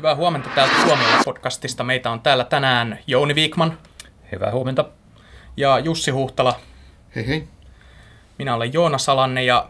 Hyvää 0.00 0.14
huomenta 0.14 0.50
täältä 0.54 0.74
Tuomiolla 0.84 1.22
podcastista. 1.24 1.84
Meitä 1.84 2.10
on 2.10 2.20
täällä 2.20 2.44
tänään 2.44 2.98
Jouni 3.06 3.34
Viikman 3.34 3.78
Hyvää 4.32 4.50
huomenta. 4.52 4.84
ja 5.56 5.78
Jussi 5.78 6.10
Huhtala. 6.10 6.60
Hei 7.16 7.26
hei. 7.26 7.48
Minä 8.38 8.54
olen 8.54 8.72
Joona 8.72 8.98
Salanne 8.98 9.44
ja 9.44 9.68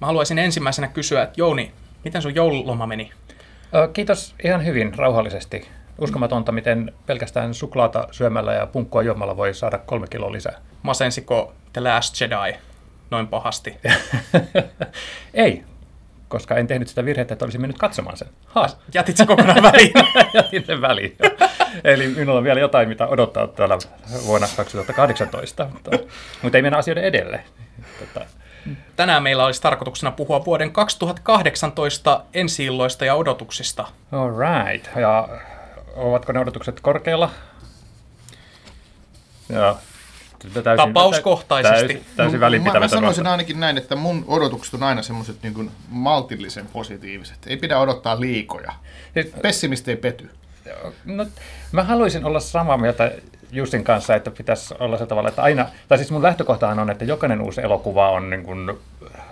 mä 0.00 0.06
haluaisin 0.06 0.38
ensimmäisenä 0.38 0.88
kysyä, 0.88 1.22
että 1.22 1.40
Jouni, 1.40 1.72
miten 2.04 2.22
sun 2.22 2.34
joululoma 2.34 2.86
meni? 2.86 3.12
Kiitos 3.92 4.34
ihan 4.44 4.64
hyvin, 4.64 4.98
rauhallisesti. 4.98 5.68
Uskomatonta, 5.98 6.52
miten 6.52 6.92
pelkästään 7.06 7.54
suklaata 7.54 8.08
syömällä 8.10 8.52
ja 8.52 8.66
punkkua 8.66 9.02
juomalla 9.02 9.36
voi 9.36 9.54
saada 9.54 9.78
kolme 9.78 10.06
kiloa 10.06 10.32
lisää. 10.32 10.60
Masensiko 10.82 11.54
The 11.72 11.80
Last 11.80 12.20
Jedi 12.20 12.58
noin 13.10 13.28
pahasti? 13.28 13.76
Ei, 15.34 15.64
koska 16.28 16.54
en 16.56 16.66
tehnyt 16.66 16.88
sitä 16.88 17.04
virhettä, 17.04 17.32
että 17.34 17.44
olisin 17.44 17.60
mennyt 17.60 17.78
katsomaan 17.78 18.16
sen. 18.16 18.28
Ha, 18.46 18.68
Jätit 18.94 19.16
se 19.16 19.26
kokonaan 19.26 19.62
väliin? 19.62 19.92
jätin 20.34 20.66
sen 20.66 20.80
väliin. 20.80 21.16
Eli 21.84 22.08
minulla 22.08 22.38
on 22.38 22.44
vielä 22.44 22.60
jotain, 22.60 22.88
mitä 22.88 23.06
odottaa 23.06 23.46
täällä 23.46 23.78
vuonna 24.26 24.46
2018, 24.56 25.68
mutta, 25.72 25.90
mutta 26.42 26.58
ei 26.58 26.62
mennä 26.62 26.78
asioiden 26.78 27.04
edelle. 27.04 27.44
Tota, 27.98 28.26
Tänään 28.96 29.22
meillä 29.22 29.44
olisi 29.44 29.62
tarkoituksena 29.62 30.10
puhua 30.12 30.44
vuoden 30.44 30.72
2018 30.72 32.22
ensi 32.34 32.66
ja 33.06 33.14
odotuksista. 33.14 33.86
all 34.12 34.30
right. 34.38 34.88
Ja 34.96 35.28
ovatko 35.96 36.32
ne 36.32 36.40
odotukset 36.40 36.80
korkealla? 36.80 37.30
Ja, 39.48 39.76
täysin, 40.38 40.76
Tapauskohtaisesti. 40.76 41.94
Täysin, 41.94 42.06
täysin 42.16 42.40
mä, 42.40 42.46
välinpitämätön 42.46 42.96
mä 42.96 43.00
sanoisin 43.00 43.26
ainakin 43.26 43.60
näin, 43.60 43.78
että 43.78 43.96
mun 43.96 44.24
odotukset 44.26 44.74
on 44.74 44.82
aina 44.82 45.02
semmoiset 45.02 45.36
niin 45.42 45.54
kuin 45.54 45.70
maltillisen 45.88 46.66
positiiviset. 46.72 47.38
Ei 47.46 47.56
pidä 47.56 47.78
odottaa 47.78 48.20
liikoja. 48.20 48.72
Siis, 49.14 49.26
Pessimisti 49.42 49.90
ei 49.90 49.96
pety. 49.96 50.30
No, 51.04 51.26
mä 51.72 51.82
haluaisin 51.82 52.24
olla 52.24 52.40
samaa 52.40 52.76
mieltä 52.76 53.12
Jussin 53.52 53.84
kanssa, 53.84 54.14
että 54.14 54.30
pitäisi 54.30 54.74
olla 54.80 54.98
se 54.98 55.06
tavalla, 55.06 55.28
että 55.28 55.42
aina, 55.42 55.66
tai 55.88 55.98
siis 55.98 56.10
mun 56.10 56.22
lähtökohtahan 56.22 56.78
on, 56.78 56.90
että 56.90 57.04
jokainen 57.04 57.40
uusi 57.40 57.60
elokuva 57.60 58.10
on 58.10 58.30
niin 58.30 58.42
kuin 58.42 58.78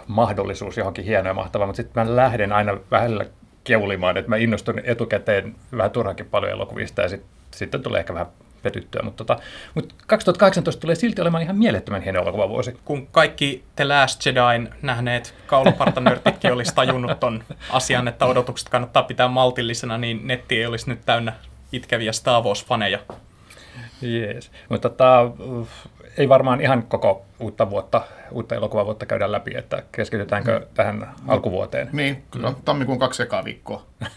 mahdollisuus 0.07 0.77
johonkin 0.77 1.05
hienoa 1.05 1.31
ja 1.31 1.35
mahtavaa, 1.35 1.67
mutta 1.67 1.77
sitten 1.77 2.05
mä 2.05 2.17
lähden 2.17 2.53
aina 2.53 2.79
vähällä 2.91 3.25
keulimaan, 3.65 4.17
että 4.17 4.29
mä 4.29 4.37
innostun 4.37 4.81
etukäteen 4.85 5.55
vähän 5.77 5.91
turhankin 5.91 6.27
paljon 6.27 6.53
elokuvista 6.53 7.03
ja 7.03 7.09
sit, 7.09 7.23
sitten 7.51 7.83
tulee 7.83 8.01
ehkä 8.01 8.15
vähän 8.15 8.27
petyttyä, 8.67 9.03
mutta, 9.03 9.25
tota, 9.25 9.43
mutta 9.75 9.95
2018 10.07 10.81
tulee 10.81 10.95
silti 10.95 11.23
olemaan 11.23 11.43
ihan 11.43 11.57
mielettömän 11.57 12.03
hieno 12.03 12.23
elokuvavuosi. 12.23 12.77
Kun 12.85 13.07
kaikki 13.07 13.65
The 13.77 13.85
Last 13.85 14.27
Jedin 14.27 14.69
nähneet 14.83 15.35
kaulapartanörtitkin 15.47 16.53
olisi 16.53 16.75
tajunnut 16.75 17.21
ton 17.21 17.45
asian, 17.71 18.09
että 18.09 18.27
odotukset 18.27 18.69
kannattaa 18.69 19.03
pitää 19.03 19.29
maltillisena, 19.29 19.99
niin 19.99 20.27
netti 20.27 20.59
ei 20.59 20.67
olisi 20.67 20.91
nyt 20.91 21.01
täynnä 21.07 21.33
itkeviä 21.73 22.13
Star 22.13 22.43
Wars-faneja. 22.43 23.15
Jees. 24.01 24.51
Mutta 24.69 24.89
tota, 24.89 25.31
ei 26.19 26.29
varmaan 26.29 26.61
ihan 26.61 26.83
koko 26.83 27.25
uutta 27.41 27.71
vuotta, 27.71 28.03
uutta 28.31 28.55
elokuvavuotta 28.55 29.07
käydä 29.07 29.33
läpi, 29.33 29.57
että 29.57 29.83
keskitytäänkö 29.93 30.59
mm. 30.59 30.67
tähän 30.75 31.11
alkuvuoteen. 31.29 31.89
Niin, 31.93 32.25
kyllä. 32.31 32.53
Tammikuun 32.65 32.99
kaksi 32.99 33.23
ekaa 33.23 33.45
viikkoa. 33.45 33.87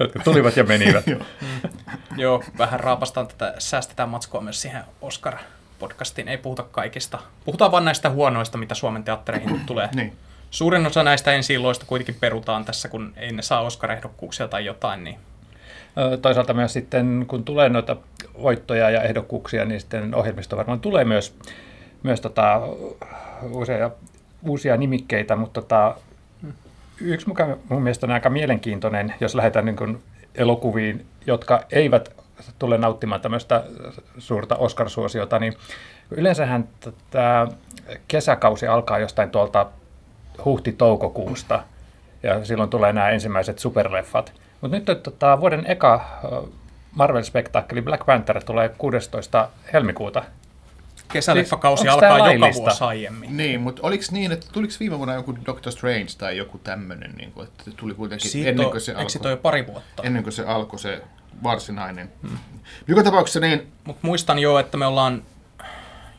jotka 0.00 0.18
tulivat 0.24 0.56
ja 0.56 0.64
menivät. 0.64 1.04
Joo, 2.16 2.42
vähän 2.58 2.80
raapastaan 2.80 3.28
tätä, 3.28 3.54
säästetään 3.58 4.08
matskua 4.08 4.40
myös 4.40 4.62
siihen 4.62 4.82
Oscar-podcastiin. 5.02 6.28
Ei 6.28 6.38
puhuta 6.38 6.62
kaikista. 6.62 7.18
Puhutaan 7.44 7.72
vain 7.72 7.84
näistä 7.84 8.10
huonoista, 8.10 8.58
mitä 8.58 8.74
Suomen 8.74 9.04
teattereihin 9.04 9.52
nyt 9.52 9.66
tulee. 9.66 9.88
Niin. 9.94 10.16
Suurin 10.50 10.86
osa 10.86 11.02
näistä 11.02 11.32
ensi 11.32 11.54
kuitenkin 11.86 12.16
perutaan 12.20 12.64
tässä, 12.64 12.88
kun 12.88 13.12
ei 13.16 13.32
ne 13.32 13.42
saa 13.42 13.60
Oscar-ehdokkuuksia 13.60 14.48
tai 14.48 14.64
jotain, 14.64 15.04
niin 15.04 15.18
Toisaalta 16.22 16.54
myös 16.54 16.72
sitten, 16.72 17.24
kun 17.28 17.44
tulee 17.44 17.68
noita 17.68 17.96
voittoja 18.42 18.90
ja 18.90 19.02
ehdokkuuksia, 19.02 19.64
niin 19.64 19.80
sitten 19.80 20.14
ohjelmisto 20.14 20.56
varmaan 20.56 20.80
tulee 20.80 21.04
myös, 21.04 21.34
myös 22.02 22.20
tota, 22.20 22.60
uusia, 23.50 23.90
uusia 24.42 24.76
nimikkeitä, 24.76 25.36
mutta 25.36 25.62
tota, 25.62 25.94
yksi 27.00 27.28
mukaan 27.28 27.56
mun 27.68 27.82
mielestä 27.82 28.06
on 28.06 28.10
aika 28.10 28.30
mielenkiintoinen, 28.30 29.14
jos 29.20 29.34
lähdetään 29.34 29.64
niin 29.64 29.76
kuin 29.76 30.02
elokuviin, 30.34 31.06
jotka 31.26 31.60
eivät 31.72 32.12
tule 32.58 32.78
nauttimaan 32.78 33.20
tämmöistä 33.20 33.64
suurta 34.18 34.56
Oscar-suosiota, 34.56 35.38
niin 35.38 35.54
yleensähän 36.10 36.68
tätä 36.80 37.46
kesäkausi 38.08 38.66
alkaa 38.66 38.98
jostain 38.98 39.30
tuolta 39.30 39.66
huhti-toukokuusta, 40.44 41.62
ja 42.22 42.44
silloin 42.44 42.70
tulee 42.70 42.92
nämä 42.92 43.10
ensimmäiset 43.10 43.58
superleffat. 43.58 44.32
Mutta 44.60 44.76
nyt 44.76 45.02
tota, 45.02 45.40
vuoden 45.40 45.66
eka 45.66 46.20
Marvel-spektaakkeli 46.94 47.82
Black 47.82 48.06
Panther 48.06 48.44
tulee 48.44 48.68
16. 48.68 49.48
helmikuuta. 49.72 50.24
kesäleffakausi 51.12 51.80
Siis 51.80 51.94
alkaa 51.94 52.32
joka 52.32 52.54
vuosi 52.54 52.84
aiemmin. 52.84 53.36
Niin, 53.36 53.60
mutta 53.60 53.82
oliko 53.84 54.04
niin, 54.10 54.32
että 54.32 54.46
tuliko 54.52 54.72
viime 54.80 54.98
vuonna 54.98 55.14
joku 55.14 55.38
Doctor 55.46 55.72
Strange 55.72 56.08
tai 56.18 56.36
joku 56.36 56.58
tämmöinen, 56.58 57.14
niin 57.16 57.32
kuin, 57.32 57.46
että 57.46 57.70
tuli 57.76 57.94
kuitenkin 57.94 58.30
Siitä 58.30 58.50
ennen 58.50 58.70
kuin 58.70 58.80
se 58.80 58.94
alkoi, 58.94 59.30
jo 59.30 59.36
pari 59.36 59.66
vuotta? 59.66 60.02
ennen 60.02 60.22
kuin 60.22 60.32
se 60.32 60.44
alkoi 60.44 60.78
se 60.78 61.02
varsinainen. 61.42 62.12
Hmm. 62.28 62.38
Joka 62.88 63.02
tapauksessa 63.02 63.40
niin, 63.40 63.72
Mutta 63.84 64.06
muistan 64.06 64.38
jo, 64.38 64.58
että 64.58 64.76
me 64.76 64.86
ollaan 64.86 65.22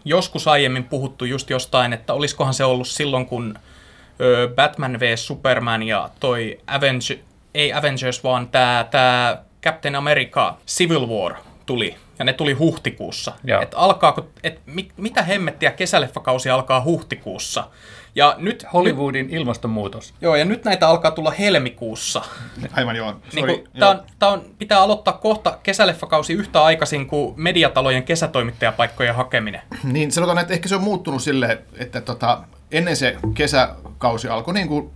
joskus 0.06 0.48
aiemmin 0.48 0.84
puhuttu 0.84 1.26
just 1.26 1.50
jostain, 1.50 1.94
että 1.94 2.14
olisikohan 2.14 2.54
se 2.54 2.64
ollut 2.64 2.88
silloin, 2.88 3.26
kun 3.26 3.60
Batman 4.56 5.00
vs 5.00 5.28
Superman 5.28 5.84
ja 5.84 6.10
toi 6.20 6.60
Avenge, 6.68 7.20
ei 7.54 7.74
Avengers, 7.74 8.24
vaan 8.24 8.48
tämä 8.48 8.86
tää 8.92 9.44
Captain 9.64 9.96
America 9.96 10.58
Civil 10.68 11.08
War 11.08 11.36
tuli. 11.66 11.96
Ja 12.20 12.26
ne 12.26 12.34
tuli 12.34 12.54
huhtikuussa. 12.54 13.34
Et 13.62 13.72
alkaako, 13.76 14.28
et 14.44 14.62
mit, 14.66 14.94
mitä 14.98 15.24
hemmettiä 15.24 15.72
kesäleffakausi 15.72 16.50
alkaa 16.50 16.84
huhtikuussa. 16.84 17.68
Ja 18.16 18.36
nyt, 18.38 18.46
nyt, 18.46 18.74
Hollywoodin 18.74 19.30
ilmastonmuutos. 19.30 20.14
joo, 20.22 20.36
ja 20.36 20.46
nyt 20.46 20.66
näitä 20.66 20.88
alkaa 20.88 21.12
tulla 21.12 21.32
helmikuussa. 21.32 22.22
aivan 22.72 22.96
joo. 22.96 23.16
Niin 23.34 23.46
kuin, 23.46 23.58
joo. 23.58 23.80
tää 23.80 23.90
on, 23.90 24.04
tää 24.20 24.30
on, 24.30 24.46
pitää 24.58 24.82
aloittaa 24.82 25.14
kohta 25.14 25.58
kesäleffakausi 25.64 26.34
yhtä 26.34 26.64
aikaisin 26.64 27.08
kuin 27.08 27.34
mediatalojen 27.38 28.04
kesätoimittajapaikkojen 28.04 29.16
hakeminen. 29.16 29.62
Niin 29.84 30.12
sanotaan, 30.12 30.38
että 30.38 30.54
ehkä 30.54 30.70
se 30.70 30.76
on 30.76 30.84
muuttunut 30.84 31.24
silleen, 31.24 31.60
että 31.78 32.02
tota, 32.02 32.44
ennen 32.72 32.96
se 32.96 33.18
kesäkausi 33.34 34.28
alkoi 34.28 34.54
niin 34.54 34.68
kuin, 34.68 34.92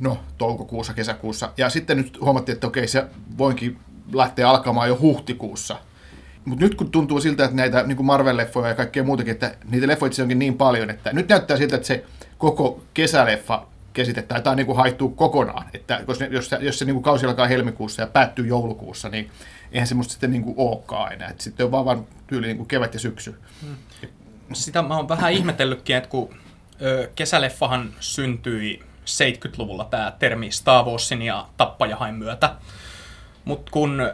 no, 0.00 0.18
toukokuussa, 0.38 0.94
kesäkuussa, 0.94 1.52
ja 1.56 1.70
sitten 1.70 1.96
nyt 1.96 2.20
huomattiin, 2.20 2.54
että 2.54 2.66
okei, 2.66 2.88
se 2.88 3.04
voinkin 3.38 3.78
lähteä 4.12 4.50
alkamaan 4.50 4.88
jo 4.88 4.98
huhtikuussa. 5.00 5.78
Mutta 6.44 6.64
nyt 6.64 6.74
kun 6.74 6.90
tuntuu 6.90 7.20
siltä, 7.20 7.44
että 7.44 7.56
näitä 7.56 7.82
niin 7.82 7.98
Marvel-leffoja 7.98 8.68
ja 8.68 8.74
kaikkea 8.74 9.04
muutakin, 9.04 9.32
että 9.32 9.54
niitä 9.70 9.86
leffoja 9.86 10.12
onkin 10.22 10.38
niin 10.38 10.54
paljon, 10.54 10.90
että 10.90 11.12
nyt 11.12 11.28
näyttää 11.28 11.56
siltä, 11.56 11.76
että 11.76 11.88
se 11.88 12.04
koko 12.38 12.82
kesäleffa 12.94 13.66
käsitetään, 13.92 14.42
tai 14.42 14.56
niin 14.56 14.76
haittuu 14.76 15.08
kokonaan. 15.08 15.66
Että 15.74 16.00
jos 16.30 16.48
se, 16.48 16.58
jos 16.60 16.78
se 16.78 16.84
niin 16.84 16.94
kuin 16.94 17.02
kausi 17.02 17.26
alkaa 17.26 17.46
helmikuussa 17.46 18.02
ja 18.02 18.06
päättyy 18.06 18.46
joulukuussa, 18.46 19.08
niin 19.08 19.30
eihän 19.72 19.86
semmoista 19.86 20.12
sitten 20.12 20.30
niin 20.30 20.42
kuin 20.42 20.54
olekaan 20.58 21.12
enää. 21.12 21.28
Et 21.28 21.40
sitten 21.40 21.66
on 21.66 21.72
vaan, 21.72 21.84
vaan 21.84 22.06
tyyli 22.26 22.46
niin 22.46 22.56
kuin 22.56 22.68
kevät 22.68 22.94
ja 22.94 23.00
syksy. 23.00 23.34
Sitä 24.52 24.82
mä 24.82 24.96
oon 24.96 25.08
vähän 25.08 25.32
ihmetellytkin, 25.32 25.96
että 25.96 26.08
kun 26.08 26.34
ö, 26.82 27.10
kesäleffahan 27.14 27.94
syntyi 28.00 28.82
70-luvulla 29.06 29.84
tämä 29.84 30.12
termi 30.18 30.50
Star 30.50 30.84
Warsin 30.84 31.22
ja 31.22 31.46
Tappajahain 31.56 32.14
myötä. 32.14 32.54
Mutta 33.44 33.70
kun, 33.70 34.10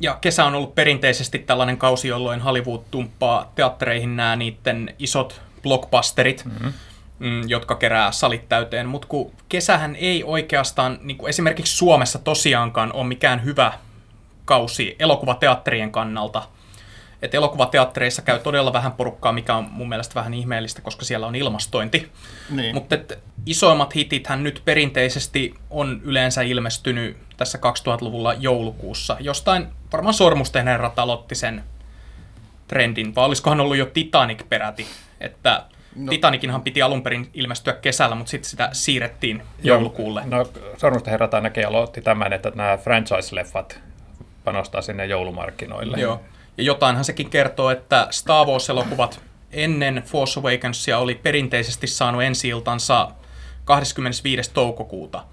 ja 0.00 0.18
kesä 0.20 0.44
on 0.44 0.54
ollut 0.54 0.74
perinteisesti 0.74 1.38
tällainen 1.38 1.78
kausi, 1.78 2.08
jolloin 2.08 2.40
Hollywood 2.40 2.82
tumppaa 2.90 3.52
teattereihin 3.54 4.16
nämä 4.16 4.36
niiden 4.36 4.94
isot 4.98 5.40
blockbusterit, 5.62 6.44
mm-hmm. 6.44 6.72
mm, 7.18 7.48
jotka 7.48 7.74
kerää 7.74 8.12
salit 8.12 8.48
täyteen. 8.48 8.88
Mutta 8.88 9.08
kun 9.08 9.32
kesähän 9.48 9.96
ei 9.96 10.24
oikeastaan, 10.24 10.98
niin 11.02 11.16
kuin 11.16 11.28
esimerkiksi 11.28 11.76
Suomessa 11.76 12.18
tosiaankaan 12.18 12.92
ole 12.92 13.06
mikään 13.06 13.44
hyvä 13.44 13.72
kausi 14.44 14.96
elokuvateatterien 14.98 15.92
kannalta. 15.92 16.42
Et 17.22 17.34
elokuvateattereissa 17.34 18.22
käy 18.22 18.38
todella 18.38 18.72
vähän 18.72 18.92
porukkaa, 18.92 19.32
mikä 19.32 19.54
on 19.54 19.66
mun 19.70 19.88
mielestä 19.88 20.14
vähän 20.14 20.34
ihmeellistä, 20.34 20.82
koska 20.82 21.04
siellä 21.04 21.26
on 21.26 21.36
ilmastointi. 21.36 22.12
Niin. 22.50 22.74
Mutta 22.74 22.96
isoimmat 23.46 23.96
hitithän 23.96 24.42
nyt 24.42 24.62
perinteisesti 24.64 25.54
on 25.70 26.00
yleensä 26.04 26.42
ilmestynyt 26.42 27.16
tässä 27.36 27.58
2000-luvulla 27.58 28.34
joulukuussa. 28.34 29.16
Jostain 29.20 29.66
varmaan 29.92 30.14
Sormusten 30.14 30.68
herrat 30.68 30.98
aloitti 30.98 31.34
sen 31.34 31.64
trendin, 32.68 33.14
vai 33.14 33.24
olisikohan 33.24 33.60
ollut 33.60 33.76
jo 33.76 33.86
Titanic 33.86 34.48
peräti, 34.48 34.86
että 35.20 35.64
no. 35.96 36.10
Titanicinhan 36.10 36.62
piti 36.62 36.82
alun 36.82 37.02
perin 37.02 37.30
ilmestyä 37.34 37.72
kesällä, 37.72 38.14
mutta 38.14 38.30
sitten 38.30 38.50
sitä 38.50 38.68
siirrettiin 38.72 39.42
joulukuulle. 39.62 40.22
No, 40.24 40.46
Sormusten 40.76 41.10
herrat 41.10 41.34
ainakin 41.34 41.66
aloitti 41.66 42.02
tämän, 42.02 42.32
että 42.32 42.52
nämä 42.54 42.76
franchise-leffat 42.76 43.78
panostaa 44.44 44.82
sinne 44.82 45.06
joulumarkkinoille. 45.06 45.96
Joo. 45.96 46.20
Ja 46.58 46.64
jotainhan 46.64 47.04
sekin 47.04 47.30
kertoo, 47.30 47.70
että 47.70 48.08
Star 48.10 48.46
Wars-elokuvat 48.46 49.20
ennen 49.52 50.02
Force 50.06 50.40
Awakensia 50.40 50.98
oli 50.98 51.14
perinteisesti 51.14 51.86
saanut 51.86 52.22
ensi 52.22 52.50
25. 53.64 54.50
toukokuuta. 54.54 55.24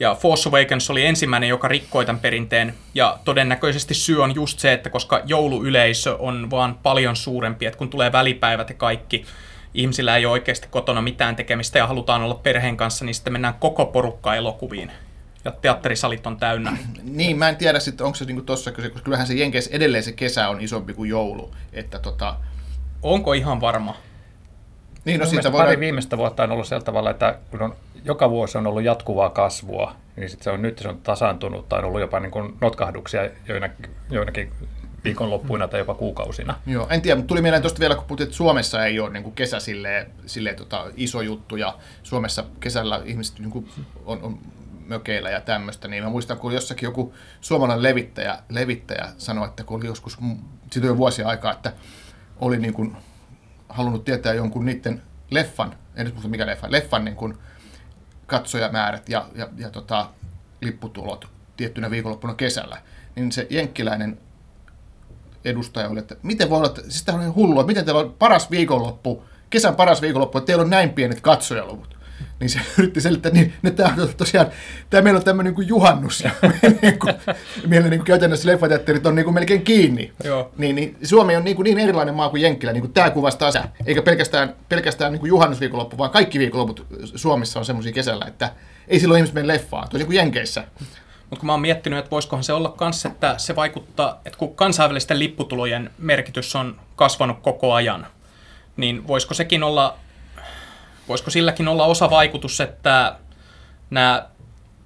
Ja 0.00 0.14
Force 0.14 0.48
Awakens 0.48 0.90
oli 0.90 1.06
ensimmäinen, 1.06 1.48
joka 1.48 1.68
rikkoi 1.68 2.06
tämän 2.06 2.20
perinteen, 2.20 2.74
ja 2.94 3.18
todennäköisesti 3.24 3.94
syy 3.94 4.22
on 4.22 4.34
just 4.34 4.58
se, 4.58 4.72
että 4.72 4.90
koska 4.90 5.20
jouluyleisö 5.24 6.16
on 6.16 6.50
vaan 6.50 6.78
paljon 6.82 7.16
suurempi, 7.16 7.66
että 7.66 7.78
kun 7.78 7.90
tulee 7.90 8.12
välipäivät 8.12 8.68
ja 8.68 8.74
kaikki, 8.74 9.24
ihmisillä 9.74 10.16
ei 10.16 10.26
ole 10.26 10.32
oikeasti 10.32 10.68
kotona 10.70 11.02
mitään 11.02 11.36
tekemistä 11.36 11.78
ja 11.78 11.86
halutaan 11.86 12.22
olla 12.22 12.34
perheen 12.34 12.76
kanssa, 12.76 13.04
niin 13.04 13.14
sitten 13.14 13.32
mennään 13.32 13.54
koko 13.54 13.86
porukka 13.86 14.34
elokuviin. 14.34 14.92
Ja 15.44 15.50
teatterisalit 15.50 16.26
on 16.26 16.36
täynnä. 16.36 16.76
Niin, 17.02 17.38
mä 17.38 17.48
en 17.48 17.56
tiedä 17.56 17.80
sitten, 17.80 18.06
onko 18.06 18.16
se 18.16 18.24
niinku 18.24 18.42
tossa 18.42 18.72
kyse, 18.72 18.88
koska 18.88 19.04
kyllähän 19.04 19.26
se 19.26 19.34
Jenkeissä 19.34 19.70
edelleen 19.72 20.02
se 20.02 20.12
kesä 20.12 20.48
on 20.48 20.60
isompi 20.60 20.94
kuin 20.94 21.10
joulu. 21.10 21.54
Että 21.72 21.98
tota, 21.98 22.36
Onko 23.02 23.32
ihan 23.32 23.60
varma? 23.60 23.96
niin, 25.04 25.20
no 25.20 25.26
siitä 25.26 25.52
voidaan... 25.52 25.68
pari 25.68 25.80
viimeistä 25.80 26.16
vuotta 26.16 26.42
on 26.42 26.52
ollut 26.52 26.66
sillä 26.66 26.82
tavalla, 26.82 27.10
että 27.10 27.38
kun 27.50 27.62
on, 27.62 27.76
joka 28.04 28.30
vuosi 28.30 28.58
on 28.58 28.66
ollut 28.66 28.82
jatkuvaa 28.82 29.30
kasvua, 29.30 29.94
niin 30.16 30.30
sit 30.30 30.42
se 30.42 30.50
on 30.50 30.62
nyt 30.62 30.78
se 30.78 30.88
on 30.88 31.00
tasaantunut 31.00 31.68
tai 31.68 31.78
on 31.78 31.84
ollut 31.84 32.00
jopa 32.00 32.20
niin 32.20 32.30
kuin 32.30 32.56
notkahduksia 32.60 33.30
joinakin, 33.48 33.90
joinakin 34.10 34.52
viikonloppuina 35.04 35.68
tai 35.68 35.80
jopa 35.80 35.94
kuukausina. 35.94 36.54
Joo, 36.66 36.86
en 36.90 37.02
tiedä, 37.02 37.16
mutta 37.16 37.28
tuli 37.28 37.42
mieleen 37.42 37.62
tuosta 37.62 37.80
vielä, 37.80 37.94
kun 37.94 38.04
puhuttiin, 38.04 38.26
että 38.26 38.36
Suomessa 38.36 38.86
ei 38.86 39.00
ole 39.00 39.10
niin 39.10 39.22
kuin 39.22 39.34
kesä 39.34 39.60
silleen, 39.60 40.06
silleen 40.26 40.56
tota, 40.56 40.86
iso 40.96 41.20
juttu, 41.20 41.56
ja 41.56 41.74
Suomessa 42.02 42.44
kesällä 42.60 43.02
ihmiset 43.04 43.38
niin 43.38 43.50
kuin 43.50 43.68
on, 44.06 44.22
on 44.22 44.38
mökeillä 44.90 45.30
ja 45.30 45.40
tämmöistä, 45.40 45.88
niin 45.88 46.04
mä 46.04 46.10
muistan, 46.10 46.38
kun 46.38 46.52
jossakin 46.52 46.86
joku 46.86 47.14
suomalainen 47.40 47.82
levittäjä, 47.82 48.38
levittäjä 48.48 49.08
sanoi, 49.18 49.48
että 49.48 49.64
kun 49.64 49.76
oli 49.76 49.86
joskus, 49.86 50.18
siitä 50.72 50.86
jo 50.86 50.96
vuosia 50.96 51.28
aikaa, 51.28 51.52
että 51.52 51.72
oli 52.40 52.58
niin 52.58 52.74
kuin 52.74 52.96
halunnut 53.68 54.04
tietää 54.04 54.34
jonkun 54.34 54.64
niiden 54.64 55.02
leffan, 55.30 55.74
en 55.96 56.04
nyt 56.04 56.14
muista 56.14 56.28
mikä 56.28 56.46
leffa, 56.46 56.66
leffan 56.70 57.04
niin 57.04 57.16
kuin 57.16 57.38
katsojamäärät 58.26 59.08
ja, 59.08 59.28
ja, 59.34 59.48
ja 59.56 59.70
tota, 59.70 60.10
lipputulot 60.60 61.28
tiettynä 61.56 61.90
viikonloppuna 61.90 62.34
kesällä, 62.34 62.82
niin 63.16 63.32
se 63.32 63.46
jenkkiläinen 63.50 64.18
edustaja 65.44 65.88
oli, 65.88 65.98
että 65.98 66.16
miten 66.22 66.50
voi 66.50 66.58
olla, 66.58 66.68
että 66.68 66.82
siis 66.82 67.08
on 67.08 67.34
hullua, 67.34 67.66
miten 67.66 67.84
teillä 67.84 68.00
on 68.00 68.14
paras 68.18 68.50
viikonloppu, 68.50 69.24
kesän 69.50 69.76
paras 69.76 70.02
viikonloppu, 70.02 70.38
että 70.38 70.46
teillä 70.46 70.62
on 70.62 70.70
näin 70.70 70.90
pienet 70.90 71.20
katsojaluvut. 71.20 71.99
Niin 72.40 72.50
se 72.50 72.60
yritti 72.78 73.00
selittää, 73.00 73.32
niin, 73.32 73.52
että 73.64 73.82
tämä 73.82 74.02
on 74.02 74.08
tosiaan, 74.16 74.46
tämä 74.90 75.02
meillä 75.02 75.18
on 75.18 75.24
tämmöinen 75.24 75.50
niin 75.50 75.54
kuin 75.54 75.68
juhannus, 75.68 76.20
ja 76.20 76.30
niin 76.82 76.98
kuin, 76.98 77.14
meillä 77.66 77.88
niin 77.88 78.00
kuin 78.00 78.06
käytännössä 78.06 78.48
leffateatterit 78.48 79.06
on 79.06 79.14
niin 79.14 79.24
kuin 79.24 79.34
melkein 79.34 79.62
kiinni. 79.62 80.12
Joo. 80.24 80.52
Niin, 80.58 80.76
niin 80.76 80.96
Suomi 81.02 81.36
on 81.36 81.44
niin, 81.44 81.56
kuin 81.56 81.64
niin 81.64 81.78
erilainen 81.78 82.14
maa 82.14 82.28
kuin 82.28 82.42
Jenkkilä, 82.42 82.72
niin 82.72 82.80
kuin 82.80 82.92
tämä 82.92 83.10
kuvastaa 83.10 83.50
se, 83.50 83.60
eikä 83.86 84.02
pelkästään, 84.02 84.54
pelkästään 84.68 85.12
niin 85.12 85.20
kuin 85.20 85.28
juhannusviikonloppu, 85.28 85.98
vaan 85.98 86.10
kaikki 86.10 86.38
viikonloput 86.38 86.86
Suomessa 87.14 87.58
on 87.58 87.64
semmoisia 87.64 87.92
kesällä, 87.92 88.24
että 88.28 88.52
ei 88.88 89.00
silloin 89.00 89.18
ihmiset 89.18 89.34
mene 89.34 89.46
leffaan, 89.48 89.88
toisin 89.88 90.06
kuin 90.06 90.16
Jenkeissä. 90.16 90.64
Mutta 91.30 91.40
kun 91.40 91.46
mä 91.46 91.52
oon 91.52 91.60
miettinyt, 91.60 91.98
että 91.98 92.10
voisikohan 92.10 92.44
se 92.44 92.52
olla 92.52 92.68
kanssa, 92.68 93.08
että 93.08 93.34
se 93.38 93.56
vaikuttaa, 93.56 94.20
että 94.24 94.38
kun 94.38 94.54
kansainvälisten 94.54 95.18
lipputulojen 95.18 95.90
merkitys 95.98 96.56
on 96.56 96.80
kasvanut 96.96 97.38
koko 97.42 97.72
ajan, 97.72 98.06
niin 98.76 99.06
voisiko 99.06 99.34
sekin 99.34 99.62
olla, 99.62 99.96
voisiko 101.10 101.30
silläkin 101.30 101.68
olla 101.68 101.84
osa 101.84 102.10
vaikutus, 102.10 102.60
että 102.60 103.16
nämä, 103.90 104.26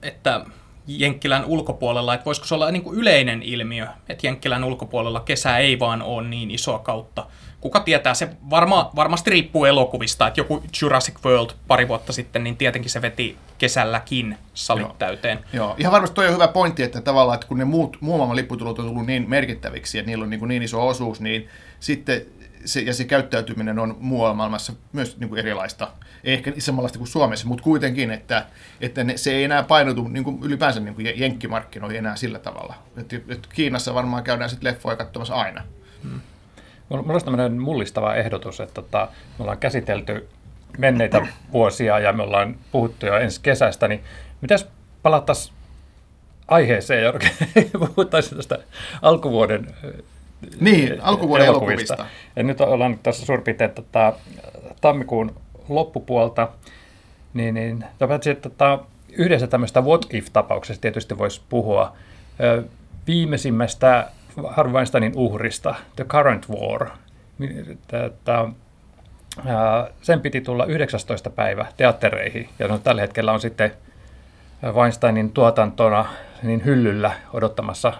että 0.02 0.44
Jenkkilän 0.86 1.44
ulkopuolella, 1.44 2.14
että 2.14 2.24
voisiko 2.24 2.46
se 2.46 2.54
olla 2.54 2.70
niin 2.70 2.82
kuin 2.82 2.98
yleinen 2.98 3.42
ilmiö, 3.42 3.86
että 4.08 4.26
Jenkkilän 4.26 4.64
ulkopuolella 4.64 5.20
kesä 5.20 5.58
ei 5.58 5.78
vaan 5.78 6.02
ole 6.02 6.28
niin 6.28 6.50
isoa 6.50 6.78
kautta. 6.78 7.26
Kuka 7.60 7.80
tietää, 7.80 8.14
se 8.14 8.28
varma, 8.50 8.90
varmasti 8.96 9.30
riippuu 9.30 9.64
elokuvista, 9.64 10.26
että 10.26 10.40
joku 10.40 10.62
Jurassic 10.82 11.14
World 11.24 11.50
pari 11.68 11.88
vuotta 11.88 12.12
sitten, 12.12 12.44
niin 12.44 12.56
tietenkin 12.56 12.90
se 12.90 13.02
veti 13.02 13.36
kesälläkin 13.58 14.38
salit 14.54 14.82
Joo. 14.82 14.96
täyteen. 14.98 15.38
Joo, 15.52 15.74
ihan 15.78 15.92
varmasti 15.92 16.14
toi 16.14 16.26
on 16.26 16.34
hyvä 16.34 16.48
pointti, 16.48 16.82
että 16.82 17.00
tavallaan, 17.00 17.34
että 17.34 17.46
kun 17.46 17.58
ne 17.58 17.64
muut, 17.64 17.96
muun 18.00 18.18
maailman 18.18 18.36
lipputulot 18.36 18.78
on 18.78 18.86
tullut 18.86 19.06
niin 19.06 19.30
merkittäviksi, 19.30 19.98
että 19.98 20.10
niillä 20.10 20.22
on 20.22 20.30
niin, 20.30 20.48
niin 20.48 20.62
iso 20.62 20.88
osuus, 20.88 21.20
niin 21.20 21.48
sitten 21.80 22.26
se, 22.64 22.80
ja 22.80 22.94
se 22.94 23.04
käyttäytyminen 23.04 23.78
on 23.78 23.96
muualla 24.00 24.34
maailmassa 24.34 24.72
myös 24.92 25.18
niin 25.18 25.28
kuin 25.28 25.38
erilaista. 25.38 25.90
Ei 26.24 26.34
ehkä 26.34 26.52
samanlaista 26.58 26.98
kuin 26.98 27.08
Suomessa, 27.08 27.46
mutta 27.46 27.64
kuitenkin, 27.64 28.10
että, 28.10 28.46
että 28.80 29.04
ne, 29.04 29.16
se 29.16 29.32
ei 29.32 29.44
enää 29.44 29.62
painotu 29.62 30.08
niin 30.08 30.24
kuin 30.24 30.38
ylipäänsä 30.42 30.80
niin 30.80 30.94
kuin 30.94 31.20
jenkkimarkkinoihin 31.20 31.98
enää 31.98 32.16
sillä 32.16 32.38
tavalla. 32.38 32.74
Et, 32.96 33.12
et 33.12 33.46
Kiinassa 33.46 33.94
varmaan 33.94 34.24
käydään 34.24 34.50
sitten 34.50 34.72
leffoja 34.72 34.96
katsomassa 34.96 35.34
aina. 35.34 35.62
Mulla 36.88 37.02
mulla 37.02 37.12
olisi 37.12 37.26
tämmöinen 37.26 37.60
mullistava 37.60 38.14
ehdotus, 38.14 38.60
että 38.60 38.74
tota, 38.74 39.08
me 39.38 39.42
ollaan 39.42 39.58
käsitelty 39.58 40.28
menneitä 40.78 41.26
vuosia 41.52 41.98
ja 41.98 42.12
me 42.12 42.22
ollaan 42.22 42.56
puhuttu 42.72 43.06
jo 43.06 43.16
ensi 43.16 43.40
kesästä, 43.40 43.88
niin 43.88 44.04
mitäs 44.40 44.66
palattaisiin 45.02 45.54
aiheeseen 46.48 47.04
ja 47.04 47.12
puhuttaisiin 47.78 48.36
tästä 48.36 48.58
alkuvuoden 49.02 49.74
Niin, 50.60 51.00
alkuvuoden 51.02 51.46
elokuvista. 51.46 52.06
Ja 52.36 52.42
nyt 52.42 52.60
ollaan 52.60 52.98
tässä 53.02 53.26
suurin 53.26 53.44
piirtein 53.44 53.70
tota, 53.70 54.12
tammikuun 54.80 55.34
loppupuolta, 55.68 56.48
niin, 57.34 57.54
niin 57.54 57.84
paitsi, 58.08 58.30
että 58.30 58.48
tota, 58.48 58.78
yhdessä 59.12 59.46
tämmöistä 59.46 59.80
what 59.80 60.06
if-tapauksesta 60.14 60.80
tietysti 60.80 61.18
voisi 61.18 61.42
puhua. 61.48 61.92
Ö, 62.40 62.62
Viimeisimmästä 63.06 64.10
Harvey 64.46 64.74
Weinsteinin 64.74 65.12
uhrista, 65.16 65.74
The 65.96 66.04
Current 66.04 66.48
War. 66.48 66.88
Tätä, 67.88 68.48
ää, 69.46 69.88
sen 70.02 70.20
piti 70.20 70.40
tulla 70.40 70.64
19. 70.64 71.30
päivä 71.30 71.66
teattereihin, 71.76 72.48
ja 72.58 72.68
no, 72.68 72.78
tällä 72.78 73.00
hetkellä 73.00 73.32
on 73.32 73.40
sitten 73.40 73.72
Weinsteinin 74.72 75.32
tuotantona 75.32 76.06
niin 76.42 76.64
hyllyllä 76.64 77.12
odottamassa 77.32 77.92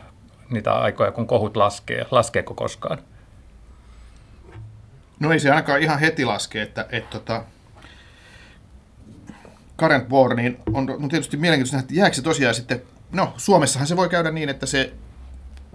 niitä 0.54 0.72
aikoja, 0.72 1.12
kun 1.12 1.26
kohut 1.26 1.56
laskee. 1.56 2.06
Laskeeko 2.10 2.54
koskaan? 2.54 2.98
No 5.20 5.32
ei 5.32 5.40
se 5.40 5.50
ainakaan 5.50 5.82
ihan 5.82 5.98
heti 5.98 6.24
laske, 6.24 6.62
että, 6.62 6.86
että 6.90 7.10
tota, 7.10 7.44
Current 9.78 10.10
War, 10.10 10.34
niin 10.34 10.58
on, 10.72 10.90
on 10.90 11.08
tietysti 11.08 11.36
mielenkiintoista 11.36 11.76
nähdä, 11.76 11.84
että 11.84 12.00
jääkö 12.00 12.16
se 12.16 12.22
tosiaan 12.22 12.54
sitten, 12.54 12.82
no 13.12 13.34
Suomessahan 13.36 13.86
se 13.86 13.96
voi 13.96 14.08
käydä 14.08 14.30
niin, 14.30 14.48
että 14.48 14.66
se 14.66 14.92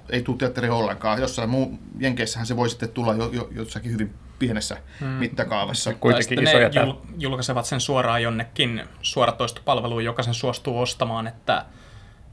ei 0.10 0.22
tule 0.22 0.38
teatteriin 0.38 0.74
ollenkaan. 0.74 1.22
Jossain 1.22 1.50
muu 1.50 1.80
Jenkeissähän 2.00 2.48
se 2.48 2.56
voi 2.56 2.70
sitten 2.70 2.90
tulla 2.90 3.14
jo, 3.14 3.30
jo, 3.32 3.50
jossakin 3.52 3.92
hyvin 3.92 4.14
pienessä 4.40 4.78
hmm. 5.00 5.08
mittakaavassa. 5.08 5.94
Kuitenkin 5.94 6.44
isoja 6.44 6.70
ne 6.70 6.82
jul- 6.82 6.98
julkaisevat 7.18 7.66
sen 7.66 7.82
suoraan 7.82 8.24
jonnekin 8.24 8.84
suoratoistopalveluun, 9.02 10.06
joka 10.06 10.24
sen 10.24 10.34
suostuu 10.34 10.80
ostamaan, 10.80 11.28
että 11.28 11.66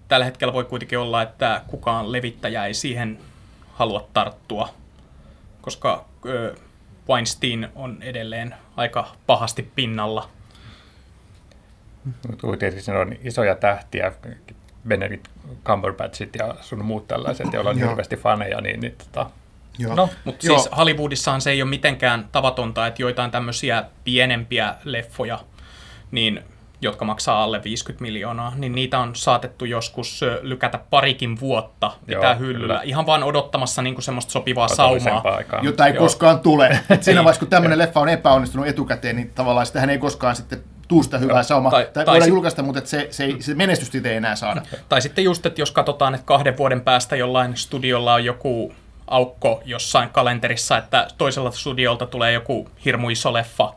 tällä 0.09 0.25
hetkellä 0.25 0.53
voi 0.53 0.65
kuitenkin 0.65 0.99
olla, 0.99 1.23
että 1.23 1.63
kukaan 1.67 2.13
levittäjä 2.13 2.67
ei 2.67 2.75
siihen 2.75 3.19
halua 3.73 4.09
tarttua, 4.13 4.69
koska 5.61 6.05
Weinstein 7.09 7.69
on 7.75 8.03
edelleen 8.03 8.55
aika 8.77 9.13
pahasti 9.27 9.71
pinnalla. 9.75 10.29
Mutta 12.29 12.57
Tietysti 12.59 12.83
siinä 12.83 13.01
on 13.01 13.17
isoja 13.23 13.55
tähtiä, 13.55 14.13
Benedict 14.89 15.29
Cumberbatchit 15.65 16.37
ja 16.37 16.55
sun 16.61 16.85
muut 16.85 17.09
tällaiset, 17.09 17.53
joilla 17.53 17.71
on 17.71 17.79
hirveästi 17.79 18.17
faneja, 18.17 18.61
niin, 18.61 18.81
niin 18.81 18.95
tota, 18.99 19.31
Joo. 19.79 19.95
No, 19.95 20.09
Mutta 20.25 20.47
siis 20.47 20.69
Hollywoodissahan 20.77 21.41
se 21.41 21.51
ei 21.51 21.63
ole 21.63 21.71
mitenkään 21.71 22.29
tavatonta, 22.33 22.87
että 22.87 23.03
joitain 23.03 23.31
tämmöisiä 23.31 23.85
pienempiä 24.05 24.75
leffoja, 24.85 25.39
niin, 26.11 26.45
jotka 26.81 27.05
maksaa 27.05 27.43
alle 27.45 27.61
50 27.65 28.03
miljoonaa, 28.03 28.53
niin 28.57 28.75
niitä 28.75 28.99
on 28.99 29.15
saatettu 29.17 29.65
joskus 29.65 30.21
lykätä 30.43 30.79
parikin 30.91 31.41
vuotta 31.41 31.93
pitää 32.07 32.31
Joo, 32.33 32.39
hyllyllä. 32.39 32.75
kyllä. 32.75 32.81
Ihan 32.85 33.07
vaan 33.07 33.23
odottamassa 33.25 33.83
niin 33.83 34.03
semmoista 34.03 34.33
sopivaa 34.33 34.69
saumaa. 34.69 35.23
aikaa. 35.37 35.61
jota 35.63 35.87
ei 35.87 35.95
Joo. 35.95 36.03
koskaan 36.03 36.41
tule. 36.41 36.67
Et 36.91 37.03
siinä 37.03 37.25
vaiheessa, 37.25 37.41
kun 37.41 37.49
tämmöinen 37.49 37.79
leffa 37.79 38.01
on 38.01 38.09
epäonnistunut 38.09 38.67
etukäteen, 38.67 39.17
niin 39.17 39.31
tavallaan 39.35 39.67
sitähän 39.67 39.91
ei 39.91 39.99
koskaan 39.99 40.37
sitten 40.37 40.63
tuu 40.89 41.03
sitä 41.03 41.19
hyvää 41.19 41.43
saumaa. 41.43 41.71
Tai- 41.71 41.85
Tai, 41.85 41.93
tai 41.93 42.07
voidaan 42.07 42.23
sit- 42.23 42.29
julkaista, 42.35 42.63
mutta 42.63 42.79
et 42.79 42.87
se, 42.87 43.09
se, 43.11 43.25
ei, 43.25 43.43
se 43.43 43.55
menestys 43.55 43.95
ei 44.05 44.17
enää 44.17 44.37
saada. 44.37 44.63
Tai 44.89 45.03
sitten 45.03 45.25
just, 45.25 45.47
että 45.47 45.61
jos 45.61 45.71
katsotaan, 45.71 46.15
että 46.15 46.27
kahden 46.27 46.57
vuoden 46.57 46.81
päästä 46.81 47.17
jollain 47.17 47.57
studiolla 47.57 48.15
on 48.15 48.25
joku 48.25 48.73
aukko 49.07 49.63
jossain 49.65 50.11
kalenterissa, 50.11 50.79
että 50.79 51.09
toisella 51.19 51.51
studiolta 51.51 52.07
tulee 52.07 52.33
joku 52.33 52.69
hirmu 52.85 53.11
iso 53.11 53.33
leffa 53.33 53.73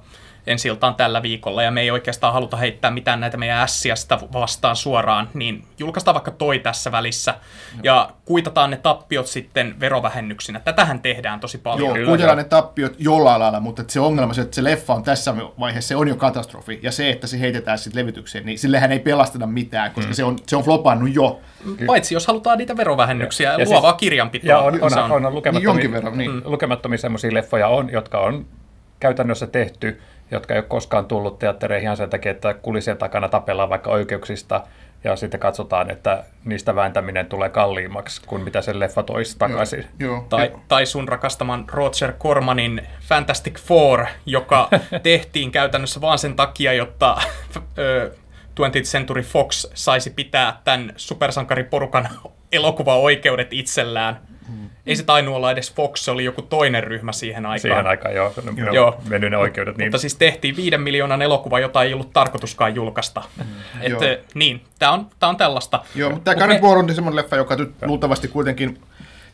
ensi 0.49 0.67
iltaan 0.67 0.95
tällä 0.95 1.21
viikolla, 1.21 1.63
ja 1.63 1.71
me 1.71 1.81
ei 1.81 1.91
oikeastaan 1.91 2.33
haluta 2.33 2.57
heittää 2.57 2.91
mitään 2.91 3.19
näitä 3.19 3.37
meidän 3.37 3.59
ässiä 3.59 3.95
sitä 3.95 4.19
vastaan 4.33 4.75
suoraan, 4.75 5.29
niin 5.33 5.65
julkaistaan 5.79 6.15
vaikka 6.15 6.31
toi 6.31 6.59
tässä 6.59 6.91
välissä, 6.91 7.35
ja 7.83 8.09
kuitataan 8.25 8.69
ne 8.69 8.77
tappiot 8.77 9.27
sitten 9.27 9.79
verovähennyksinä. 9.79 10.59
Tätähän 10.59 10.99
tehdään 10.99 11.39
tosi 11.39 11.57
paljon. 11.57 11.99
Joo, 11.99 12.15
joo. 12.15 12.35
ne 12.35 12.43
tappiot 12.43 12.95
jollain 12.99 13.39
lailla, 13.39 13.59
mutta 13.59 13.83
se 13.87 13.99
ongelma 13.99 14.33
se, 14.33 14.41
että 14.41 14.55
se 14.55 14.63
leffa 14.63 14.93
on 14.93 15.03
tässä 15.03 15.35
vaiheessa, 15.59 15.87
se 15.87 15.95
on 15.95 16.07
jo 16.07 16.15
katastrofi. 16.15 16.79
Ja 16.83 16.91
se, 16.91 17.09
että 17.09 17.27
se 17.27 17.39
heitetään 17.39 17.77
sitten 17.77 18.01
levitykseen, 18.01 18.45
niin 18.45 18.59
sillehän 18.59 18.91
ei 18.91 18.99
pelasteta 18.99 19.47
mitään, 19.47 19.91
koska 19.91 20.11
mm. 20.11 20.15
se, 20.15 20.23
on, 20.23 20.35
se 20.47 20.55
on 20.55 20.63
flopannut 20.63 21.15
jo. 21.15 21.39
Paitsi 21.87 22.13
jos 22.13 22.27
halutaan 22.27 22.57
niitä 22.57 22.77
verovähennyksiä 22.77 23.51
ja, 23.53 23.59
Ja 23.59 23.65
luovaa 23.65 23.91
siis- 23.91 23.99
kirjanpitoa. 23.99 24.49
Ja 24.49 24.59
on, 24.59 24.79
on, 24.81 24.91
se 24.91 24.99
on, 24.99 25.25
on, 25.25 25.35
lukemattomia, 25.35 25.69
jonkin 25.69 25.91
verran, 25.91 26.17
niin. 26.17 26.31
mm. 26.31 26.41
lukemattomia 26.45 26.97
semmoisia 26.97 27.33
leffoja 27.33 27.67
on, 27.67 27.89
jotka 27.91 28.19
on 28.19 28.45
käytännössä 28.99 29.47
tehty, 29.47 30.01
jotka 30.31 30.53
ei 30.53 30.59
ole 30.59 30.65
koskaan 30.67 31.05
tullut 31.05 31.39
teattereihin 31.39 31.83
ihan 31.83 31.97
sen 31.97 32.09
takia, 32.09 32.31
että 32.31 32.53
kulisien 32.53 32.97
takana 32.97 33.29
tapellaan 33.29 33.69
vaikka 33.69 33.89
oikeuksista 33.89 34.63
ja 35.03 35.15
sitten 35.15 35.39
katsotaan, 35.39 35.91
että 35.91 36.23
niistä 36.45 36.75
vääntäminen 36.75 37.25
tulee 37.25 37.49
kalliimmaksi 37.49 38.21
kuin 38.27 38.43
mitä 38.43 38.61
se 38.61 38.79
leffa 38.79 39.03
toisi 39.03 39.37
takaisin. 39.37 39.85
Joo. 39.99 40.25
Tai, 40.29 40.51
tai 40.67 40.85
sun 40.85 41.07
rakastaman 41.07 41.65
Roger 41.69 42.13
Cormanin 42.13 42.87
Fantastic 43.01 43.59
Four, 43.59 44.05
joka 44.25 44.69
tehtiin 45.03 45.51
käytännössä 45.51 46.01
vaan 46.01 46.19
sen 46.19 46.35
takia, 46.35 46.73
jotta 46.73 47.17
ö, 47.77 48.11
20th 48.59 48.83
Century 48.83 49.21
Fox 49.21 49.65
saisi 49.73 50.09
pitää 50.09 50.61
tämän 50.63 50.93
supersankariporukan 50.95 52.09
elokuvaoikeudet 52.51 53.53
itsellään. 53.53 54.28
Ei 54.89 54.95
se 54.95 55.03
tainnut 55.03 55.35
olla 55.35 55.51
edes 55.51 55.73
Fox, 55.73 55.99
se 56.01 56.11
oli 56.11 56.25
joku 56.25 56.41
toinen 56.41 56.83
ryhmä 56.83 57.11
siihen 57.11 57.45
aikaan. 57.45 57.61
Siihen 57.61 57.87
aikaan 57.87 58.15
jo, 58.15 58.33
Joo. 58.57 58.73
joo. 58.73 59.01
mennyt 59.09 59.31
ne 59.31 59.37
oikeudet. 59.37 59.77
Niin 59.77 59.87
Mutta 59.87 59.97
siis 59.97 60.15
tehtiin 60.15 60.55
viiden 60.55 60.81
miljoonan 60.81 61.21
elokuva, 61.21 61.59
jota 61.59 61.83
ei 61.83 61.93
ollut 61.93 62.13
tarkoituskaan 62.13 62.75
julkaista. 62.75 63.23
Mm. 63.37 63.43
Joo. 63.87 64.01
Että, 64.03 64.23
niin, 64.33 64.61
tämä 64.79 64.91
on, 64.91 65.07
tää 65.19 65.29
on 65.29 65.37
tällaista. 65.37 65.81
Joo, 65.95 66.09
mutta 66.09 66.35
tämä 66.35 66.47
me- 66.47 66.59
War 66.61 66.77
on 66.77 66.95
semmoinen 66.95 67.15
leffa, 67.15 67.35
joka 67.35 67.55
nyt 67.55 67.71
luultavasti 67.81 68.27
kuitenkin, 68.27 68.81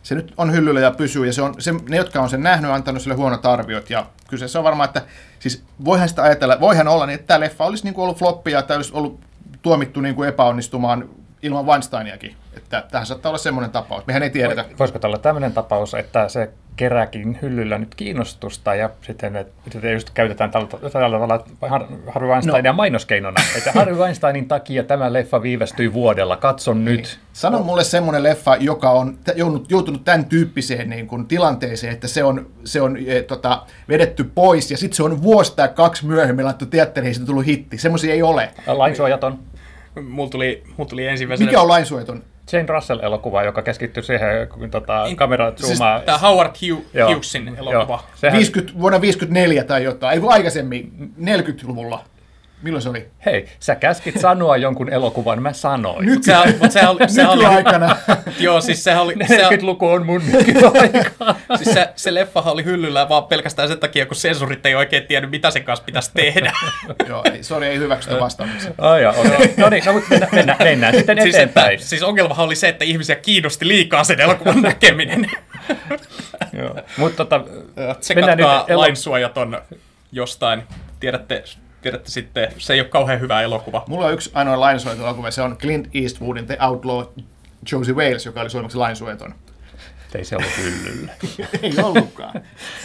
se 0.03 0.15
nyt 0.15 0.33
on 0.37 0.53
hyllyllä 0.53 0.79
ja 0.79 0.91
pysyy, 0.91 1.25
ja 1.25 1.33
se 1.33 1.41
on, 1.41 1.55
se, 1.61 1.73
ne, 1.89 1.97
jotka 1.97 2.21
on 2.21 2.29
sen 2.29 2.43
nähnyt, 2.43 2.69
on 2.69 2.75
antanut 2.75 3.01
sille 3.01 3.15
huonot 3.15 3.45
arviot, 3.45 3.89
ja 3.89 4.05
kyllä 4.29 4.47
se 4.47 4.57
on 4.57 4.63
varmaan, 4.63 4.87
että 4.87 5.01
siis 5.39 5.63
voihan 5.85 6.09
sitä 6.09 6.23
ajatella, 6.23 6.59
voihan 6.59 6.87
olla 6.87 7.05
niin, 7.05 7.15
että 7.15 7.27
tämä 7.27 7.39
leffa 7.39 7.65
olisi 7.65 7.83
niin 7.83 7.93
kuin 7.93 8.03
ollut 8.03 8.17
floppi, 8.19 8.51
ja 8.51 8.61
tämä 8.61 8.75
olisi 8.75 8.91
ollut 8.93 9.19
tuomittu 9.61 10.01
niin 10.01 10.15
kuin 10.15 10.29
epäonnistumaan 10.29 11.09
ilman 11.45 11.65
Weinsteiniakin, 11.65 12.35
että 12.57 12.83
tähän 12.91 13.05
saattaa 13.05 13.29
olla 13.29 13.37
semmoinen 13.37 13.71
tapaus, 13.71 14.07
mehän 14.07 14.23
ei 14.23 14.29
tiedetä. 14.29 14.65
Voisiko 14.79 14.99
olla 15.03 15.17
tämmöinen 15.17 15.53
tapaus, 15.53 15.93
että 15.93 16.29
se 16.29 16.49
kerääkin 16.75 17.39
hyllyllä 17.41 17.77
nyt 17.77 17.95
kiinnostusta 17.95 18.75
ja 18.75 18.89
sitten 19.01 19.35
että 19.35 19.89
just 19.93 20.09
käytetään 20.09 20.51
tällä, 20.51 20.67
tällä 20.67 20.89
tavalla 20.91 21.45
Har- 21.61 21.87
Harvey 22.11 22.29
Weinsteinia 22.29 22.71
no. 22.71 22.75
mainoskeinona. 22.75 23.41
Että 23.57 23.71
Harvey 23.71 23.95
Weinsteinin 23.95 24.47
takia 24.47 24.83
tämä 24.83 25.13
leffa 25.13 25.41
viivästyi 25.41 25.93
vuodella, 25.93 26.37
katson 26.37 26.85
nyt. 26.85 27.19
Sano 27.33 27.63
mulle 27.63 27.83
semmoinen 27.83 28.23
leffa, 28.23 28.55
joka 28.55 28.89
on 28.89 29.17
joutunut 29.69 30.03
tämän 30.03 30.25
tyyppiseen 30.25 30.89
niin 30.89 31.07
kuin, 31.07 31.27
tilanteeseen, 31.27 31.93
että 31.93 32.07
se 32.07 32.23
on, 32.23 32.49
se 32.65 32.81
on 32.81 32.97
e, 33.07 33.21
tota, 33.21 33.63
vedetty 33.89 34.23
pois 34.23 34.71
ja 34.71 34.77
sitten 34.77 34.95
se 34.95 35.03
on 35.03 35.23
vuosi 35.23 35.55
tai 35.55 35.67
kaksi 35.67 36.05
myöhemmin 36.05 36.45
laittu 36.45 36.65
teatteriin 36.65 37.09
ja 37.09 37.13
siitä 37.13 37.25
tullut 37.25 37.45
hitti. 37.45 37.77
Semmoisia 37.77 38.13
ei 38.13 38.21
ole. 38.23 38.49
Lainsuojaton 38.67 39.39
Mulla 40.01 40.29
tuli, 40.29 40.63
mulla 40.77 40.89
tuli 40.89 41.07
ensimmäisenä... 41.07 41.49
Mikä 41.49 41.61
on 41.61 41.67
lainsuojaton? 41.67 42.23
Jane 42.51 42.65
Russell-elokuva, 42.67 43.43
joka 43.43 43.61
keskittyy 43.61 44.03
siihen, 44.03 44.47
kun 44.47 44.71
tota, 44.71 45.05
In- 45.05 45.15
kamera 45.15 45.53
Siis 45.55 45.77
zoomaa. 45.77 45.99
tämä 45.99 46.17
Howard 46.17 46.55
Hugh, 46.61 46.83
Joo, 46.93 47.09
Hughesin 47.09 47.47
elokuva. 47.47 47.71
joo. 47.73 47.99
Sehän, 48.15 48.37
50, 48.37 48.79
vuonna 48.79 49.01
54 49.01 49.63
tai 49.63 49.83
jotain, 49.83 50.13
ei 50.13 50.19
kun 50.19 50.31
aikaisemmin, 50.33 50.91
40-luvulla. 51.23 52.03
Milloin 52.65 52.81
se 52.81 52.89
oli? 52.89 53.07
hei, 53.25 53.45
sä 53.59 53.75
käskit 53.75 54.19
sanoa 54.19 54.57
jonkun 54.57 54.93
elokuvan, 54.93 55.41
mä 55.41 55.53
sanoin. 55.53 56.05
Nyt 56.05 56.23
Se, 56.23 56.33
mutta 56.51 56.69
sehän 56.69 56.91
oli, 56.91 56.99
sehän 57.09 57.31
oli, 57.31 57.43
nykyaikana. 57.43 57.97
joo, 58.39 58.61
siis 58.61 58.83
sehän 58.83 59.01
oli, 59.03 59.15
se, 59.27 59.37
40-luku 59.37 59.89
on 59.89 60.05
mun 60.05 60.21
nykyaika. 60.31 61.35
siis 61.57 61.73
se, 61.73 61.89
se 61.95 62.13
leffahan 62.13 62.53
oli 62.53 62.63
hyllyllä 62.65 63.09
vaan 63.09 63.23
pelkästään 63.23 63.67
sen 63.67 63.79
takia, 63.79 64.05
kun 64.05 64.15
sensurit 64.15 64.65
ei 64.65 64.75
oikein 64.75 65.07
tiennyt, 65.07 65.31
mitä 65.31 65.51
sen 65.51 65.63
kanssa 65.63 65.85
pitäisi 65.85 66.11
tehdä. 66.13 66.53
Joo, 67.09 67.23
ei, 67.33 67.43
sorry, 67.43 67.65
ei 67.65 67.77
hyväksytä 67.77 68.19
vastaamista. 68.19 68.73
Ai 68.77 69.03
jaa, 69.03 69.13
okei. 69.13 69.53
No 69.57 69.69
niin, 69.69 69.85
no, 69.85 69.93
mutta 69.93 70.09
mennään, 70.09 70.31
mennään, 70.33 70.57
mennään 70.63 70.95
sitten 70.95 71.21
siis, 71.21 71.35
että, 71.35 71.61
eteenpäin. 71.61 71.79
siis 71.79 72.03
ongelmahan 72.03 72.45
oli 72.45 72.55
se, 72.55 72.67
että 72.69 72.85
ihmisiä 72.85 73.15
kiinnosti 73.15 73.67
liikaa 73.67 74.03
sen 74.03 74.21
elokuvan 74.21 74.61
näkeminen. 74.61 75.31
Joo. 76.53 76.75
Mutta 76.97 77.25
tota, 77.25 77.43
Se 78.01 78.15
mennään 78.15 78.37
katkaa 78.37 78.59
nyt 78.59 78.69
elo- 78.69 78.79
lainsuojaton 78.79 79.61
jostain. 80.11 80.63
Tiedätte, 80.99 81.43
tiedätte 81.85 82.11
sitten, 82.11 82.51
se 82.57 82.73
ei 82.73 82.79
ole 82.79 82.89
kauhean 82.89 83.19
hyvä 83.19 83.41
elokuva. 83.41 83.83
Mulla 83.87 84.05
on 84.05 84.13
yksi 84.13 84.31
ainoa 84.33 84.59
lainsuojaton 84.59 85.05
elokuva, 85.05 85.31
se 85.31 85.41
on 85.41 85.57
Clint 85.57 85.87
Eastwoodin 85.95 86.45
The 86.45 86.57
Outlaw 86.67 87.03
Josie 87.71 87.93
Wales, 87.93 88.25
joka 88.25 88.41
oli 88.41 88.49
suomeksi 88.49 88.77
lainsuojaton. 88.77 89.35
ei 90.15 90.25
se 90.25 90.35
ollut 90.35 90.57
hyllyllä. 90.57 91.11
ei 91.61 91.73
ollutkaan. 91.83 92.41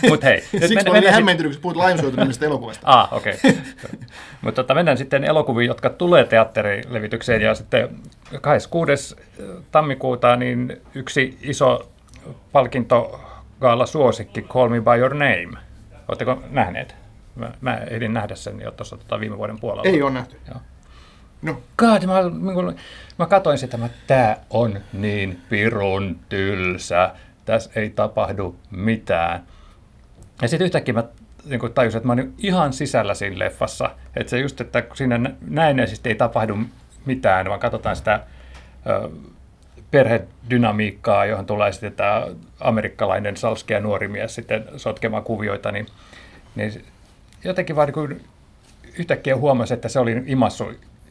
Mutta 0.08 0.26
hei, 0.26 0.44
nyt 0.52 0.62
Siksi 0.62 0.84
mä 0.84 0.98
olin 0.98 1.12
hämmentynyt, 1.12 1.52
kun 1.52 1.62
puhut 1.62 1.76
lainsuojatunisesta 1.76 2.44
elokuvasta. 2.44 2.86
Ah, 2.86 3.12
okei. 3.12 3.34
Okay. 3.44 3.98
Mutta 4.40 4.62
tota, 4.62 4.74
mennään 4.74 4.98
sitten 4.98 5.24
elokuviin, 5.24 5.68
jotka 5.68 5.90
tulee 5.90 6.24
teatterilevitykseen. 6.24 7.42
Ja 7.42 7.54
sitten 7.54 7.88
26. 8.40 9.16
tammikuuta 9.72 10.36
niin 10.36 10.82
yksi 10.94 11.38
iso 11.42 11.90
palkintogaala 12.52 13.86
suosikki, 13.86 14.42
Call 14.42 14.68
Me 14.68 14.80
By 14.80 15.00
Your 15.00 15.14
Name. 15.14 15.58
Oletteko 16.08 16.42
nähneet? 16.50 16.99
Mä, 17.40 17.52
mä 17.60 17.76
ehdin 17.76 18.14
nähdä 18.14 18.34
sen 18.34 18.60
jo 18.60 18.70
tuossa 18.70 18.96
tota 18.96 19.20
viime 19.20 19.38
vuoden 19.38 19.60
puolella. 19.60 19.90
Ei 19.90 20.02
ole 20.02 20.10
nähty. 20.10 20.36
Joo. 20.48 20.60
No, 21.42 21.60
God, 21.76 22.02
mä, 22.06 22.22
mä, 22.22 22.72
mä 23.18 23.26
katsoin 23.26 23.58
sitä, 23.58 23.78
että 23.84 23.98
tämä 24.06 24.36
on 24.50 24.80
niin 24.92 25.40
pirun 25.48 26.18
tylsä, 26.28 27.10
tässä 27.44 27.70
ei 27.76 27.90
tapahdu 27.90 28.56
mitään. 28.70 29.42
Ja 30.42 30.48
sitten 30.48 30.64
yhtäkkiä 30.64 30.94
mä 30.94 31.04
niin 31.44 31.60
kuin 31.60 31.72
tajusin, 31.72 31.98
että 31.98 32.06
mä 32.06 32.12
olin 32.12 32.34
ihan 32.38 32.72
sisällä 32.72 33.14
siinä 33.14 33.38
leffassa. 33.38 33.90
Että 34.16 34.30
se 34.30 34.38
just, 34.38 34.60
että 34.60 34.84
siinä 34.94 35.18
nä- 35.18 35.34
näennäisesti 35.48 36.08
ei 36.08 36.14
tapahdu 36.14 36.58
mitään, 37.06 37.48
vaan 37.48 37.60
katsotaan 37.60 37.96
sitä 37.96 38.20
ö, 38.86 39.10
perhedynamiikkaa, 39.90 41.26
johon 41.26 41.46
tulee 41.46 41.72
sitten 41.72 41.92
tämä 41.92 42.26
amerikkalainen 42.60 43.36
salskea 43.36 43.80
nuori 43.80 44.08
mies 44.08 44.34
sitten 44.34 44.64
sotkemaan 44.76 45.22
kuvioita, 45.24 45.72
niin, 45.72 45.86
niin 46.54 46.84
jotenkin 47.44 47.76
vaan 47.76 47.92
niin 48.08 48.24
yhtäkkiä 48.98 49.36
huomasi, 49.36 49.74
että 49.74 49.88
se 49.88 49.98
oli 49.98 50.22
imassu 50.26 50.64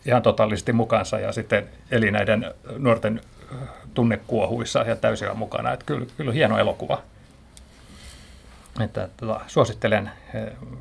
ihan 0.06 0.22
totaalisesti 0.22 0.74
mukansa 0.74 1.20
ja 1.20 1.32
sitten 1.32 1.70
eli 1.92 2.12
näiden 2.12 2.54
nuorten 2.78 3.22
tunnekuohuissa 3.94 4.80
ja 4.80 4.96
täysillä 4.96 5.34
mukana. 5.34 5.74
Että 5.74 5.86
kyllä, 5.86 6.06
kyllä 6.18 6.32
hieno 6.32 6.58
elokuva. 6.58 7.02
Että, 8.80 9.10
tota, 9.18 9.42
suosittelen. 9.48 10.12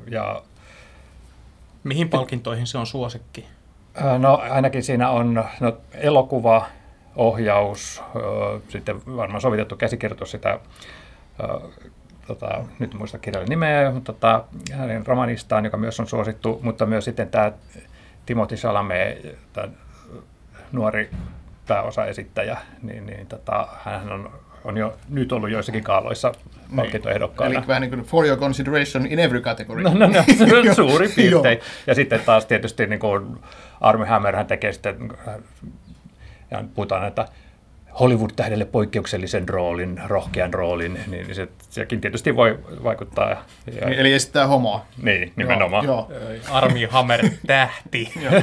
Ja, 0.07 0.41
Mihin 1.83 2.09
palkintoihin 2.09 2.67
se 2.67 2.77
on 2.77 2.87
suosikki? 2.87 3.45
no 4.19 4.35
ainakin 4.35 4.83
siinä 4.83 5.09
on 5.09 5.33
no, 5.59 5.77
elokuva, 5.93 6.65
ohjaus, 7.15 8.01
ö, 8.15 8.59
sitten 8.69 9.01
varmaan 9.05 9.41
sovitettu 9.41 9.75
käsikirjoitus 9.75 10.31
sitä, 10.31 10.59
ö, 11.39 11.59
tota, 12.35 12.63
nyt 12.79 12.93
muista 12.93 13.17
kirjailijan 13.17 13.49
nimeä, 13.49 13.91
mutta 13.91 14.13
tota, 14.13 14.43
hänen 14.71 15.07
romanistaan, 15.07 15.65
joka 15.65 15.77
myös 15.77 15.99
on 15.99 16.07
suosittu, 16.07 16.59
mutta 16.63 16.85
myös 16.85 17.05
sitten 17.05 17.29
tämä 17.29 17.51
Timothy 18.25 18.55
Chalamet, 18.55 19.37
tämä 19.53 19.67
nuori 20.71 21.09
pääosaesittäjä, 21.67 22.57
niin, 22.81 23.05
niin 23.05 23.27
tota, 23.27 23.67
hän 23.83 24.11
on, 24.11 24.31
on 24.63 24.77
jo 24.77 24.97
nyt 25.09 25.31
ollut 25.31 25.49
joissakin 25.49 25.83
kaaloissa 25.83 26.31
palkintoehdokkaana. 26.75 27.55
eli 27.55 27.67
vähän 27.67 27.81
niin 27.81 27.89
kuin 27.89 28.01
for 28.03 28.25
your 28.25 28.39
consideration 28.39 29.05
in 29.05 29.19
every 29.19 29.41
category. 29.41 29.83
No, 29.83 29.93
no, 29.93 30.07
no 30.07 30.23
Joo. 30.63 30.75
suuri 30.75 31.09
piirtein. 31.15 31.59
Ja 31.87 31.95
sitten 31.95 32.21
taas 32.25 32.45
tietysti 32.45 32.87
niin 32.87 32.99
kuin 32.99 33.37
Army 33.81 34.05
Hammer 34.05 34.35
hän 34.35 34.47
tekee 34.47 34.73
sitten, 34.73 35.13
ja 36.51 36.63
puhutaan, 36.75 37.07
että 37.07 37.27
Hollywood-tähdelle 37.99 38.65
poikkeuksellisen 38.65 39.49
roolin, 39.49 40.01
rohkean 40.07 40.53
roolin, 40.53 40.99
niin 41.07 41.35
se, 41.35 41.47
sekin 41.69 42.01
tietysti 42.01 42.35
voi 42.35 42.59
vaikuttaa. 42.83 43.29
Ja, 43.29 43.37
Eli 43.81 44.13
esittää 44.13 44.47
homoa. 44.47 44.85
niin, 45.01 45.33
nimenomaan. 45.35 45.85
Joo, 45.85 46.11
Armi 46.51 46.85
Hammer 46.85 47.29
tähti. 47.47 48.11
joo. 48.23 48.41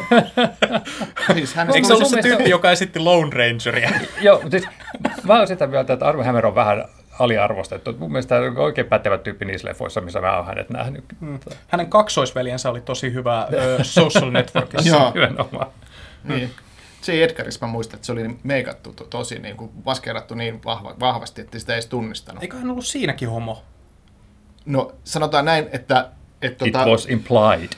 siis 1.35 1.55
hän 1.55 1.71
Eikö 1.75 1.87
se 1.87 1.95
ollut 1.95 2.09
se 2.09 2.23
tyyppi, 2.23 2.51
joka 2.51 2.71
esitti 2.71 2.99
Lone 2.99 3.31
Rangeria? 3.37 3.91
Joo, 4.21 4.41
mutta 4.43 4.51
siis 4.51 4.69
mä 5.25 5.39
oon 5.39 5.47
sitä 5.47 5.67
mieltä, 5.67 5.93
että 5.93 6.07
Army 6.07 6.23
Hammer 6.23 6.47
on 6.47 6.55
vähän 6.55 6.85
aliarvostettu. 7.19 7.93
Mun 7.99 8.13
mielestä 8.13 8.35
hän 8.35 8.45
on 8.45 8.59
oikein 8.59 8.87
pätevä 8.87 9.19
tyyppi 9.19 9.45
niissä 9.45 9.69
leffoissa, 9.69 10.01
missä 10.01 10.21
mä 10.21 10.37
oon 10.37 10.47
hänet 10.47 10.71
nähnyt. 10.71 11.05
Hänen 11.69 11.91
kaksoisveljensä 11.91 12.71
oli 12.71 12.81
tosi 12.81 13.13
hyvä 13.13 13.49
Social 13.83 14.31
Networkissa. 14.39 14.89
Joo. 14.89 15.13
Nimenomaan. 15.15 15.67
Niin. 16.25 16.51
J. 17.09 17.23
Edgarissa 17.23 17.67
mä 17.67 17.73
muistan, 17.73 17.95
että 17.97 18.07
se 18.07 18.13
oli 18.13 18.39
meikattu 18.43 18.93
to, 18.93 19.05
tosi 19.05 19.39
niin 19.39 19.57
kuin 19.57 19.71
maskeerattu 19.85 20.35
niin 20.35 20.65
vahva, 20.65 20.95
vahvasti, 21.01 21.41
että 21.41 21.59
sitä 21.59 21.73
ei 21.73 21.77
edes 21.77 21.87
tunnistanut. 21.87 22.43
Eikö 22.43 22.57
hän 22.57 22.71
ollut 22.71 22.87
siinäkin 22.87 23.31
homo? 23.31 23.63
No 24.67 24.93
sanotaan 25.05 25.45
näin, 25.45 25.69
että, 25.73 26.09
että 26.43 26.65
It 26.65 26.73
tota, 26.73 26.87
was 26.91 27.07
implied. 27.11 27.69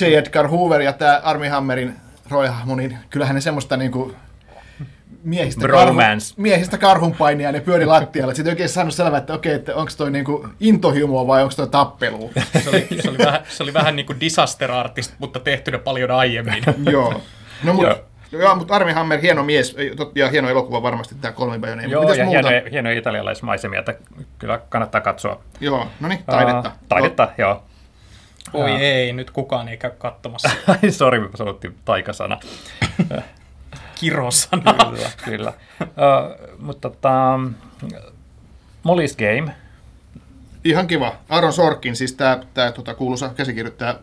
J. 0.00 0.04
Edgar 0.04 0.48
Hoover 0.48 0.80
ja 0.80 0.92
tämä 0.92 1.20
Army 1.24 1.48
Hammerin 1.48 1.96
roihahmo, 2.28 2.76
niin 2.76 2.98
kyllähän 3.10 3.34
ne 3.34 3.40
semmoista 3.40 3.76
niin 3.76 3.92
kuin 3.92 4.16
miehistä, 5.24 5.60
Bromance. 5.60 6.34
miehistä 6.36 6.78
karhunpainia 6.78 7.52
ne 7.52 7.60
pyöri 7.60 7.86
lattialla. 7.86 8.34
Sitten 8.34 8.52
oikein 8.52 8.68
saanut 8.68 8.94
selvää, 8.94 9.18
että 9.18 9.34
okei, 9.34 9.52
että 9.52 9.74
onko 9.74 9.92
toi 9.96 10.10
niinku 10.10 10.48
intohimoa 10.60 11.26
vai 11.26 11.42
onko 11.42 11.54
toi 11.54 11.68
tappelu. 11.68 12.30
Se 12.62 12.68
oli, 12.70 12.88
se 13.02 13.10
oli, 13.10 13.18
vähän, 13.18 13.40
se 13.48 13.62
oli 13.62 13.74
vähän 13.74 13.96
niin 13.96 14.06
kuin 14.06 14.20
disaster 14.20 14.72
artist, 14.72 15.12
mutta 15.18 15.40
tehtynä 15.40 15.78
paljon 15.78 16.10
aiemmin. 16.10 16.64
Joo. 16.92 17.20
No 17.64 17.72
mut, 17.72 17.84
Joo. 17.84 17.98
Joo, 18.32 18.54
mutta 18.56 18.74
Armi 18.74 18.92
Hammer, 18.92 19.20
hieno 19.20 19.44
mies 19.44 19.76
ja 20.14 20.28
hieno 20.28 20.48
elokuva 20.48 20.82
varmasti 20.82 21.14
tämä 21.14 21.32
kolme 21.32 21.58
päivänä. 21.58 21.82
Joo, 21.82 22.02
Mitäs 22.02 22.18
ja 22.18 22.24
muuta? 22.24 22.48
hienoja, 22.48 22.70
hienoja 22.70 22.98
italialaismaisemia, 22.98 23.78
että 23.78 23.94
kyllä 24.38 24.60
kannattaa 24.68 25.00
katsoa. 25.00 25.40
Joo, 25.60 25.86
no 26.00 26.08
niin, 26.08 26.24
taidetta. 26.24 26.68
Uh, 26.68 26.88
taidetta, 26.88 27.28
joo. 27.38 27.62
Oi 28.52 28.70
Aa. 28.70 28.78
ei, 28.78 29.12
nyt 29.12 29.30
kukaan 29.30 29.68
ei 29.68 29.76
käy 29.76 29.90
katsomassa. 29.98 30.50
Ai, 30.82 30.90
sori, 30.90 31.20
me 31.20 31.28
sanottiin 31.34 31.74
taikasana. 31.84 32.40
kirosana. 34.00 34.74
Kyllä, 34.74 35.10
kyllä. 35.24 35.52
Uh, 35.80 36.58
mutta 36.58 36.90
tota, 36.90 37.40
Molly's 38.84 39.16
Game, 39.18 39.54
Ihan 40.64 40.86
kiva. 40.86 41.16
Aaron 41.28 41.52
Sorkin, 41.52 41.96
siis 41.96 42.12
tämä 42.12 42.40
tää, 42.54 42.72
tota, 42.72 42.94
kuuluisa 42.94 43.28
käsikirjoittaja 43.28 43.98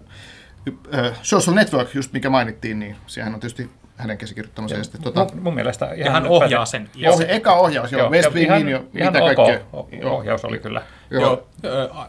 Social 1.22 1.56
Network, 1.56 1.96
just 1.96 2.14
mikä 2.14 2.30
mainittiin, 2.30 2.80
niin 2.80 2.96
sehän 3.08 3.34
on 3.34 3.40
tietysti 3.40 3.70
hänen 3.98 4.18
käsikirjoittamansa. 4.18 4.76
Ja 4.76 4.84
sitten, 4.84 5.02
tota, 5.02 5.28
mun, 5.34 5.44
mun 5.44 5.56
mielestä 5.56 5.86
ihan 5.86 6.00
Ja 6.00 6.12
hän 6.12 6.28
ohjaa 6.28 6.66
sen. 6.66 6.90
Ja 6.96 7.12
oh, 7.12 7.22
eka 7.28 7.54
ohjaus, 7.54 7.92
joo, 7.92 8.12
West 8.12 8.34
Wingin 8.34 8.44
ihan, 8.46 8.70
jo, 8.70 8.86
ihan 8.96 9.14
mitä 9.14 9.24
ok 9.26 9.36
kaikkea. 9.36 9.60
o- 9.74 9.88
ohjaus 10.04 10.46
oli 10.46 10.60
kyllä. 10.60 10.82
Joo. 11.12 11.48
Joo. 11.64 12.06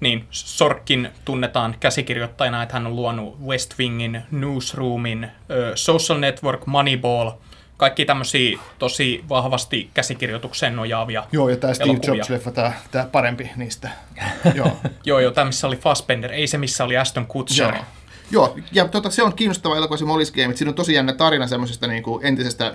Niin, 0.00 0.24
Sorkin 0.30 1.08
tunnetaan 1.24 1.76
käsikirjoittajana, 1.80 2.62
että 2.62 2.72
hän 2.72 2.86
on 2.86 2.96
luonut 2.96 3.40
West 3.46 3.78
Wingin, 3.78 4.22
Newsroomin, 4.30 5.30
Social 5.74 6.18
Network, 6.18 6.66
Moneyball, 6.66 7.30
kaikki 7.76 8.04
tämmöisiä 8.04 8.58
tosi 8.78 9.24
vahvasti 9.28 9.90
käsikirjoitukseen 9.94 10.76
nojaavia 10.76 11.24
Joo, 11.32 11.48
ja 11.48 11.56
tämä 11.56 11.74
Steve 11.74 11.90
elokuvia. 11.90 12.24
Jobs-leffa, 12.24 12.50
tämä, 12.52 12.72
tämä 12.90 13.06
parempi 13.12 13.50
niistä. 13.56 13.88
joo. 14.54 14.76
Joo, 15.04 15.18
joo, 15.18 15.30
tämä 15.30 15.44
missä 15.44 15.66
oli 15.66 15.76
Fassbender, 15.76 16.32
ei 16.32 16.46
se 16.46 16.58
missä 16.58 16.84
oli 16.84 16.96
Aston 16.96 17.26
Kutcher. 17.26 17.74
Joo. 17.74 17.84
Joo, 18.30 18.56
ja 18.72 18.88
tota, 18.88 19.10
se 19.10 19.22
on 19.22 19.34
kiinnostava 19.34 19.76
elokuva 19.76 19.96
se 19.96 20.04
Molly's 20.04 20.42
Game, 20.42 20.56
siinä 20.56 20.68
on 20.68 20.74
tosi 20.74 20.94
jännä 20.94 21.12
tarina 21.12 21.46
semmoisesta 21.46 21.86
niin 21.86 22.02
kuin 22.02 22.26
entisestä 22.26 22.74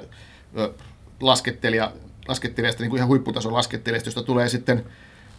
laskettelija, 1.21 1.91
laskettelijasta, 2.27 2.83
niin 2.83 2.89
kuin 2.89 2.97
ihan 2.97 3.07
huipputason 3.07 3.53
laskettelijasta, 3.53 4.07
josta 4.07 4.23
tulee 4.23 4.49
sitten 4.49 4.85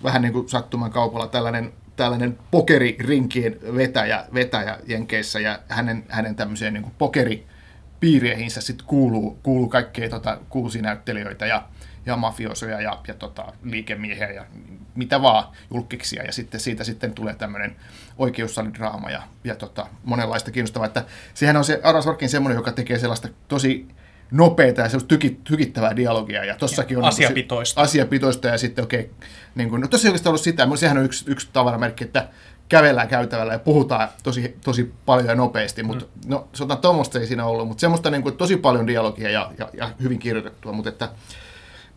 vähän 0.03 0.23
niin 0.23 0.33
kuin 0.33 0.49
sattuman 0.49 0.91
kaupalla 0.91 1.27
tällainen, 1.27 1.73
tällainen 1.97 2.39
pokeririnkien 2.51 3.59
vetäjä, 3.75 4.25
vetäjä 4.35 4.79
Jenkeissä, 4.87 5.41
ja 5.41 5.59
hänen, 5.69 6.05
hänen 6.09 6.37
tämmöiseen 6.37 6.75
niin 6.75 6.83
kuin 6.83 6.95
pokeripiireihinsä 6.99 8.61
sitten 8.61 8.87
kuuluu, 8.87 9.39
kuuluu 9.43 9.69
kaikkea 9.69 10.09
tota, 10.09 10.39
kuusinäyttelijöitä 10.49 11.47
ja, 11.47 11.63
ja 12.07 12.17
mafiosoja 12.17 12.81
ja, 12.81 12.99
ja 13.09 13.15
tota, 13.15 13.53
liikemiehiä 13.63 14.31
ja 14.31 14.47
mitä 14.95 15.23
vaan, 15.23 15.45
julkiksia, 15.75 16.23
ja 16.23 16.33
sitten 16.33 16.61
siitä 16.61 16.85
sitten 16.85 17.15
tulee 17.15 17.35
tämmöinen 17.35 17.77
oikeussalidraama 18.19 19.11
ja, 19.11 19.23
ja 19.45 19.55
tota, 19.55 19.87
monenlaista 20.05 20.51
kiinnostavaa, 20.51 20.87
että 20.87 21.05
sehän 21.35 21.57
on 21.57 21.65
se 21.65 21.81
Aaron 21.85 22.03
Sorkin 22.03 22.29
semmoinen, 22.29 22.57
joka 22.57 22.73
tekee 22.73 22.99
sellaista 22.99 23.29
tosi 23.49 23.89
nopeata 24.31 24.81
ja 24.81 24.89
sellaista 24.89 25.09
tyki, 25.09 25.41
tykittävää 25.45 25.97
dialogia, 25.97 26.45
ja 26.45 26.57
tossakin 26.57 26.97
on 26.97 27.03
niin 27.03 27.09
Asiapitoista. 27.09 27.81
asiapitoista 27.81 28.49
ja 28.49 28.59
sitten 28.59 28.85
okei, 28.85 29.01
okay, 29.01 29.29
niin 29.55 29.71
kuin, 29.71 29.83
no 29.83 29.89
tosi 29.89 30.09
oikeastaan 30.09 30.31
ollut 30.31 30.41
sitä, 30.41 30.67
mutta 30.67 30.81
sehän 30.81 30.99
on 30.99 31.05
yksi, 31.05 31.25
yksi 31.29 31.49
tavaramerkki, 31.53 32.05
että 32.05 32.29
kävellään 32.69 33.09
käytävällä 33.09 33.53
ja 33.53 33.59
puhutaan 33.59 34.09
tosi, 34.23 34.57
tosi 34.65 34.93
paljon 35.07 35.29
ja 35.29 35.35
nopeasti, 35.35 35.83
mutta 35.83 36.05
mm. 36.05 36.31
no 36.31 36.49
sanotaan 36.53 36.81
tuommoista 36.81 37.19
ei 37.19 37.27
siinä 37.27 37.47
ollut, 37.47 37.69
mutta 37.69 37.81
semmoista 37.81 38.11
niin 38.11 38.23
kuin, 38.23 38.37
tosi 38.37 38.57
paljon 38.57 38.87
dialogia 38.87 39.31
ja, 39.31 39.53
ja, 39.59 39.69
ja 39.73 39.91
hyvin 40.03 40.19
kirjoitettua, 40.19 40.73
mutta 40.73 40.89
että 40.89 41.09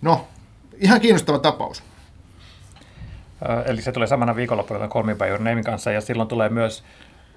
no, 0.02 0.28
ihan 0.78 1.02
kiinnostava 1.02 1.40
tapaus. 1.40 1.84
Eli 3.66 3.82
se 3.82 3.92
tulee 3.92 4.08
samana 4.08 4.36
viikonloppuna 4.36 4.88
Call 4.88 5.04
Me 5.04 5.16
kanssa, 5.64 5.92
ja 5.92 6.02
silloin 6.02 6.30
tulee 6.30 6.50
myös 6.50 6.84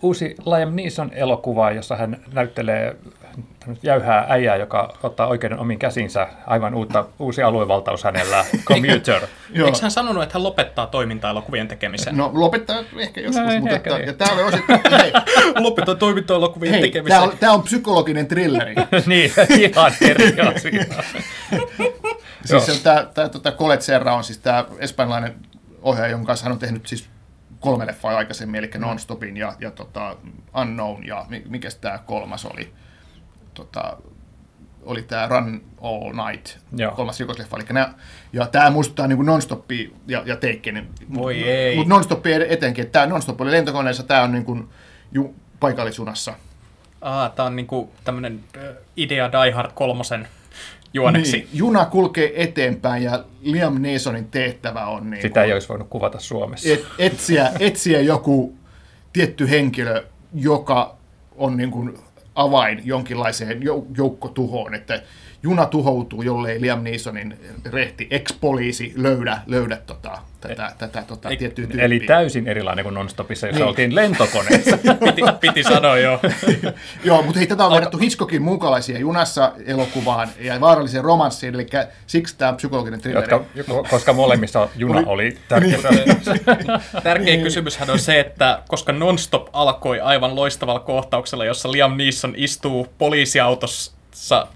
uusi 0.03 0.37
Liam 0.47 0.75
Neeson 0.75 1.11
elokuva, 1.13 1.71
jossa 1.71 1.97
hän 1.97 2.25
näyttelee 2.33 2.97
jäyhää 3.83 4.27
äijää, 4.29 4.57
joka 4.57 4.99
ottaa 5.03 5.27
oikeuden 5.27 5.59
omiin 5.59 5.79
käsinsä. 5.79 6.27
Aivan 6.47 6.75
uutta, 6.75 7.05
uusi 7.19 7.43
aluevaltaus 7.43 8.05
hänellä, 8.05 8.45
Commuter. 8.65 9.23
Eikö 9.67 9.79
hän 9.83 9.91
sanonut, 9.91 10.23
että 10.23 10.33
hän 10.35 10.43
lopettaa 10.43 10.87
toiminta-elokuvien 10.87 11.69
tekemisen? 11.69 12.17
No 12.17 12.31
lopettaa 12.35 12.77
ehkä 12.99 13.21
joskus, 13.21 13.45
No, 13.45 13.61
mutta 13.61 13.75
ehkä 13.75 13.91
että, 13.97 14.13
niin. 14.13 14.19
ja 14.21 14.33
oli 14.35 14.43
osittain, 14.43 14.81
hei, 15.03 15.13
lopettaa 15.59 15.95
toiminta-elokuvien 15.95 16.73
hei 16.73 16.81
tekemisen. 16.83 17.19
tämä 17.19 17.23
on, 17.23 17.39
tämä 17.41 17.53
on 17.53 17.63
psykologinen 17.63 18.27
thrilleri. 18.27 18.75
niin, 19.07 19.33
ihan 19.59 19.93
eri 20.01 20.41
asia. 20.41 20.85
Siis 22.45 22.81
tämä, 22.83 23.07
tämä 23.15 23.29
tota 23.29 23.53
Colette 23.53 23.85
Serra 23.85 24.15
on 24.15 24.25
siis 24.25 24.39
tämä 24.39 24.65
espanjalainen 24.79 25.35
ohjaaja, 25.83 26.11
jonka 26.11 26.27
kanssa 26.27 26.45
hän 26.45 26.53
on 26.53 26.59
tehnyt 26.59 26.87
siis 26.87 27.09
kolme 27.61 27.87
leffaa 27.87 28.17
aikaisemmin, 28.17 28.59
eli 28.59 28.71
Non-Stopin 28.79 29.37
ja, 29.37 29.53
ja 29.61 29.71
tota 29.71 30.17
Unknown 30.61 31.07
ja 31.07 31.27
mi- 31.29 31.43
mikä 31.49 31.69
tämä 31.81 31.99
kolmas 31.99 32.45
oli, 32.45 32.73
tota, 33.55 33.97
oli 34.83 35.03
tämä 35.03 35.29
Run 35.29 35.63
All 35.81 36.13
Night, 36.27 36.59
Joo. 36.77 36.93
kolmas 36.93 37.21
rikosleffa. 37.21 37.57
Eli 37.57 37.65
nää, 37.71 37.95
ja 38.33 38.47
tämä 38.47 38.71
muistuttaa 38.71 39.07
niin 39.07 39.27
Non-Stopia 39.27 39.91
ja, 40.07 40.23
ja 40.27 40.37
Takenin. 40.37 40.89
Voi 41.15 41.43
ei. 41.43 41.77
Mutta 41.77 41.95
Non-Stopia 41.95 42.47
etenkin. 42.49 42.91
Tämä 42.91 43.07
Non-Stop 43.07 43.41
oli 43.41 43.51
lentokoneessa, 43.51 44.03
tämä 44.03 44.23
on 44.23 44.33
niin 44.33 44.45
kuin 44.45 44.69
ju, 45.13 45.35
paikallisunassa. 45.61 46.35
Ah, 47.01 47.33
tää 47.33 47.45
on 47.45 47.57
niinku 47.57 47.91
tämmönen 48.05 48.41
ö, 48.57 48.75
idea 48.97 49.33
Die 49.33 49.51
Hard 49.53 49.71
kolmosen 49.75 50.29
juoneksi. 50.95 51.37
Niin, 51.37 51.49
juna 51.53 51.85
kulkee 51.85 52.43
eteenpäin 52.43 53.03
ja 53.03 53.25
Liam 53.43 53.83
Neesonin 53.83 54.29
tehtävä 54.31 54.87
on 54.87 55.11
niin 55.11 55.23
Sitä 55.23 55.43
ei 55.43 55.53
olisi 55.53 55.69
voinut 55.69 55.89
kuvata 55.89 56.19
Suomessa. 56.21 56.69
et, 56.73 56.85
etsiä, 56.99 57.53
etsiä 57.61 58.01
joku 58.01 58.57
tietty 59.13 59.51
henkilö, 59.51 60.05
joka 60.35 60.97
on 61.37 61.57
niin 61.57 61.71
kuin 61.71 61.99
avain 62.35 62.81
jonkinlaiseen 62.85 63.63
jou- 63.63 63.87
joukkotuhoon, 63.97 64.75
että 64.75 65.03
juna 65.43 65.67
tuhoutuu, 65.67 66.23
jollei 66.23 66.61
Liam 66.61 66.83
Neesonin 66.83 67.39
rehti 67.73 68.07
ex-poliisi 68.11 68.93
löydä, 68.97 69.39
löydä 69.47 69.77
tota, 69.77 70.19
tätä, 70.41 70.73
tätä 70.79 71.03
tota, 71.07 71.29
Ei- 71.29 71.37
tiettyä 71.37 71.67
tyyppiä. 71.67 71.85
Eli 71.85 72.01
täysin 72.01 72.49
erilainen 72.49 72.83
kuin 72.83 72.95
Nonstopissa, 72.95 73.47
jossa 73.47 73.59
Niin. 73.61 73.69
oltiin 73.69 73.95
lentokoneessa. 73.95 74.79
Piti, 75.05 75.23
piti 75.41 75.63
sanoa 75.63 75.99
jo. 75.99 76.21
Joo, 77.05 77.23
mutta 77.23 77.39
hei, 77.39 77.47
tätä 77.47 77.67
on 77.67 77.73
verrattu 77.73 77.99
Hitchcockin 77.99 78.43
muukalaisia 78.43 78.99
junassa 78.99 79.53
elokuvaan 79.67 80.29
ja 80.41 80.61
vaaralliseen 80.61 81.05
romanssiin, 81.05 81.55
eli 81.55 81.67
siksi 82.07 82.35
tämä 82.39 82.53
psykologinen 82.53 83.01
thrilleri. 83.01 83.29
jotka, 83.55 83.83
koska 83.91 84.13
molemmissa 84.13 84.69
juna 84.77 84.99
oli, 84.99 85.07
oli 85.07 85.37
tärkeässä 85.49 85.89
Tärkeä 87.03 87.37
kysymyshän 87.43 87.91
on 87.91 87.99
se, 87.99 88.21
että 88.21 88.63
koska 88.69 88.93
Nonstop 88.93 89.49
alkoi 89.53 90.01
aivan 90.01 90.37
loistavalla 90.37 90.81
kohtauksella, 90.81 91.45
jossa 91.45 91.73
Liam 91.73 91.97
Neeson 91.97 92.35
istuu 92.37 92.87
poliisiautossa, 92.99 93.93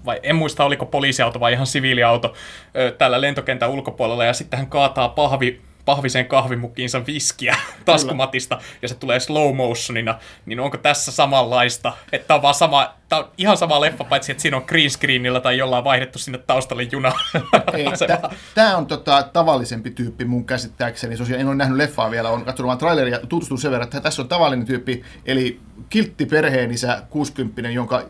vai 0.05 0.19
en 0.23 0.35
muista 0.35 0.65
oliko 0.65 0.85
poliisiauto 0.85 1.39
vai 1.39 1.53
ihan 1.53 1.67
siviiliauto, 1.67 2.33
ö, 2.77 2.91
täällä 2.91 3.21
lentokentän 3.21 3.69
ulkopuolella, 3.69 4.25
ja 4.25 4.33
sitten 4.33 4.59
hän 4.59 4.67
kaataa 4.67 5.09
pahvi, 5.09 5.61
pahviseen 5.85 6.25
kahvimukkiinsa 6.25 7.05
viskiä 7.05 7.55
taskumatista, 7.85 8.59
ja 8.81 8.87
se 8.87 8.95
tulee 8.95 9.19
slow 9.19 9.55
motionina, 9.55 10.19
niin 10.45 10.59
onko 10.59 10.77
tässä 10.77 11.11
samanlaista, 11.11 11.93
että 12.11 12.35
on 12.35 12.41
vaan 12.41 12.53
sama, 12.53 12.93
tää 13.09 13.19
on 13.19 13.31
ihan 13.37 13.57
sama 13.57 13.81
leffa, 13.81 14.03
paitsi 14.03 14.31
että 14.31 14.41
siinä 14.41 14.57
on 14.57 14.63
green 14.67 14.89
screenillä 14.89 15.39
tai 15.39 15.57
jollain 15.57 15.83
vaihdettu 15.83 16.19
sinne 16.19 16.37
taustalle 16.37 16.83
juna. 16.83 17.11
Tämä 18.55 18.77
on 18.77 18.87
tota, 18.87 19.23
tavallisempi 19.33 19.91
tyyppi 19.91 20.25
mun 20.25 20.45
käsittääkseni. 20.45 21.17
Tosiaan 21.17 21.41
en 21.41 21.47
ole 21.47 21.55
nähnyt 21.55 21.77
leffaa 21.77 22.11
vielä, 22.11 22.29
olen 22.29 22.45
katsonut 22.45 22.67
vain 22.67 22.79
traileria 22.79 23.17
ja 23.17 23.27
tutustunut 23.27 23.61
sen 23.61 23.71
verran, 23.71 23.87
että 23.87 24.01
tässä 24.01 24.21
on 24.21 24.27
tavallinen 24.27 24.67
tyyppi, 24.67 25.03
eli 25.25 25.59
kiltti 25.89 26.25
perheenisä 26.25 27.03
60 27.09 27.69
jonka 27.69 28.03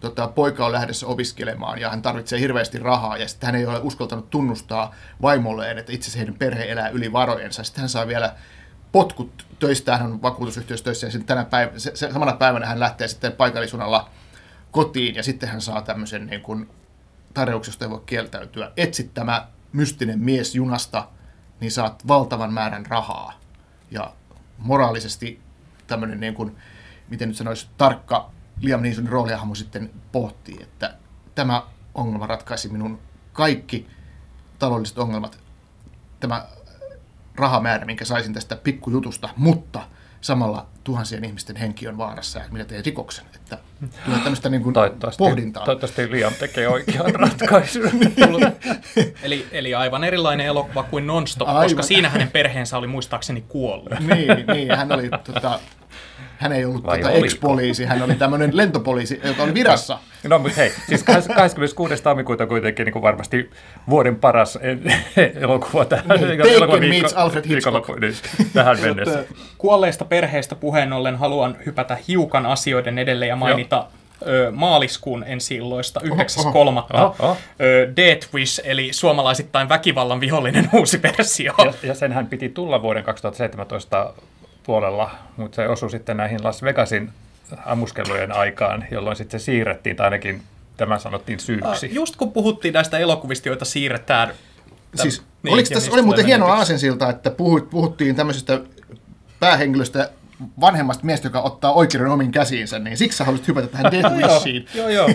tota, 0.00 0.28
poika 0.28 0.66
on 0.66 0.72
lähdössä 0.72 1.06
opiskelemaan 1.06 1.80
ja 1.80 1.90
hän 1.90 2.02
tarvitsee 2.02 2.40
hirveästi 2.40 2.78
rahaa 2.78 3.16
ja 3.16 3.28
sitten 3.28 3.46
hän 3.46 3.54
ei 3.54 3.66
ole 3.66 3.78
uskaltanut 3.78 4.30
tunnustaa 4.30 4.94
vaimolleen, 5.22 5.78
että 5.78 5.92
itse 5.92 6.04
asiassa 6.04 6.18
heidän 6.18 6.34
perhe 6.34 6.64
elää 6.64 6.88
yli 6.88 7.12
varojensa. 7.12 7.64
Sitten 7.64 7.80
hän 7.80 7.88
saa 7.88 8.06
vielä 8.06 8.34
potkut 8.92 9.46
töistä, 9.58 9.96
hän 9.96 10.12
on 10.12 10.22
vakuutusyhtiössä 10.22 10.90
ja 10.90 10.94
sitten 10.94 11.24
tänä 11.24 11.44
päivänä, 11.44 11.78
se, 11.78 11.90
se, 11.94 12.12
samana 12.12 12.32
päivänä 12.32 12.66
hän 12.66 12.80
lähtee 12.80 13.08
sitten 13.08 13.32
paikallisunalla 13.32 14.10
kotiin 14.70 15.14
ja 15.14 15.22
sitten 15.22 15.48
hän 15.48 15.60
saa 15.60 15.82
tämmöisen 15.82 16.26
niin 16.26 16.42
kuin 16.42 16.70
tarjouksesta 17.34 17.84
ei 17.84 17.90
voi 17.90 18.02
kieltäytyä. 18.06 18.72
Etsit 18.76 19.14
tämä 19.14 19.48
mystinen 19.72 20.18
mies 20.18 20.54
junasta, 20.54 21.08
niin 21.60 21.72
saat 21.72 22.08
valtavan 22.08 22.52
määrän 22.52 22.86
rahaa. 22.86 23.40
Ja 23.90 24.12
moraalisesti 24.58 25.40
tämmöinen, 25.86 26.20
niin 26.20 26.34
kuin, 26.34 26.56
miten 27.08 27.28
nyt 27.28 27.36
sanoisi, 27.36 27.68
tarkka 27.78 28.30
Liam 28.60 28.82
Neesonin 28.82 29.10
roolihahmo 29.12 29.54
sitten 29.54 29.90
pohtii, 30.12 30.58
että 30.62 30.94
tämä 31.34 31.62
ongelma 31.94 32.26
ratkaisi 32.26 32.68
minun 32.68 32.98
kaikki 33.32 33.86
taloudelliset 34.58 34.98
ongelmat. 34.98 35.38
Tämä 36.20 36.46
rahamäärä, 37.34 37.84
minkä 37.86 38.04
saisin 38.04 38.34
tästä 38.34 38.56
pikkujutusta, 38.56 39.28
mutta 39.36 39.82
samalla 40.20 40.66
tuhansien 40.84 41.24
ihmisten 41.24 41.56
henki 41.56 41.88
on 41.88 41.98
vaarassa 41.98 42.38
ja 42.38 42.44
minä 42.50 42.64
teen 42.64 42.84
rikoksen. 42.84 43.24
Että 43.34 43.58
tulee 44.04 44.18
tämmöistä 44.18 44.48
niin 44.48 44.62
kuin 44.62 44.72
Toivottavasti, 44.74 45.18
pohdintaa. 45.18 45.64
toivottavasti 45.64 46.10
Liam 46.10 46.32
tekee 46.34 46.68
oikean 46.68 47.14
ratkaisun. 47.20 47.90
Eli, 49.22 49.46
eli 49.52 49.74
aivan 49.74 50.04
erilainen 50.04 50.46
elokuva 50.46 50.82
kuin 50.82 51.06
Nonstop, 51.06 51.48
Aivan. 51.48 51.62
koska 51.62 51.82
siinä 51.82 52.08
hänen 52.08 52.30
perheensä 52.30 52.78
oli 52.78 52.86
muistaakseni 52.86 53.44
kuollut. 53.48 53.90
niin, 54.00 54.46
niin, 54.54 54.76
hän 54.76 54.92
oli, 54.92 55.10
tota, 55.24 55.60
hän 56.38 56.52
ei 56.52 56.64
ollut 56.64 56.84
Vai 56.86 56.98
tota, 56.98 57.10
oliko? 57.10 57.24
ex-poliisi, 57.24 57.84
hän 57.84 58.02
oli 58.02 58.14
tämmöinen 58.14 58.56
lentopoliisi, 58.56 59.20
joka 59.24 59.42
oli 59.42 59.54
virassa. 59.54 59.98
No 60.28 60.38
mutta 60.38 60.56
hei, 60.56 60.72
siis 60.88 61.02
26. 61.04 62.02
tammikuuta 62.02 62.46
kuitenkin 62.46 62.84
niin 62.84 62.92
kuin 62.92 63.02
varmasti 63.02 63.50
vuoden 63.90 64.16
paras 64.16 64.58
e- 65.16 65.32
elokuva 65.40 65.84
tähän. 65.84 66.04
Niin, 66.08 66.60
Taken 66.60 66.88
meets 66.88 67.12
Alfred 67.14 67.44
Hitchcock. 67.48 67.88
niin, 68.00 68.14
tähän 68.52 68.80
mennessä. 68.80 69.24
Kuolleista 69.58 70.04
perheistä 70.04 70.54
puheen 70.54 70.92
ollen 70.92 71.16
haluan 71.16 71.56
hypätä 71.66 71.96
hiukan 72.08 72.46
asioiden 72.46 72.98
edelle 72.98 73.26
ja 73.26 73.36
mainita 73.36 73.86
ö, 74.26 74.50
maaliskuun 74.54 75.24
ensi 75.26 75.54
illoista 75.54 76.00
9.3. 76.04 76.08
Oho, 76.94 77.16
oho. 77.18 77.36
Ö, 77.60 77.88
Death 77.96 78.34
Wish, 78.34 78.60
eli 78.64 78.88
suomalaisittain 78.92 79.68
väkivallan 79.68 80.20
vihollinen 80.20 80.68
uusi 80.78 81.02
versio. 81.02 81.54
Ja, 81.64 81.72
ja 81.82 81.94
senhän 81.94 82.26
piti 82.26 82.48
tulla 82.48 82.82
vuoden 82.82 83.04
2017 83.04 84.14
puolella, 84.68 85.10
mutta 85.36 85.56
se 85.56 85.68
osui 85.68 85.90
sitten 85.90 86.16
näihin 86.16 86.44
Las 86.44 86.62
Vegasin 86.62 87.10
ammuskelujen 87.66 88.32
aikaan, 88.32 88.84
jolloin 88.90 89.16
sitten 89.16 89.40
se 89.40 89.44
siirrettiin, 89.44 89.96
tai 89.96 90.06
ainakin 90.06 90.42
tämä 90.76 90.98
sanottiin 90.98 91.40
syyksi. 91.40 91.94
Just 91.94 92.16
kun 92.16 92.32
puhuttiin 92.32 92.74
näistä 92.74 92.98
elokuvista, 92.98 93.48
joita 93.48 93.64
siirretään. 93.64 94.30
Siis, 94.94 95.22
niin, 95.42 95.54
oliko 95.54 95.68
tässä, 95.74 95.92
oli 95.92 96.02
muuten 96.02 96.26
hieno 96.26 96.46
aasensilta, 96.46 97.10
että 97.10 97.30
puhut, 97.30 97.70
puhuttiin 97.70 98.16
tämmöisestä 98.16 98.60
päähenkilöstä, 99.40 100.10
vanhemmasta 100.60 101.04
miestä, 101.04 101.26
joka 101.26 101.40
ottaa 101.40 101.72
oikeuden 101.72 102.08
omiin 102.08 102.32
käsiinsä, 102.32 102.78
niin 102.78 102.96
siksi 102.96 103.18
sä 103.18 103.24
haluaisit 103.24 103.48
hypätä 103.48 103.66
tähän 103.66 103.92
Death 103.92 104.14
Wishiin. 104.14 104.66
joo, 104.74 104.88
joo. 104.88 105.10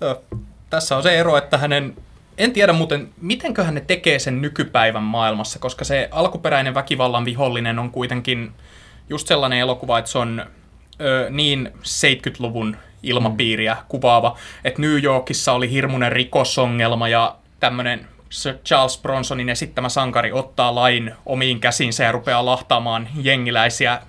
joo. 0.00 0.22
Tässä 0.70 0.96
on 0.96 1.02
se 1.02 1.18
ero, 1.18 1.36
että 1.36 1.58
hänen... 1.58 1.96
En 2.38 2.52
tiedä 2.52 2.72
muuten, 2.72 3.08
mitenköhän 3.20 3.74
ne 3.74 3.80
tekee 3.80 4.18
sen 4.18 4.42
nykypäivän 4.42 5.02
maailmassa, 5.02 5.58
koska 5.58 5.84
se 5.84 6.08
alkuperäinen 6.10 6.74
väkivallan 6.74 7.24
vihollinen 7.24 7.78
on 7.78 7.90
kuitenkin 7.90 8.52
just 9.10 9.28
sellainen 9.28 9.58
elokuva, 9.58 9.98
että 9.98 10.10
se 10.10 10.18
on 10.18 10.46
ö, 11.00 11.26
niin 11.30 11.72
70-luvun 11.76 12.76
ilmapiiriä 13.02 13.76
kuvaava, 13.88 14.36
että 14.64 14.82
New 14.82 15.02
Yorkissa 15.02 15.52
oli 15.52 15.70
hirmuinen 15.70 16.12
rikosongelma 16.12 17.08
ja 17.08 17.36
tämmöinen 17.60 18.08
Sir 18.30 18.54
Charles 18.64 18.98
Bronsonin 18.98 19.48
esittämä 19.48 19.88
sankari 19.88 20.32
ottaa 20.32 20.74
lain 20.74 21.14
omiin 21.26 21.60
käsinsä 21.60 22.04
ja 22.04 22.12
rupeaa 22.12 22.44
lahtaamaan 22.44 23.08
jengiläisiä 23.22 24.00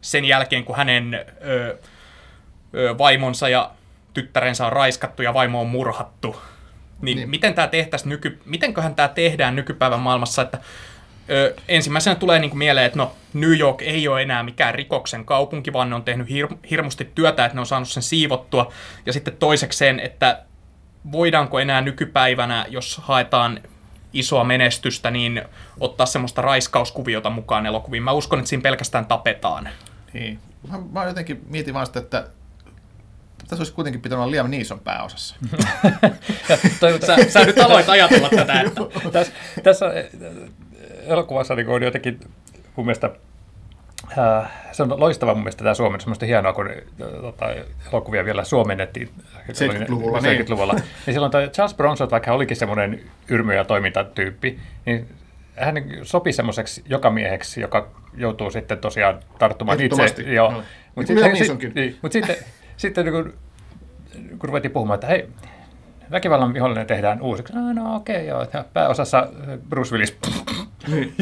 sen 0.00 0.24
jälkeen, 0.24 0.64
kun 0.64 0.76
hänen 0.76 1.14
ö, 1.46 1.78
ö, 2.74 2.98
vaimonsa 2.98 3.48
ja 3.48 3.70
tyttärensä 4.14 4.66
on 4.66 4.72
raiskattu 4.72 5.22
ja 5.22 5.34
vaimo 5.34 5.60
on 5.60 5.66
murhattu. 5.66 6.30
Niin, 6.32 6.46
Niin. 7.02 7.16
niin. 7.16 7.30
miten 7.30 7.54
tämä 7.54 7.66
tehtäisiin 7.68 8.08
nyky, 8.08 8.40
mitenköhän 8.44 8.94
tämä 8.94 9.08
tehdään 9.08 9.56
nykypäivän 9.56 10.00
maailmassa, 10.00 10.42
että 10.42 10.58
ö, 11.30 11.54
ensimmäisenä 11.68 12.14
tulee 12.14 12.38
niinku 12.38 12.56
mieleen, 12.56 12.86
että 12.86 12.98
no 12.98 13.12
New 13.34 13.58
York 13.58 13.82
ei 13.82 14.08
ole 14.08 14.22
enää 14.22 14.42
mikään 14.42 14.74
rikoksen 14.74 15.24
kaupunki, 15.24 15.72
vaan 15.72 15.90
ne 15.90 15.96
on 15.96 16.04
tehnyt 16.04 16.28
hir, 16.28 16.48
hirmusti 16.70 17.10
työtä, 17.14 17.44
että 17.44 17.56
ne 17.56 17.60
on 17.60 17.66
saanut 17.66 17.88
sen 17.88 18.02
siivottua. 18.02 18.72
Ja 19.06 19.12
sitten 19.12 19.36
toisekseen, 19.36 20.00
että 20.00 20.42
voidaanko 21.12 21.58
enää 21.58 21.80
nykypäivänä, 21.80 22.66
jos 22.68 23.00
haetaan 23.02 23.60
isoa 24.12 24.44
menestystä, 24.44 25.10
niin 25.10 25.42
ottaa 25.80 26.06
semmoista 26.06 26.42
raiskauskuviota 26.42 27.30
mukaan 27.30 27.66
elokuviin. 27.66 28.02
Mä 28.02 28.12
uskon, 28.12 28.38
että 28.38 28.48
siinä 28.48 28.62
pelkästään 28.62 29.06
tapetaan. 29.06 29.68
Niin. 30.12 30.38
Mä, 30.70 30.78
mä 30.92 31.04
jotenkin 31.04 31.44
mietin 31.48 31.74
vaan 31.74 31.86
sitä, 31.86 31.98
että 31.98 32.28
tässä 33.48 33.60
olisi 33.60 33.72
kuitenkin 33.72 34.00
pitänyt 34.00 34.22
olla 34.22 34.30
Liam 34.30 34.50
Neeson 34.50 34.80
pääosassa. 34.80 35.36
Ja 36.48 36.56
Sä, 37.06 37.30
sä 37.30 37.44
nyt 37.44 37.58
aloit 37.58 37.88
ajatella 37.88 38.28
tätä, 38.28 38.60
että 38.60 38.80
tässä, 39.12 39.32
tässä 39.62 39.86
elokuvassa 41.08 41.54
niin 41.54 41.68
on 41.68 41.82
jotenkin 41.82 42.20
mun 42.76 42.86
mielestä 42.86 43.10
äh, 44.18 44.50
se 44.72 44.82
on 44.82 45.00
loistava 45.00 45.34
mun 45.34 45.42
mielestä 45.42 45.64
tämä 45.64 45.74
Suomen, 45.74 46.00
semmoista 46.00 46.26
hienoa, 46.26 46.52
kun 46.52 46.70
äh, 46.70 46.74
tota, 47.20 47.46
elokuvia 47.92 48.24
vielä 48.24 48.44
suomennettiin 48.44 49.08
70-luvulla, 49.48 50.20
niin. 50.20 50.46
70-luvulla. 50.46 50.74
Niin 50.74 51.14
silloin 51.14 51.32
toi 51.32 51.48
Charles 51.48 51.74
Bronson, 51.74 52.10
vaikka 52.10 52.30
hän 52.30 52.36
olikin 52.36 52.56
semmoinen 52.56 53.00
yrmy- 53.28 53.54
ja 53.54 53.64
toimintatyyppi, 53.64 54.58
niin 54.86 55.08
hän 55.56 55.74
sopi 56.02 56.32
semmoiseksi 56.32 56.84
jokamieheksi, 56.88 57.60
joka 57.60 57.88
joutuu 58.16 58.50
sitten 58.50 58.78
tosiaan 58.78 59.20
tarttumaan 59.38 59.80
itse. 59.80 60.22
Joo. 60.22 60.52
joo. 60.52 60.62
Mut 60.94 61.08
Niin 61.08 61.18
sitten, 61.18 61.32
Neesonkin. 61.32 61.72
niin, 61.74 61.98
mutta 62.02 62.12
sitten, 62.12 62.36
sitten 62.76 63.04
niin 63.04 63.12
kun, 63.12 63.32
kun 64.38 64.48
ruvettiin 64.48 64.72
puhumaan, 64.72 64.94
että 64.94 65.06
hei, 65.06 65.28
väkivallan 66.10 66.54
vihollinen 66.54 66.86
tehdään 66.86 67.22
uusiksi. 67.22 67.52
No, 67.52 67.72
no 67.72 67.96
okei, 67.96 68.16
okay, 68.16 68.26
joo. 68.26 68.46
Ja 68.52 68.64
pääosassa 68.72 69.18
äh, 69.18 69.58
Bruce 69.68 69.92
Willis. 69.92 70.18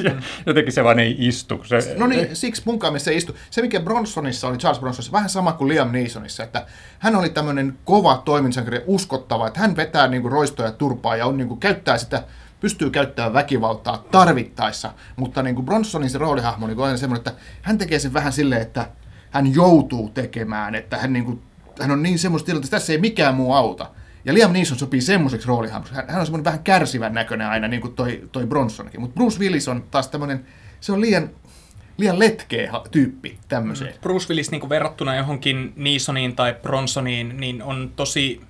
Ja 0.05 0.11
jotenkin 0.47 0.73
se 0.73 0.85
vaan 0.85 0.99
ei 0.99 1.17
istu. 1.19 1.65
Se, 1.65 1.95
No 1.99 2.07
niin, 2.07 2.37
siksi 2.37 2.63
munkaan 2.65 2.93
mielestä 2.93 3.05
se 3.05 3.11
ei 3.11 3.17
istu. 3.17 3.37
Se, 3.51 3.63
mikä 3.63 3.81
Bronsonissa 3.81 4.49
oli, 4.49 4.57
Charles 4.57 4.81
Bronsonissa, 4.81 5.13
vähän 5.13 5.29
sama 5.29 5.53
kuin 5.53 5.69
Liam 5.69 5.93
Neesonissa, 5.93 6.43
että 6.43 6.67
hän 6.99 7.17
oli 7.17 7.29
tämmöinen 7.29 7.79
kova 7.85 8.23
toiminsankari, 8.25 8.83
uskottava, 8.87 9.47
että 9.47 9.61
hän 9.61 9.77
vetää 9.77 10.09
niinku 10.09 10.29
roistoja 10.29 10.73
turpaa 10.73 11.17
ja 11.17 11.27
on 11.27 11.37
niinku, 11.37 11.57
käyttää 11.57 11.99
sitä, 11.99 12.25
pystyy 12.61 12.91
käyttämään 12.91 13.33
väkivaltaa 13.33 14.05
tarvittaessa, 14.11 14.93
mutta 15.17 15.43
niinku 15.43 15.63
Bronsonin 15.63 16.11
se 16.11 16.19
roolihahmo 16.19 16.67
niinku 16.67 16.83
on 16.83 16.87
aina 16.87 16.99
semmoinen, 16.99 17.21
että 17.21 17.43
hän 17.63 17.79
tekee 17.79 17.99
sen 17.99 18.13
vähän 18.13 18.33
silleen, 18.33 18.63
että 18.63 18.91
hän 19.31 19.55
joutuu 19.55 20.09
tekemään, 20.09 20.75
että 20.75 20.99
hän, 20.99 21.13
niinku, 21.13 21.43
hän 21.81 21.91
on 21.91 22.03
niin 22.03 22.19
semmoista 22.19 22.47
tilanteessa, 22.47 22.77
että 22.77 22.81
tässä 22.81 22.93
ei 22.93 22.99
mikään 22.99 23.35
muu 23.35 23.53
auta. 23.53 23.91
Ja 24.27 24.35
Liam 24.35 24.53
Neeson 24.53 24.79
sopii 24.79 25.01
semmoiseksi 25.01 25.49
roolihahmoksi. 25.49 25.95
Hän, 25.95 26.05
hän 26.09 26.21
on 26.21 26.27
semmoinen 26.27 26.45
vähän 26.45 26.65
kärsivän 26.65 27.15
näköinen 27.15 27.47
aina, 27.47 27.69
niin 27.69 27.81
kuin 27.81 27.95
toi, 27.95 28.29
toi 28.33 28.47
Bronsonkin. 28.47 29.01
Mutta 29.01 29.15
Bruce 29.15 29.39
Willis 29.39 29.69
on 29.69 29.85
taas 29.91 30.09
tämmöinen, 30.09 30.47
se 30.81 30.93
on 30.93 31.01
liian, 31.01 31.31
liian 31.97 32.19
letkeä 32.19 32.73
tyyppi 32.91 33.39
tämmöiseen. 33.49 33.95
Bruce 34.01 34.29
Willis 34.29 34.51
niin 34.51 34.69
verrattuna 34.69 35.17
johonkin 35.17 35.73
Neesoniin 35.77 36.37
tai 36.37 36.55
Bronsoniin, 36.63 37.37
niin 37.41 37.63
on 37.63 37.93
tosi 37.97 38.41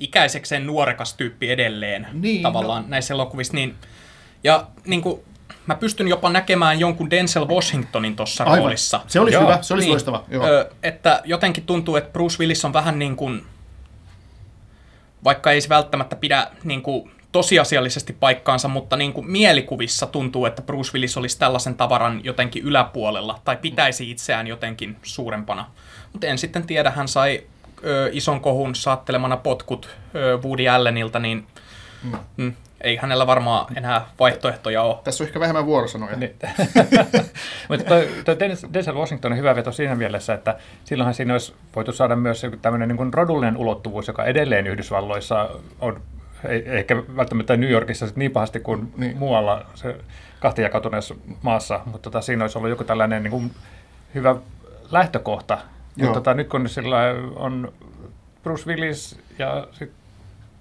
ikäisekseen 0.00 0.66
nuorekas 0.66 1.14
tyyppi 1.14 1.50
edelleen 1.50 2.06
Niin, 2.12 2.42
tavallaan 2.42 2.84
näissä 2.88 3.14
elokuvissa. 3.14 3.54
Niin, 3.54 3.74
ja 4.44 4.66
niin 4.86 5.02
kuin, 5.02 5.20
mä 5.66 5.74
pystyn 5.74 6.08
jopa 6.08 6.30
näkemään 6.30 6.80
jonkun 6.80 7.10
Denzel 7.10 7.48
Washingtonin 7.48 8.16
tuossa 8.16 8.44
roolissa. 8.44 9.00
Se 9.06 9.20
olisi 9.20 9.34
Joo. 9.34 9.42
hyvä, 9.42 9.58
se 9.62 9.74
olisi 9.74 9.86
niin. 9.86 9.92
loistava. 9.92 10.24
Joo. 10.28 10.46
Ö, 10.46 10.70
että 10.82 11.22
jotenkin 11.24 11.64
tuntuu, 11.64 11.96
että 11.96 12.12
Bruce 12.12 12.38
Willis 12.40 12.64
on 12.64 12.72
vähän 12.72 12.98
niin 12.98 13.16
kuin, 13.16 13.42
vaikka 15.24 15.52
ei 15.52 15.60
se 15.60 15.68
välttämättä 15.68 16.16
pidä 16.16 16.46
niin 16.64 16.82
kuin 16.82 17.10
tosiasiallisesti 17.32 18.12
paikkaansa, 18.12 18.68
mutta 18.68 18.96
niin 18.96 19.12
kuin 19.12 19.30
mielikuvissa 19.30 20.06
tuntuu, 20.06 20.46
että 20.46 20.62
Bruce 20.62 20.90
Willis 20.94 21.16
olisi 21.16 21.38
tällaisen 21.38 21.74
tavaran 21.74 22.20
jotenkin 22.24 22.62
yläpuolella 22.62 23.40
tai 23.44 23.56
pitäisi 23.56 24.10
itseään 24.10 24.46
jotenkin 24.46 24.96
suurempana. 25.02 25.70
Mutta 26.12 26.26
en 26.26 26.38
sitten 26.38 26.66
tiedä, 26.66 26.90
hän 26.90 27.08
sai 27.08 27.42
ö, 27.84 28.10
ison 28.12 28.40
kohun 28.40 28.74
saattelemana 28.74 29.36
potkut 29.36 29.88
ö, 30.14 30.38
Woody 30.44 30.68
Allenilta, 30.68 31.18
niin 31.18 31.46
mm. 32.36 32.52
Ei 32.80 32.96
hänellä 32.96 33.26
varmaan 33.26 33.66
enää 33.76 34.06
vaihtoehtoja 34.20 34.82
ole. 34.82 34.96
Tässä 35.04 35.24
on 35.24 35.28
ehkä 35.28 35.40
vähemmän 35.40 35.66
vuorosanoja. 35.66 36.16
Niin. 36.16 36.36
Mutta 37.68 37.84
toi, 38.24 38.38
Denzel 38.74 38.94
Washington 38.94 39.32
on 39.32 39.38
hyvä 39.38 39.56
veto 39.56 39.72
siinä 39.72 39.94
mielessä, 39.94 40.34
että 40.34 40.58
silloinhan 40.84 41.14
siinä 41.14 41.34
olisi 41.34 41.54
voitu 41.76 41.92
saada 41.92 42.16
myös 42.16 42.46
tämmöinen 42.62 42.88
niin 42.88 42.96
kuin 42.96 43.14
rodullinen 43.14 43.56
ulottuvuus, 43.56 44.08
joka 44.08 44.24
edelleen 44.24 44.66
Yhdysvalloissa 44.66 45.50
on, 45.80 46.00
ei, 46.48 46.62
ehkä 46.66 46.96
välttämättä 47.16 47.56
New 47.56 47.70
Yorkissa 47.70 48.06
sit 48.06 48.16
niin 48.16 48.30
pahasti 48.30 48.60
kuin 48.60 48.92
Niin. 48.96 49.16
muualla 49.16 49.66
se 49.74 49.96
kahtijakautuneessa 50.40 51.14
maassa, 51.42 51.80
mutta 51.84 52.10
tota, 52.10 52.20
siinä 52.20 52.44
olisi 52.44 52.58
ollut 52.58 52.70
joku 52.70 52.84
tällainen 52.84 53.22
niin 53.22 53.30
kuin 53.30 53.50
hyvä 54.14 54.36
lähtökohta. 54.90 55.58
Mutta 55.96 56.14
tota, 56.14 56.34
nyt 56.34 56.48
kun 56.48 56.68
sillä 56.68 56.98
on 57.36 57.72
Bruce 58.42 58.66
Willis 58.66 59.20
ja 59.38 59.66
sit 59.72 59.92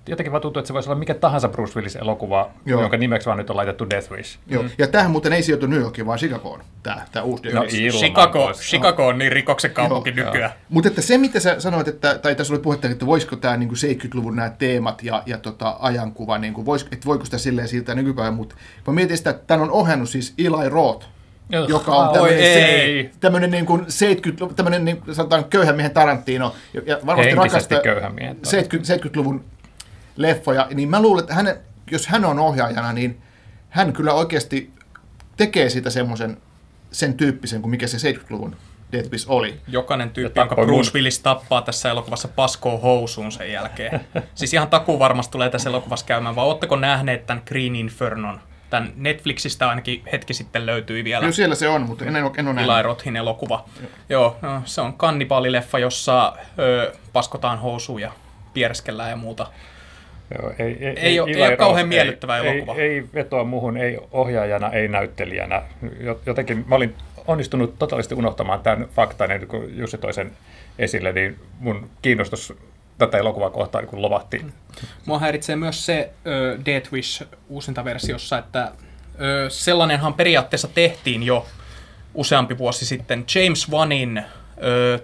jotenkin 0.08 0.32
vaan 0.32 0.42
tuntuu, 0.42 0.60
että 0.60 0.68
se 0.68 0.74
voisi 0.74 0.90
olla 0.90 1.00
mikä 1.00 1.14
tahansa 1.14 1.48
Bruce 1.50 1.80
Willis-elokuva, 1.80 2.50
Joo. 2.66 2.82
Jonka 2.82 2.98
nimeksi 2.98 3.26
vaan 3.26 3.38
nyt 3.38 3.50
on 3.50 3.56
laitettu 3.56 3.90
Death 3.90 4.12
Wish. 4.12 4.40
Joo. 4.48 4.64
Ja 4.78 4.88
tämähän 4.88 5.12
muuten 5.12 5.34
ei 5.34 5.44
sijoitu 5.44 5.68
New 5.68 5.80
Yorkiin, 5.80 6.08
vaan 6.08 6.20
Chicagoon, 6.20 6.60
tämä, 6.84 7.06
tämä 7.12 7.24
uusi 7.24 7.44
No, 7.44 7.52
Death 7.62 7.74
Wish. 7.74 7.84
ilman 7.84 8.00
Chicago. 8.00 8.52
Chicago 8.54 9.08
on 9.08 9.18
niin 9.18 9.32
rikoksen 9.32 9.72
kaupunki 9.72 10.14
Joo, 10.16 10.26
nykyään. 10.26 10.52
Mutta 10.70 10.88
että 10.90 11.02
se, 11.02 11.18
mitä 11.18 11.40
sä 11.40 11.60
sanoit, 11.60 11.88
että, 11.88 12.18
tai 12.20 12.36
tässä 12.36 12.54
oli 12.54 12.62
puhetta, 12.62 12.88
että 12.88 13.06
voisiko 13.06 13.36
tämä 13.36 13.58
niin 13.58 13.70
70-luvun 13.70 14.36
nämä 14.36 14.50
teemat 14.50 15.04
ja, 15.04 15.24
ja 15.26 15.38
tota, 15.38 15.76
ajankuva, 15.80 16.38
niin 16.38 16.54
kuin, 16.54 16.66
vois, 16.66 16.84
että 16.92 17.06
voiko 17.06 17.26
sitä 17.26 17.38
silleen 17.38 17.68
siirtää 17.68 17.96
nykypäivän, 17.96 18.34
mutta 18.34 18.56
mä 18.88 18.94
mietin 18.94 19.18
sitä, 19.18 19.30
että 19.30 19.44
tämän 19.48 19.64
on 19.64 19.72
ohjannut 19.72 20.10
siis 20.10 20.34
Eli 20.38 20.70
Roth, 20.70 21.08
joka 21.68 21.92
on 21.96 22.08
Oi, 22.08 22.14
tämmöinen, 22.14 22.40
ei. 22.40 23.04
se, 23.04 23.20
tämmöinen 23.20 23.52
niin 23.52 23.66
kuin 23.66 23.86
70, 23.88 24.56
tämmöinen 24.56 24.86
niin, 24.86 25.02
sanotaan 25.12 25.44
köyhän 25.46 25.76
miehen 25.76 25.92
Tarantino, 25.94 26.56
ja- 26.74 26.82
ja 26.86 27.00
varmasti 27.06 27.30
Henkisesti 27.32 27.76
rakastaa 27.76 27.82
köyhän 27.94 28.16
miehen. 28.16 28.38
70, 28.44 28.94
70-luvun 29.10 29.44
leffoja, 30.20 30.68
niin 30.74 30.90
mä 30.90 31.02
luulen, 31.02 31.22
että 31.24 31.34
hänen, 31.34 31.56
jos 31.92 32.08
hän 32.08 32.26
on 32.26 32.40
ohjaajana, 32.40 32.94
niin 32.94 33.22
hän 33.70 33.94
kyllä 33.94 34.14
oikeasti 34.14 34.72
tekee 35.38 35.70
siitä 35.70 35.90
semmoisen 35.90 36.38
sen 36.92 37.14
tyyppisen 37.14 37.62
kuin 37.62 37.70
mikä 37.72 37.88
se 37.88 38.12
70-luvun 38.12 38.56
Death 38.92 39.12
Wish 39.12 39.26
oli. 39.30 39.62
Jokainen 39.68 40.10
tyyppi, 40.10 40.40
jonka 40.40 40.56
Bruce 40.56 40.90
mun- 40.92 40.94
Willis 40.94 41.20
tappaa 41.20 41.62
tässä 41.62 41.90
elokuvassa 41.90 42.28
paskoo 42.28 42.78
housuun 42.78 43.32
sen 43.32 43.52
jälkeen. 43.52 44.00
siis 44.36 44.54
ihan 44.54 44.68
takuu 44.68 45.00
varmasti 45.00 45.32
tulee 45.32 45.50
tässä 45.50 45.70
elokuvassa 45.70 46.06
käymään, 46.06 46.36
vaan 46.36 46.48
ootteko 46.48 46.76
nähneet 46.76 47.26
tämän 47.26 47.44
Green 47.46 47.76
Infernon? 47.76 48.40
Tämän 48.70 48.94
Netflixistä 48.96 49.70
ainakin 49.70 50.04
hetki 50.12 50.34
sitten 50.34 50.66
löytyi 50.66 51.04
vielä 51.04 51.20
Kyllä 51.20 51.34
siellä 51.34 51.56
se 51.56 51.68
on, 51.68 51.82
mutta 51.82 52.06
en, 52.06 52.16
en, 52.16 52.24
ole- 52.24 52.32
en 52.38 52.48
ole 52.48 52.60
Eli 52.62 52.68
nähnyt. 52.68 52.86
Rothin 52.86 53.16
elokuva. 53.16 53.66
Joo, 54.10 54.38
no, 54.42 54.62
se 54.66 54.82
on 54.82 54.94
kannibaalileffa, 54.94 55.80
jossa 55.80 56.34
ö, 56.60 56.94
paskotaan 57.14 57.60
housuun 57.60 58.02
ja 58.02 58.12
pierskellään 58.54 59.10
ja 59.10 59.16
muuta. 59.16 59.48
Joo, 60.38 60.54
ei, 60.60 60.78
ei, 60.80 60.94
Ei 61.00 61.20
oo- 61.20 61.28
ei 61.28 61.42
oo 61.52 61.58
kauhean 61.58 61.88
miellyttävä 61.88 62.38
ei, 62.38 62.48
elokuva. 62.48 62.76
Ei, 62.76 62.82
ei 62.82 63.04
vetoa 63.14 63.44
muuhun, 63.44 63.78
ei 63.78 63.98
ohjaajana, 64.12 64.70
ei 64.72 64.88
näyttelijänä. 64.88 65.62
Jo- 66.00 66.20
Jotenkin 66.26 66.64
mä 66.68 66.76
olin 66.76 66.96
onnistunut 67.28 67.80
totaalisesti 67.80 68.16
unohtamaan 68.16 68.60
tämän 68.60 68.88
faktan, 68.96 69.32
ennen 69.32 69.50
kuin 69.50 69.78
Jussi 69.78 69.98
toi 69.98 70.14
sen 70.14 70.32
esille, 70.80 71.12
niin 71.12 71.40
mun 71.60 71.90
kiinnostus 72.02 72.54
tätä 72.98 73.18
elokuvaa 73.18 73.50
kohtaan 73.50 73.86
niin 73.92 74.02
lovahti. 74.02 74.46
Mua 75.06 75.20
häiritsee 75.20 75.56
myös 75.56 75.86
se 75.86 76.10
ö, 76.28 76.58
Death 76.66 76.94
Wish 76.94 77.24
uusinta 77.50 77.86
versiossa, 77.86 78.38
että 78.38 78.72
ö, 79.22 79.50
sellainenhan 79.50 80.14
periaatteessa 80.14 80.68
tehtiin 80.68 81.24
jo 81.24 81.46
useampi 82.14 82.58
vuosi 82.58 82.86
sitten. 82.86 83.26
James 83.36 83.72
Wanin 83.72 84.22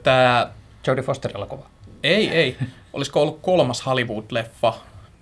tämä... 0.04 0.50
Jodie 0.88 1.04
Foster-elokuva. 1.04 1.66
Ei, 2.04 2.30
ei. 2.30 2.58
Olisiko 2.94 3.22
ollut 3.22 3.40
kolmas 3.42 3.84
Hollywood-leffa, 3.86 4.74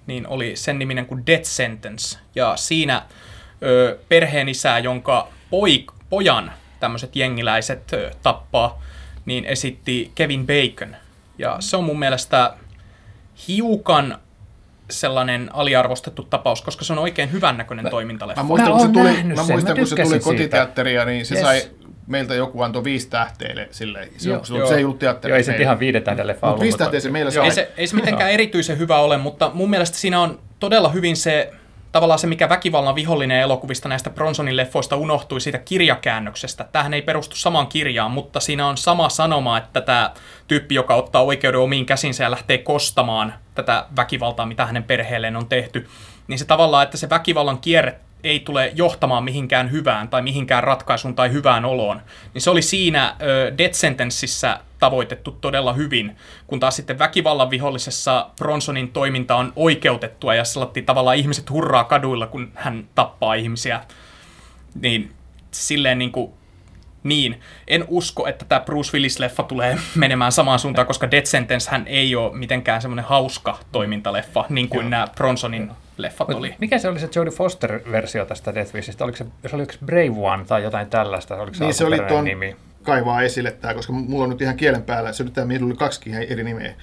niin 0.08 0.28
oli 0.28 0.56
sen 0.56 0.80
niminen 0.80 1.06
kuin 1.06 1.26
Death 1.26 1.46
Sentence. 1.46 2.18
Ja 2.36 2.58
siinä 2.58 3.06
ö, 3.64 3.98
perheen 4.10 4.50
isää, 4.50 4.80
jonka 4.80 5.28
poik, 5.50 5.92
pojan 6.10 6.52
tämmöiset 6.80 7.16
jengiläiset 7.16 7.94
ö, 7.94 8.12
tappaa, 8.24 8.82
niin 9.26 9.46
esitti 9.46 10.12
Kevin 10.16 10.48
Bacon. 10.48 10.96
Ja 11.38 11.58
se 11.60 11.78
on 11.78 11.84
mun 11.84 12.00
mielestä 12.00 12.54
hiukan 13.48 14.18
sellainen 14.94 15.50
aliarvostettu 15.54 16.24
tapaus, 16.24 16.62
koska 16.62 16.86
se 16.86 16.94
on 16.94 17.00
oikein 17.00 17.32
hyvännäköinen 17.32 17.90
toimintaleffa. 17.90 18.42
Mä 18.44 18.48
muistan, 18.48 18.72
Mä 18.72 18.78
kun 18.78 18.88
se 18.88 18.94
tuli, 18.94 19.24
mä 19.24 19.34
muistan, 19.36 19.64
mä 19.64 19.76
kun 19.76 19.88
se 19.88 19.96
tuli 19.96 20.08
siitä. 20.08 20.24
kotiteatteria, 20.24 21.06
niin 21.06 21.26
se 21.26 21.36
Yes. 21.36 21.44
sai 21.44 21.62
meiltä 22.08 22.36
joku 22.36 22.62
antoi 22.62 22.84
viisi 22.84 23.10
tähteille 23.10 23.68
sille. 23.72 24.08
Se, 24.18 24.30
Joo. 24.30 24.36
joo, 24.50 24.66
se, 24.66 24.70
se 24.70 24.76
ei 24.76 24.84
ollut 24.84 25.00
teatteri. 25.00 25.32
Joo, 25.32 25.38
ei 25.38 25.44
se 25.44 25.52
nyt 25.52 25.62
ihan 25.62 25.80
viiden 25.80 26.04
tähden 26.04 26.28
leffa 26.28 26.40
Mutta 26.48 26.52
ollut. 26.54 26.64
viisi 26.64 26.78
tähteä 26.78 27.00
se 27.00 27.10
meillä 27.10 27.32
sai. 27.32 27.46
Ei 27.46 27.52
se, 27.52 27.72
ei 27.78 27.88
se 27.88 27.96
mitenkään 27.96 28.32
erityisen 28.32 28.78
hyvä 28.78 28.98
ole, 29.00 29.18
mutta 29.18 29.52
mun 29.54 29.70
mielestä 29.70 29.98
siinä 29.98 30.22
on 30.22 30.40
todella 30.60 30.90
hyvin 30.90 31.18
se, 31.18 31.52
tavallaan 31.94 32.20
se, 32.20 32.28
mikä 32.28 32.50
väkivallan 32.50 32.96
vihollinen 32.96 33.40
elokuvista 33.42 33.90
näistä 33.90 34.10
Bronsonin 34.10 34.58
leffoista 34.58 34.96
unohtui 34.96 35.42
siitä 35.42 35.58
kirjakäännöksestä. 35.58 36.66
Tähän 36.72 36.94
ei 36.94 37.02
perustu 37.02 37.36
samaan 37.36 37.68
kirjaan, 37.68 38.12
mutta 38.12 38.40
siinä 38.40 38.68
on 38.68 38.78
sama 38.78 39.10
sanoma, 39.10 39.58
että 39.58 39.82
tämä 39.82 40.12
tyyppi, 40.48 40.76
joka 40.76 40.96
ottaa 40.96 41.22
oikeuden 41.22 41.62
omiin 41.62 41.86
käsinsä 41.86 42.24
ja 42.24 42.32
lähtee 42.32 42.58
kostamaan 42.58 43.34
tätä 43.56 43.86
väkivaltaa, 43.96 44.46
mitä 44.46 44.66
hänen 44.66 44.84
perheelleen 44.84 45.36
on 45.36 45.50
tehty, 45.50 45.88
niin 46.28 46.40
se 46.40 46.46
tavallaan, 46.46 46.84
että 46.84 46.98
se 46.98 47.10
väkivallan 47.10 47.60
kierre 47.60 48.00
ei 48.24 48.40
tule 48.40 48.72
johtamaan 48.76 49.24
mihinkään 49.24 49.72
hyvään 49.72 50.08
tai 50.08 50.22
mihinkään 50.22 50.64
ratkaisuun 50.64 51.16
tai 51.16 51.32
hyvään 51.32 51.66
oloon, 51.66 52.02
niin 52.34 52.42
se 52.42 52.50
oli 52.50 52.62
siinä 52.62 53.16
ö, 53.22 53.54
Death 53.58 53.76
Sentenceissa 53.76 54.60
tavoitettu 54.80 55.32
todella 55.32 55.74
hyvin, 55.74 56.18
kun 56.48 56.60
taas 56.60 56.76
sitten 56.76 57.00
väkivallan 57.00 57.50
vihollisessa 57.50 58.30
Bronsonin 58.38 58.92
toiminta 58.92 59.36
on 59.36 59.54
oikeutettua 59.56 60.36
ja 60.36 60.44
sellainen 60.44 60.86
tavallaan 60.86 61.18
ihmiset 61.18 61.50
hurraa 61.50 61.84
kaduilla, 61.84 62.28
kun 62.28 62.52
hän 62.56 62.88
tappaa 62.96 63.34
ihmisiä, 63.34 63.82
niin 64.82 65.12
silleen 65.52 66.00
niin 66.00 66.12
kuin 66.12 66.34
niin, 67.04 67.40
en 67.68 67.86
usko, 67.88 68.28
että 68.28 68.46
tämä 68.46 68.62
Bruce 68.62 68.98
Willis-leffa 68.98 69.44
tulee 69.44 69.78
menemään 69.96 70.32
samaan 70.32 70.60
suuntaan, 70.60 70.88
koska 70.88 71.12
Death 71.12 71.28
Sentence 71.28 71.72
hän 71.72 71.88
ei 71.88 72.16
ole 72.16 72.38
mitenkään 72.38 72.82
semmoinen 72.82 73.06
hauska 73.06 73.60
toimintaleffa, 73.72 74.46
niin 74.50 74.70
kuin 74.70 74.90
nämä 74.90 75.08
Bronsonin 75.16 75.72
leffat 75.98 76.28
Mut 76.28 76.38
oli. 76.38 76.56
Mikä 76.60 76.78
se 76.80 76.88
oli 76.90 77.00
se 77.00 77.10
Jodie 77.16 77.32
Foster-versio 77.34 78.26
tästä 78.26 78.56
Death 78.56 78.76
Wishistä? 78.76 79.04
Oliko 79.04 79.18
se, 79.18 79.26
se, 79.48 79.56
oliko 79.56 79.72
se 79.74 79.80
Brave 79.86 80.14
One 80.18 80.46
tai 80.46 80.64
jotain 80.64 80.90
tällaista? 80.90 81.36
Oliko 81.36 81.54
se 81.54 81.64
Niin 81.64 81.74
se 81.74 81.86
oli 81.86 82.00
tuon 82.08 82.24
nimi? 82.24 82.56
kaivaa 82.84 83.22
esille 83.22 83.52
tämä, 83.52 83.74
koska 83.74 83.94
mulla 83.94 84.24
on 84.24 84.30
nyt 84.30 84.42
ihan 84.42 84.56
kielen 84.58 84.84
päällä. 84.84 85.14
Se 85.14 85.24
oli 85.24 85.32
tämä, 85.32 85.54
oli 85.66 85.76
kaksikin 85.76 86.14
eri 86.14 86.44
nimeä. 86.44 86.74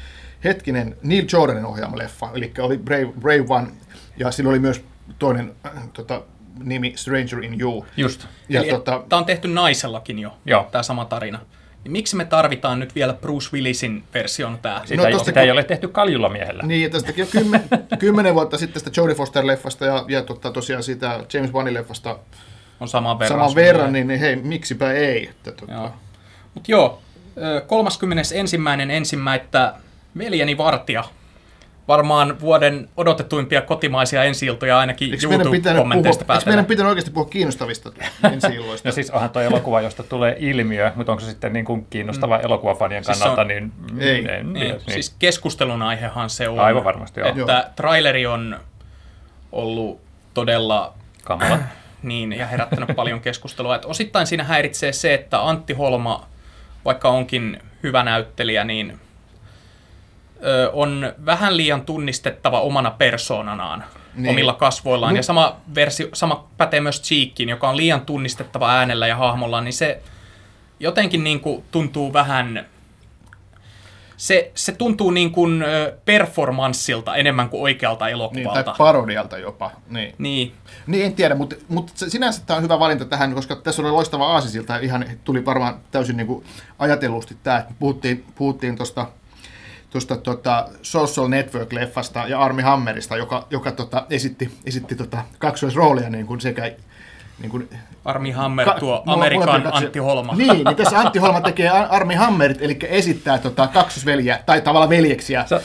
Hetkinen, 0.44 0.96
Neil 1.02 1.24
Jordanin 1.32 1.64
ohjaama 1.64 1.98
leffa, 1.98 2.30
eli 2.34 2.52
oli 2.58 2.78
Brave, 2.78 3.12
Brave 3.20 3.44
One, 3.48 3.68
ja 4.16 4.30
sillä 4.30 4.50
oli 4.50 4.58
myös 4.58 4.84
toinen 5.18 5.52
äh, 5.66 5.72
tota, 5.92 6.22
nimi 6.64 6.92
Stranger 6.96 7.44
in 7.44 7.60
You. 7.60 7.86
Just. 7.96 8.26
Ja 8.48 8.60
Eli 8.60 8.70
tota, 8.70 9.04
Tämä 9.08 9.18
on 9.18 9.26
tehty 9.26 9.48
naisellakin 9.48 10.18
jo, 10.18 10.36
Joo. 10.44 10.68
tämä 10.72 10.82
sama 10.82 11.04
tarina. 11.04 11.38
Niin 11.84 11.92
miksi 11.92 12.16
me 12.16 12.24
tarvitaan 12.24 12.78
nyt 12.80 12.94
vielä 12.94 13.12
Bruce 13.14 13.48
Willisin 13.52 14.04
version 14.14 14.58
tämä? 14.62 14.80
Sitä, 14.84 14.96
No 14.96 15.02
no, 15.02 15.06
ei, 15.06 15.12
tosta 15.12 15.24
sitä 15.26 15.40
kun- 15.40 15.44
ei 15.44 15.50
ole 15.50 15.64
tehty 15.64 15.88
kaljulla 15.88 16.28
miehellä. 16.28 16.62
Niin, 16.62 16.90
tästäkin 16.90 17.22
jo 17.22 17.26
kymmen, 17.32 17.64
kymmenen 17.98 18.34
vuotta 18.34 18.58
sitten 18.58 18.82
tästä 18.82 19.00
Jodie 19.00 19.14
Foster-leffasta 19.14 19.84
ja, 19.86 20.04
ja 20.08 20.22
tota, 20.22 20.50
tosiaan 20.50 20.82
siitä 20.82 21.20
James 21.32 21.50
Bondin-leffasta 21.50 22.16
On 22.80 22.88
saman 22.88 23.18
verran. 23.18 23.38
saman 23.40 23.54
verran, 23.54 23.92
niin, 23.92 24.06
niin 24.06 24.20
hei, 24.20 24.36
miksipä 24.36 24.92
ei. 24.92 25.28
Että, 25.28 25.52
tota, 25.52 25.72
Joo. 25.72 25.92
Mut 26.54 26.68
joo, 26.68 27.02
ö, 27.36 27.60
31. 27.66 28.38
ensimmäistä 28.92 29.74
veljeni 30.18 30.58
Vartija. 30.58 31.04
Varmaan 31.90 32.40
vuoden 32.40 32.88
odotetuimpia 32.96 33.62
kotimaisia 33.62 34.24
ensi-iltoja 34.24 34.78
ainakin 34.78 35.12
Eikö 35.12 35.26
YouTube-kommenteista 35.26 36.22
eikö 36.22 36.32
meidän 36.32 36.44
päätellä. 36.44 36.62
pitänyt 36.62 36.88
oikeasti 36.88 37.10
puhua 37.10 37.30
kiinnostavista 37.30 37.92
ensi-illoista? 38.32 38.88
No 38.88 38.92
siis 38.92 39.10
onhan 39.10 39.30
tuo 39.30 39.42
elokuva, 39.42 39.80
josta 39.80 40.02
tulee 40.02 40.36
ilmiö, 40.38 40.92
mutta 40.94 41.12
onko 41.12 41.24
se 41.24 41.30
sitten 41.30 41.52
niin 41.52 41.64
kuin 41.64 41.86
kiinnostava 41.90 42.38
mm. 42.38 42.44
elokuvafanien 42.44 43.04
Siis 43.04 43.18
kannalta, 43.18 43.40
on- 43.40 43.48
niin 43.48 43.72
Ei. 43.98 44.18
en 44.18 44.24
tiedä. 44.24 44.42
Niin, 44.42 44.80
siis 44.88 45.14
keskustelun 45.18 45.82
aihehan 45.82 46.30
se 46.30 46.48
on. 46.48 46.58
Aivan 46.58 46.84
varmasti, 46.84 47.20
joo. 47.20 47.28
Että 47.28 47.70
traileri 47.76 48.26
on 48.26 48.60
ollut 49.52 50.00
todella 50.34 50.94
Kamala. 51.24 51.58
niin, 52.02 52.32
ja 52.32 52.46
herättänyt 52.46 52.96
paljon 52.96 53.20
keskustelua. 53.20 53.76
Et 53.76 53.84
osittain 53.84 54.26
siinä 54.26 54.44
häiritsee 54.44 54.92
se, 54.92 55.14
että 55.14 55.48
Antti 55.48 55.72
Holma, 55.72 56.26
vaikka 56.84 57.08
onkin 57.08 57.62
hyvä 57.82 58.02
näyttelijä, 58.02 58.64
niin 58.64 58.98
ö, 60.44 60.70
on 60.72 61.12
vähän 61.26 61.56
liian 61.56 61.82
tunnistettava 61.82 62.60
omana 62.60 62.90
persoonanaan, 62.90 63.78
Niin. 64.14 64.22
niin. 64.22 64.30
omilla 64.30 64.52
kasvoillaan. 64.54 65.16
Ja 65.16 65.22
sama, 65.22 65.56
versio, 65.74 66.08
sama 66.12 66.46
pätee 66.56 66.80
myös 66.80 67.02
Cheekkiin, 67.02 67.48
joka 67.48 67.68
on 67.68 67.76
liian 67.76 68.00
tunnistettava 68.00 68.70
äänellä 68.70 69.06
ja 69.06 69.16
hahmolla, 69.16 69.60
niin 69.60 69.72
se 69.72 70.02
jotenkin 70.80 71.24
niin 71.24 71.40
kuin 71.40 71.64
tuntuu 71.70 72.12
vähän... 72.12 72.66
Se, 74.16 74.50
se 74.54 74.72
tuntuu 74.72 75.10
niin 75.10 75.32
kuin 75.32 75.64
performanssilta 76.04 77.16
enemmän 77.16 77.48
kuin 77.48 77.62
oikealta 77.62 78.04
Niin, 78.04 78.12
elokuvalta. 78.14 78.62
tai 78.62 78.74
parodialta 78.78 79.38
jopa. 79.38 79.70
Niin. 79.88 80.14
niin. 80.18 80.54
Niin, 80.86 81.04
en 81.06 81.12
tiedä, 81.14 81.34
mutta, 81.34 81.56
mutta 81.68 81.92
sinänsä 81.96 82.42
tämä 82.46 82.56
on 82.56 82.62
hyvä 82.62 82.78
valinta 82.78 83.04
tähän, 83.04 83.34
koska 83.34 83.56
tässä 83.56 83.82
oli 83.82 83.90
loistava 83.90 84.26
aasisilta. 84.26 84.76
Ihan 84.76 85.04
tuli 85.24 85.44
varmaan 85.44 85.74
täysin 85.90 86.16
niin 86.16 86.26
kuin 86.26 86.44
ajatellusti 86.78 87.36
tämä, 87.42 87.58
että 87.58 87.74
puhuttiin, 87.78 88.24
puhuttiin 88.34 88.76
tuosta 88.76 89.06
tuosta 89.90 90.16
tota 90.16 90.68
Social 90.82 91.28
Network-leffasta 91.28 92.28
ja 92.28 92.40
Armi 92.40 92.62
Hammerista, 92.62 93.16
joka, 93.16 93.46
joka 93.50 93.72
tota, 93.72 94.06
esitti, 94.10 94.50
esitti 94.66 94.94
tota 94.94 95.18
kaksoisroolia 95.38 96.10
niin 96.10 96.26
kuin 96.26 96.40
sekä 96.40 96.72
niin 97.40 97.50
kuin, 97.50 97.68
Armi 98.04 98.30
Hammer, 98.30 98.64
Ka- 98.66 98.76
tuo 98.80 99.02
Amerikan 99.06 99.62
katse- 99.62 99.76
Antti 99.76 99.98
Holma. 99.98 100.34
Niin, 100.34 100.64
niin 100.64 100.76
tässä 100.76 100.98
Antti 100.98 101.18
Holma 101.18 101.40
tekee 101.40 101.68
Ar- 101.68 101.86
Armi 101.90 102.14
Hammerit, 102.14 102.58
eli 102.62 102.78
esittää 102.82 103.38
tota, 103.38 103.66
kaksosveljiä, 103.66 104.40
tai 104.46 104.60
tavallaan 104.60 104.90
veljeksiä. 104.90 105.44
Sä, 105.46 105.60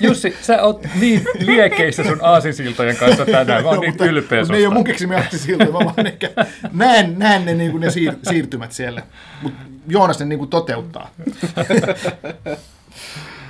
Jussi, 0.00 0.36
sä 0.40 0.62
oot 0.62 0.86
niin 1.00 1.24
liekeissä 1.38 2.04
sun 2.04 2.18
aasinsiltojen 2.22 2.96
kanssa 2.96 3.26
tänään. 3.26 3.62
Mä 3.62 3.68
oon 3.68 3.80
niin 3.80 3.90
mutta, 3.90 4.04
ylpeä 4.04 4.38
mutta 4.40 4.52
ne 4.52 4.58
ei 4.58 4.66
ole 4.66 4.74
mun 4.74 4.84
keksimiä 4.84 5.24
siltä, 5.36 5.64
mä 5.64 5.72
vaan 5.72 6.06
ehkä 6.06 6.30
näen, 6.72 7.18
näen 7.18 7.44
ne, 7.44 7.54
niin 7.54 7.70
kuin 7.70 7.80
ne 7.80 7.90
siir, 7.90 8.14
siirtymät 8.28 8.72
siellä. 8.72 9.02
Mutta 9.42 9.60
Joonas 9.88 10.18
ne 10.18 10.26
niin 10.26 10.38
kuin 10.38 10.50
toteuttaa. 10.50 11.08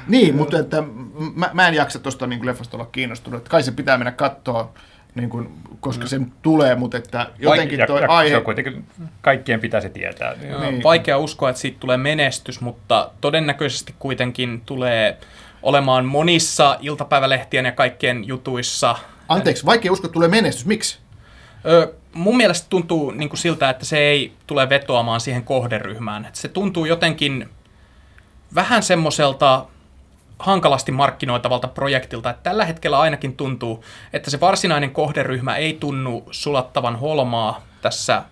niin, 0.09 0.37
mutta 0.37 0.59
että 0.59 0.83
mä, 1.35 1.51
mä 1.53 1.69
en 1.69 1.75
jaksa 1.75 1.99
tuosta 1.99 2.27
niin 2.27 2.47
leffasta 2.47 2.77
olla 2.77 2.87
kiinnostunut. 2.87 3.38
Että 3.38 3.51
kai 3.51 3.62
se 3.62 3.73
pitää 3.73 3.99
mennä 3.99 4.12
katsoa, 4.12 4.73
niin 5.14 5.31
kuin, 5.31 5.49
koska 5.81 6.07
se 6.07 6.21
tulee, 6.43 6.75
mutta 6.75 6.97
että 6.97 7.31
jotenkin 7.38 7.79
ja, 7.79 7.87
toi 7.87 8.01
ja, 8.01 8.07
Se 8.07 8.12
aihe... 8.12 8.37
on 8.37 8.45
kuitenkin, 8.45 8.85
kaikkien 9.21 9.61
pitäisi 9.61 9.88
tietää. 9.90 10.35
Niin. 10.35 10.51
Joo, 10.51 10.61
Niin. 10.61 10.83
Vaikea 10.83 11.19
uskoa, 11.19 11.51
että 11.51 11.61
siitä 11.61 11.81
tulee 11.81 11.97
menestys, 11.97 12.61
mutta 12.61 13.11
todennäköisesti 13.21 13.95
kuitenkin 13.99 14.62
tulee 14.67 15.19
olemaan 15.62 16.05
monissa 16.05 16.79
iltapäivälehtien 16.81 17.64
ja 17.64 17.73
kaikkien 17.73 18.29
jutuissa. 18.29 18.97
Anteeksi, 19.29 19.67
vaikea 19.67 19.93
uskoa, 19.93 20.07
että 20.07 20.12
tulee 20.12 20.29
menestys. 20.29 20.67
Miksi? 20.67 20.99
Ö, 21.67 21.95
mun 22.12 22.37
mielestä 22.37 22.67
tuntuu 22.71 23.11
niin 23.11 23.29
kuin 23.29 23.38
siltä, 23.38 23.71
että 23.71 23.85
se 23.85 23.99
ei 23.99 24.33
tule 24.47 24.69
vetoamaan 24.69 25.21
siihen 25.21 25.45
kohderyhmään. 25.45 26.25
Et 26.25 26.35
se 26.35 26.49
tuntuu 26.49 26.85
jotenkin 26.85 27.49
vähän 28.55 28.83
semmoiselta 28.83 29.67
hankalasti 30.38 30.92
markkinoitavalta 30.92 31.68
projektilta, 31.68 32.31
että 32.31 32.42
tällä 32.42 32.64
hetkellä 32.64 33.01
ainakin 33.01 33.37
tuntuu, 33.37 33.85
että 34.12 34.31
se 34.31 34.40
varsinainen 34.40 34.90
kohderyhmä 34.90 35.57
ei 35.57 35.77
tunnu 35.81 36.25
sulattavan 36.31 36.97
holmaa 36.97 37.61
tässä 37.83 38.23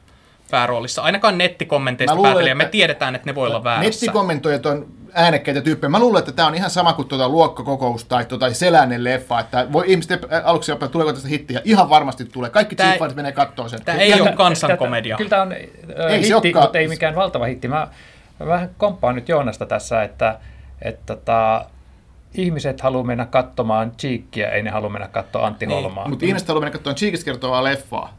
pääroolissa. 0.50 1.02
Ainakaan 1.02 1.38
nettikommenteista 1.38 2.14
luulen, 2.14 2.30
päätellen, 2.30 2.50
ja 2.50 2.54
me 2.54 2.64
tiedetään, 2.64 3.14
että 3.14 3.30
ne 3.30 3.34
voi 3.34 3.48
olla 3.48 3.64
väärässä. 3.64 3.90
Nettikommentoijat 4.06 4.66
on 4.66 4.86
äänekkäitä 5.14 5.60
tyyppejä. 5.60 5.88
Mä 5.88 5.98
luulen, 5.98 6.18
että 6.18 6.32
tämä 6.32 6.48
on 6.48 6.54
ihan 6.54 6.70
sama 6.70 6.92
kuin 6.92 7.08
tuota 7.08 7.28
luokkakokous 7.28 8.04
tai 8.04 8.24
tuota 8.24 8.54
seläinen 8.54 9.04
leffa, 9.04 9.40
että 9.40 9.66
voi 9.72 9.84
ihmiset 9.86 10.20
aluksi 10.44 10.72
opettaa, 10.72 10.88
tuleeko 10.88 11.12
tästä 11.12 11.28
hittiä. 11.28 11.60
Ihan 11.64 11.90
varmasti 11.90 12.24
tulee. 12.24 12.50
Kaikki 12.50 12.76
Tää- 12.76 12.96
cheap 12.96 13.14
menee 13.14 13.32
kattoon 13.32 13.70
sen. 13.70 13.84
Tää 13.84 13.94
ei 13.96 14.10
Ja- 14.10 14.22
ole 14.22 14.32
kansankomedia. 14.32 15.16
Kyllä 15.16 15.30
tämä 15.30 15.42
on 15.42 15.52
äh, 15.52 15.58
Ei 15.58 16.08
se 16.10 16.16
hitti, 16.16 16.32
olekaan. 16.34 16.64
mutta 16.64 16.78
ei 16.78 16.88
mikään 16.88 17.14
valtava 17.14 17.44
hitti. 17.44 17.68
Mä, 17.68 17.88
mä 18.40 18.46
vähän 18.46 18.70
komppaan 18.78 19.14
nyt 19.14 19.28
Joonasta 19.28 19.66
tässä, 19.66 20.02
että, 20.02 20.38
että 20.82 21.16
tota, 21.16 21.64
ihmiset 22.34 22.80
haluaa 22.80 23.04
mennä 23.04 23.26
katsomaan 23.26 23.92
Cheekkiä, 23.96 24.48
ei 24.50 24.62
ne 24.62 24.70
halua 24.70 24.88
mennä 24.88 25.08
katsomaan 25.08 25.48
Antti 25.52 25.66
Niin, 25.66 25.82
Holmaa. 25.82 26.08
Mutta 26.08 26.26
ihmiset 26.26 26.48
haluaa 26.48 26.60
mennä 26.60 26.72
katsomaan 26.72 26.96
Cheekistä 26.96 27.24
kertovaa 27.24 27.64
leffaa. 27.64 28.16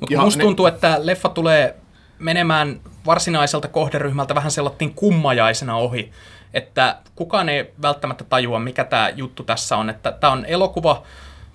Mutta 0.00 0.20
musta 0.20 0.38
ne- 0.38 0.44
tuntuu, 0.44 0.66
että 0.66 0.96
leffa 1.02 1.28
tulee 1.28 1.76
menemään 2.18 2.80
varsinaiselta 3.06 3.68
kohderyhmältä 3.68 4.34
vähän 4.34 4.50
sellattiin 4.50 4.94
kummajaisena 4.94 5.76
ohi. 5.76 6.12
että 6.54 6.96
kukaan 7.16 7.48
ei 7.48 7.72
välttämättä 7.82 8.24
tajua, 8.24 8.58
mikä 8.58 8.84
tämä 8.84 9.08
juttu 9.08 9.42
tässä 9.42 9.76
on. 9.76 9.90
Että 9.90 10.12
tämä 10.12 10.32
on 10.32 10.44
elokuva 10.44 11.02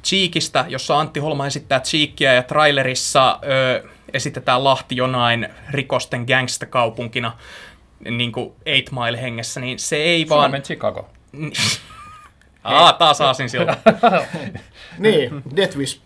Cheekistä, 0.03 0.65
jossa 0.67 0.99
Antti 0.99 1.19
Holma 1.19 1.47
esittää 1.47 1.79
Cheekia 1.79 2.33
ja 2.33 2.43
trailerissa 2.43 3.39
ö, 3.43 3.83
esitetään 4.13 4.63
Lahti 4.63 4.95
jonain 4.95 5.49
rikosten 5.71 6.25
gangsta-kaupunkina 6.27 7.31
niin 8.09 8.31
kuin 8.31 8.53
Eight 8.65 8.91
Mile 8.91 9.21
hengessä, 9.21 9.59
niin 9.59 9.79
se 9.79 9.95
ei 9.95 10.29
vaan... 10.29 10.41
Suomen 10.41 10.61
Chicago. 10.61 11.09
Aa, 12.75 12.93
taas 12.93 13.21
aasin 13.21 13.49
siltä. 13.49 13.77
Niin, 14.97 15.43
Death 15.56 15.77
Wish. 15.77 16.01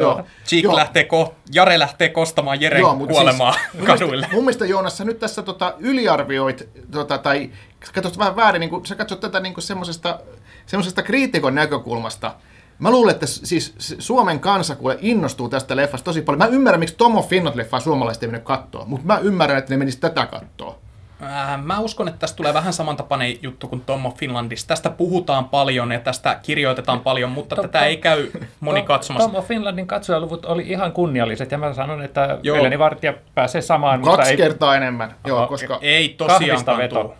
Joo. 0.00 0.22
Cheek 0.46 0.64
Joo. 0.64 0.76
lähtee 0.76 1.02
ko- 1.12 1.32
Jare 1.52 1.78
lähtee 1.78 2.08
kostamaan 2.08 2.60
Jeren 2.60 2.80
Joo, 2.80 2.94
mutta 2.94 3.12
kuolemaa 3.12 3.52
siis, 3.72 3.84
kaduille. 3.84 4.26
Mun 4.32 4.44
mielestä 4.44 4.66
Joonas, 4.66 4.98
sä 4.98 5.04
nyt 5.04 5.18
tässä 5.18 5.42
tota, 5.42 5.74
yliarvioit, 5.78 6.68
tota, 6.90 7.18
tai 7.18 7.50
katsot 7.94 8.18
vähän 8.18 8.36
väärin, 8.36 8.60
niin 8.60 8.70
kun, 8.70 8.86
sä 8.86 8.94
katsot 8.94 9.20
tätä 9.20 9.40
niin 9.40 9.54
semmoisesta 9.58 10.20
semmosesta 10.66 11.02
kriitikon 11.02 11.54
näkökulmasta. 11.54 12.34
Mä 12.78 12.90
luulen, 12.90 13.14
että 13.14 13.26
siis 13.26 13.74
Suomen 13.98 14.40
kansa 14.40 14.76
kuule 14.76 14.98
innostuu 15.00 15.48
tästä 15.48 15.76
leffasta 15.76 16.04
tosi 16.04 16.22
paljon. 16.22 16.38
Mä 16.38 16.46
ymmärrän, 16.56 16.80
miksi 16.80 16.94
Tom 16.96 17.16
of 17.16 17.28
Finland-leffaa 17.28 17.80
suomalaiset 17.80 18.22
ei 18.22 18.28
mene 18.28 18.42
kattoa, 18.42 18.84
mutta 18.84 19.06
mä 19.06 19.18
ymmärrän, 19.18 19.58
että 19.58 19.70
ne 19.70 19.76
menis 19.76 19.96
tätä 19.96 20.26
kattoa. 20.26 20.78
Äh, 21.22 21.62
Mä 21.64 21.78
uskon, 21.78 22.08
että 22.08 22.18
tästä 22.20 22.36
tulee 22.36 22.54
vähän 22.54 22.72
samantapainen 22.72 23.36
juttu 23.42 23.68
kuin 23.68 23.80
Tom 23.80 24.06
of 24.06 24.16
Finlandista. 24.16 24.68
Tästä 24.68 24.90
puhutaan 24.90 25.48
paljon 25.48 25.92
ja 25.92 26.00
tästä 26.00 26.38
kirjoitetaan 26.42 27.00
paljon, 27.00 27.30
mutta 27.30 27.56
To- 27.56 27.62
tätä 27.62 27.78
to- 27.78 27.84
ei 27.84 27.96
käy 27.96 28.30
moni 28.60 28.82
katsomassa. 28.82 29.28
Tom 29.28 29.36
of 29.38 29.46
Finlandin 29.48 29.86
katsojaluvut 29.86 30.44
oli 30.44 30.62
ihan 30.68 30.92
kunnialliset, 30.92 31.50
ja 31.50 31.58
mä 31.58 31.72
sanon, 31.74 32.02
että 32.02 32.38
Joo. 32.42 32.56
Eleni 32.56 32.78
Vartija 32.78 33.14
pääsee 33.34 33.60
samaan, 33.62 34.00
mutta 34.00 34.16
Kaksi 34.16 34.30
ei, 34.30 34.36
kertaa 34.36 34.76
enemmän, 34.76 35.14
joo, 35.26 35.46
koska... 35.46 35.78
Ei 35.82 36.08
tosiaankaan 36.08 36.78
veto. 36.78 37.14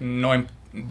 Noin, 0.00 0.46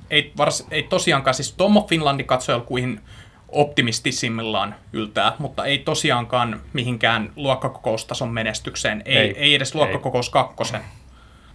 ei, 0.09 0.31
vars, 0.37 0.67
ei 0.71 0.83
tosiaankaan, 0.83 1.33
siis 1.33 1.51
Tom 1.53 1.77
of 1.77 1.87
Finlandin 1.87 2.25
katsojalkuihin 2.25 3.01
optimistisimmillaan 3.49 4.75
yltää, 4.93 5.33
mutta 5.39 5.65
ei 5.65 5.77
tosiaankaan 5.77 6.61
mihinkään 6.73 7.31
luokkakokoustason 7.35 8.29
menestykseen, 8.29 9.01
ei, 9.05 9.17
Ei. 9.17 9.27
ei, 9.27 9.35
ei 9.37 9.55
edes 9.55 9.75
luokkakokous 9.75 10.29
kakkosen. 10.29 10.81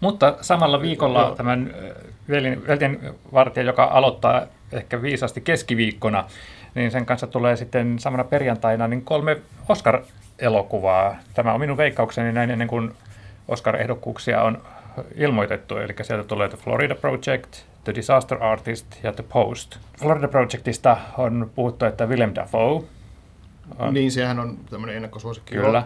Mutta 0.04 0.36
samalla 0.40 0.82
viikolla 0.82 1.34
tämän 1.36 1.74
äh, 1.74 1.90
velin, 2.28 2.66
veljen 2.66 3.14
vartija, 3.32 3.66
joka 3.66 3.84
aloittaa 3.84 4.42
ehkä 4.72 5.02
viisasti 5.02 5.40
keskiviikkona, 5.40 6.24
niin 6.74 6.90
sen 6.90 7.06
kanssa 7.06 7.26
tulee 7.26 7.56
sitten 7.56 7.98
samana 7.98 8.24
perjantaina 8.24 8.88
niin 8.88 9.04
kolme 9.04 9.36
Oscar-elokuvaa. 9.68 11.16
Tämä 11.34 11.52
on 11.52 11.60
minun 11.60 11.76
veikkaukseni 11.76 12.32
näin 12.32 12.50
ennen 12.50 12.68
kuin 12.68 12.92
Oscar-ehdokkuuksia 13.48 14.42
on 14.42 14.62
ilmoitettu. 15.14 15.76
Eli 15.76 15.94
sieltä 16.02 16.28
tulee 16.28 16.48
The 16.48 16.56
Florida 16.56 16.94
Project, 16.94 17.56
The 17.84 17.94
Disaster 17.94 18.44
Artist 18.44 18.86
ja 19.02 19.12
The 19.12 19.24
Post. 19.32 19.78
Florida 19.98 20.28
Projectista 20.28 20.96
on 21.18 21.50
puhuttu, 21.54 21.84
että 21.84 22.06
Willem 22.06 22.32
Dafoe, 22.34 22.82
Niin, 23.90 24.12
sehän 24.12 24.38
on 24.38 24.56
tämmöinen 24.70 24.96
ennakkosuosikki. 24.96 25.54
Kyllä. 25.54 25.82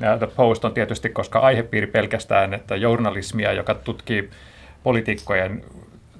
Ja 0.00 0.18
The 0.18 0.26
Post 0.26 0.64
on 0.64 0.74
tietysti, 0.74 1.08
koska 1.08 1.38
aihepiiri 1.38 1.86
pelkästään, 1.86 2.54
että 2.54 2.76
journalismia, 2.76 3.52
joka 3.52 3.74
tutkii 3.74 4.30
poliitikkojen 4.82 5.64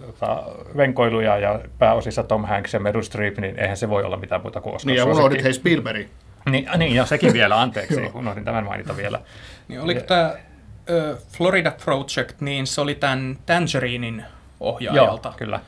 tota, 0.01 0.43
venkoiluja 0.77 1.39
ja 1.39 1.61
pääosissa 1.79 2.23
Tom 2.23 2.45
Hanks 2.45 2.75
ja 2.75 2.81
Meryl 2.81 3.03
Streep, 3.03 3.39
niin 3.39 3.59
eihän 3.59 3.77
se 3.77 3.89
voi 3.89 4.03
olla 4.05 4.17
mitään 4.17 4.41
muuta 4.41 4.61
kuin 4.61 4.75
Oscar 4.75 4.87
Niin, 4.87 4.99
ja 4.99 5.05
unohdit 5.05 5.45
hei 5.45 5.53
Spielberg. 5.53 6.07
Niin, 6.51 6.69
niin, 6.77 6.95
ja 6.95 7.07
sekin 7.07 7.33
vielä, 7.33 7.61
anteeksi, 7.63 8.11
unohdin 8.15 8.45
tämän 8.45 8.65
mainita 8.65 8.97
vielä. 8.97 9.21
Niin 9.69 9.81
oliko 9.81 10.01
tämä 10.01 10.35
Florida 11.37 11.73
Project, 11.85 12.41
niin 12.41 12.67
se 12.67 12.81
oli 12.81 12.95
tämän 12.95 13.39
Tangerinin 13.47 14.25
ohjaajalta. 14.61 15.29
Joo, 15.29 15.39
kyllä. 15.39 15.61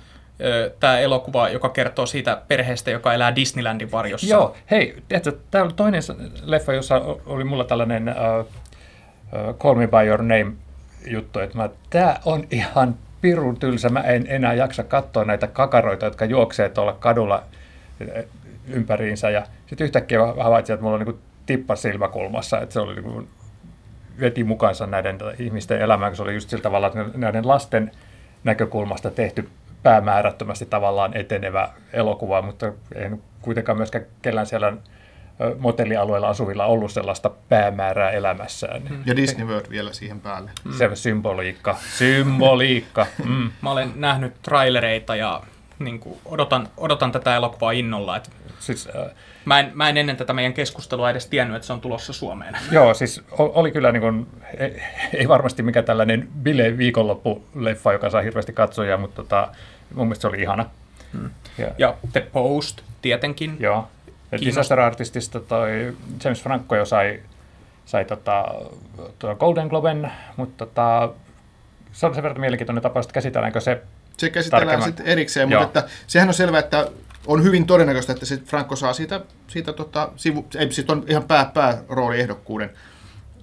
Tämä 0.81 0.99
elokuva, 0.99 1.49
joka 1.49 1.69
kertoo 1.69 2.07
siitä 2.07 2.43
perheestä, 2.49 2.91
joka 2.91 3.15
elää 3.15 3.37
Disneylandin 3.37 3.93
varjossa. 3.93 4.35
Joo, 4.35 4.57
hei, 4.71 5.03
tämä 5.51 5.65
oli 5.65 5.73
toinen 5.73 6.03
leffa, 6.43 6.73
jossa 6.73 6.97
oli 7.27 7.45
mulla 7.45 7.65
tällainen 7.65 8.09
uh, 8.09 8.47
Call 9.59 9.75
Me 9.75 9.87
By 9.87 10.07
Your 10.07 10.23
Name 10.23 10.53
juttu, 11.07 11.39
että 11.39 11.57
mä, 11.57 11.69
tämä 11.91 12.17
on 12.25 12.45
ihan 12.51 12.97
pirun 13.21 13.57
tylsä, 13.57 13.89
mä 13.89 14.01
en 14.01 14.27
enää 14.29 14.55
jaksa 14.55 14.85
katsoa 14.85 15.25
näitä 15.25 15.47
kakaroita, 15.47 16.05
jotka 16.05 16.25
juoksee 16.25 16.69
tuolla 16.69 16.93
kadulla 16.93 17.43
ympäriinsä, 18.69 19.31
ja 19.31 19.47
sitten 19.67 19.85
yhtäkkiä 19.85 20.19
havaitsin, 20.27 20.75
että 20.75 20.85
mulla 20.85 20.97
on 20.97 21.05
niin 21.05 21.19
tippa 21.47 21.77
silmäkulmassa, 21.77 22.61
että 22.61 22.73
se 22.73 22.81
oli 22.81 22.95
niin 22.95 23.29
veti 24.21 24.45
mukansa 24.45 24.87
näiden 24.87 25.19
ihmisten 25.39 25.81
elämään, 25.81 26.13
kun 26.13 26.17
se 26.17 26.23
oli 26.23 26.35
just 26.35 26.51
sillä 26.51 26.63
tavalla, 26.63 26.87
että 26.87 27.05
näiden 27.15 27.49
lasten 27.49 27.91
näkökulmasta 28.45 29.11
tehty 29.11 29.49
päämäärättömästi 29.83 30.67
tavallaan 30.67 31.17
etenevä 31.17 31.69
elokuva, 31.93 32.43
mutta 32.43 32.73
ei 32.95 33.11
nyt 33.11 33.21
kuitenkaan 33.43 33.79
myöskään 33.79 34.05
kellään 34.23 34.47
siellä 34.47 34.73
motellialueella 35.59 36.29
asuvilla 36.29 36.67
ollut 36.67 36.93
sellaista 36.93 37.31
päämäärää 37.49 38.11
elämässään. 38.11 38.83
Mm. 38.91 39.03
Ja 39.07 39.17
Disney 39.17 39.47
World 39.47 39.71
vielä 39.71 39.93
siihen 39.93 40.21
päälle. 40.21 40.51
Se 40.79 40.91
symboliikka. 40.95 41.77
Symboliikka. 41.99 43.07
Mm. 43.25 43.51
Mä 43.63 43.71
olen 43.71 43.93
nähnyt 43.95 44.35
trailereita 44.43 45.17
ja 45.17 45.43
niin 45.79 46.01
kuin, 46.01 46.19
odotan, 46.25 46.69
odotan 46.77 47.13
tätä 47.13 47.37
elokuvaa 47.37 47.73
innolla. 47.73 48.17
Et 48.17 48.31
Siis, 48.59 48.89
äh, 48.97 49.15
mä, 49.45 49.61
en, 49.61 49.71
mä 49.75 49.89
en 49.89 49.97
ennen 49.97 50.17
tätä 50.17 50.33
meidän 50.33 50.53
keskustelua 50.53 51.11
edes 51.11 51.27
tiennyt, 51.27 51.57
että 51.57 51.67
se 51.67 51.73
on 51.73 51.81
tulossa 51.81 52.13
Suomeen. 52.13 52.57
joo, 52.71 52.95
siis 52.95 53.23
oli 53.39 53.71
kyllä 53.71 53.93
niin 53.93 54.01
kuin, 54.01 54.27
ei, 54.59 54.83
ei 55.15 55.29
varmasti 55.29 55.63
mikä 55.63 55.83
tällainen 55.83 56.29
bile 56.43 56.79
viikonloppuleffa, 56.79 57.93
joka 57.93 58.11
saa 58.11 58.23
hirveästi 58.23 58.53
katsojia, 58.53 58.97
mutta 58.97 59.23
tota, 59.23 59.49
mun 59.95 60.07
mielestä 60.07 60.21
se 60.21 60.29
oli 60.29 60.43
ihana. 60.43 60.67
Mm. 61.13 61.31
Ja, 61.59 61.67
Ja 61.79 61.95
The 62.13 62.21
Post 62.21 62.83
tietenkin. 63.03 63.57
Joo. 63.61 63.89
Disaster 64.41 64.81
Artistista 64.81 65.41
toi 65.41 65.97
James 66.25 66.43
Franco 66.43 66.77
jo 66.77 66.85
sai, 66.85 67.21
sai 67.85 68.05
tota, 68.05 68.45
Golden 69.39 69.67
Globen, 69.67 70.13
mutta 70.37 70.67
tota, 70.67 71.13
se 71.93 72.07
on 72.07 72.15
sen 72.15 72.23
verran 72.23 72.41
mielenkiintoinen 72.41 72.83
tapaus, 72.83 73.07
että 73.07 73.15
käsitelläänkö 73.15 73.61
se 73.61 73.83
Se 74.19 74.31
käsitellään 74.31 74.83
sitten 74.83 75.07
erikseen, 75.07 75.51
Joo. 75.51 75.63
mutta 75.63 75.79
että 75.81 75.91
sehän 76.07 76.29
on 76.29 76.35
selvää, 76.35 76.59
että 76.61 76.91
on 77.27 77.43
hyvin 77.43 77.67
todennäköistä, 77.67 78.13
että 78.13 78.27
se 78.27 78.37
Franco 78.37 78.77
saa 78.77 78.93
siitä, 78.93 79.21
siitä 79.49 79.73
tota, 79.73 80.09
sivu, 80.17 80.47
ei, 80.59 80.73
siis 80.73 80.91
on 80.91 81.05
ihan 81.09 81.23
pää, 81.25 81.51
päärooliehdokkuuden 81.55 82.71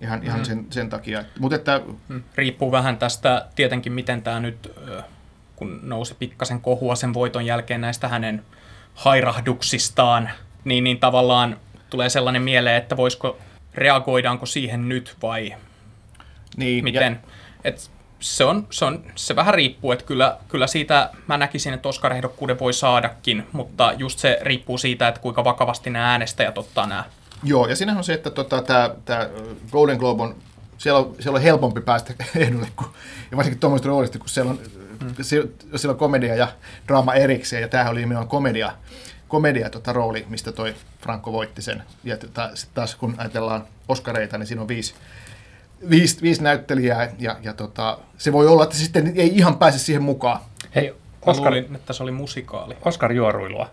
ihan, 0.02 0.24
ihan 0.24 0.40
Mm. 0.40 0.46
sen, 0.46 0.66
sen 0.70 0.90
takia. 0.90 1.24
Mutta 1.40 1.56
että 1.56 1.82
Mm. 2.08 2.24
Riippuu 2.36 2.72
vähän 2.72 2.98
tästä 2.98 3.46
tietenkin, 3.56 3.94
miten 3.94 4.22
tämä 4.22 4.40
nyt, 4.40 4.72
kun 5.56 5.80
nousi 5.84 6.16
pikkasen 6.20 6.62
kohua 6.62 6.96
sen 6.96 7.14
voiton 7.14 7.46
jälkeen 7.46 7.82
näistä 7.82 8.08
hänen 8.08 8.44
hairahduksistaan, 8.94 10.30
niin, 10.64 10.84
niin 10.84 11.00
tavallaan 11.00 11.58
tulee 11.90 12.10
sellainen 12.10 12.42
mieleen, 12.42 12.76
että 12.78 12.98
voisiko, 12.98 13.38
reagoidaanko 13.76 14.46
siihen 14.46 14.90
nyt 14.90 15.16
vai 15.22 15.56
niin, 16.58 16.84
miten. 16.84 17.20
Et 17.64 17.92
se, 18.20 18.44
on, 18.44 18.68
se, 18.70 18.86
on, 18.86 19.04
se 19.16 19.36
vähän 19.36 19.54
riippuu, 19.54 19.92
että 19.92 20.06
kyllä, 20.06 20.38
kyllä 20.48 20.68
siitä 20.68 21.10
mä 21.28 21.38
näkisin, 21.38 21.74
että 21.74 21.90
Oscar-ehdokkuuden 21.90 22.60
voi 22.60 22.74
saadakin, 22.74 23.48
mutta 23.52 23.94
just 23.98 24.20
se 24.20 24.40
riippuu 24.42 24.78
siitä, 24.78 25.08
että 25.08 25.22
kuinka 25.22 25.44
vakavasti 25.44 25.90
nämä 25.90 26.12
äänestäjät 26.12 26.58
ottaa 26.58 26.88
nämä. 26.88 27.04
Joo, 27.44 27.68
ja 27.68 27.76
siinähän 27.76 27.98
on 27.98 28.04
se, 28.04 28.14
että 28.14 28.30
tota, 28.30 28.64
tämä 29.06 29.30
Golden 29.72 29.98
Globe 29.98 30.24
on, 30.24 30.36
siellä 30.78 31.00
on, 31.00 31.16
siellä 31.20 31.38
on 31.38 31.44
helpompi 31.44 31.82
päästä 31.82 32.14
ehdolle, 32.36 32.68
kuin, 32.76 32.90
ja 33.32 33.38
varsinkin 33.38 33.60
tuommoista 33.60 33.88
roolista, 33.88 34.20
kun 34.20 34.30
siellä 34.30 34.52
on, 34.52 34.60
mm. 35.02 35.16
siellä, 35.24 35.92
on 35.92 35.98
komedia 35.98 36.36
ja 36.36 36.48
draama 36.88 37.14
erikseen, 37.14 37.62
ja 37.62 37.68
tämähän 37.68 37.92
oli 37.92 38.00
nimenomaan 38.00 38.28
komedia, 38.28 38.72
komedia 39.28 39.70
tota, 39.70 39.94
rooli, 39.94 40.26
mistä 40.30 40.52
toi 40.52 40.76
Franco 41.02 41.32
voitti 41.32 41.62
sen. 41.62 41.84
Ja 42.04 42.18
tota, 42.18 42.50
sitten 42.54 42.76
taas 42.76 42.96
kun 42.96 43.16
ajatellaan 43.18 43.68
Oscareita, 43.88 44.38
niin 44.38 44.48
siinä 44.48 44.62
on 44.62 44.68
viisi, 44.68 44.96
viisi, 45.90 46.22
viisi 46.22 46.44
näyttelijää, 46.44 47.10
ja, 47.20 47.36
ja 47.44 47.54
tota, 47.54 47.98
se 48.18 48.34
voi 48.34 48.48
olla, 48.48 48.64
että 48.64 48.76
sitten 48.76 49.14
ei 49.16 49.38
ihan 49.38 49.58
pääse 49.58 49.80
siihen 49.80 50.04
mukaan. 50.04 50.40
Hei, 50.76 50.90
Mä 50.90 51.32
Oscar, 51.32 51.54
luulin, 51.54 51.76
että 51.76 51.94
se 51.94 52.04
oli 52.04 52.12
musikaali. 52.12 52.78
Oscar-juoruilua. 52.86 53.68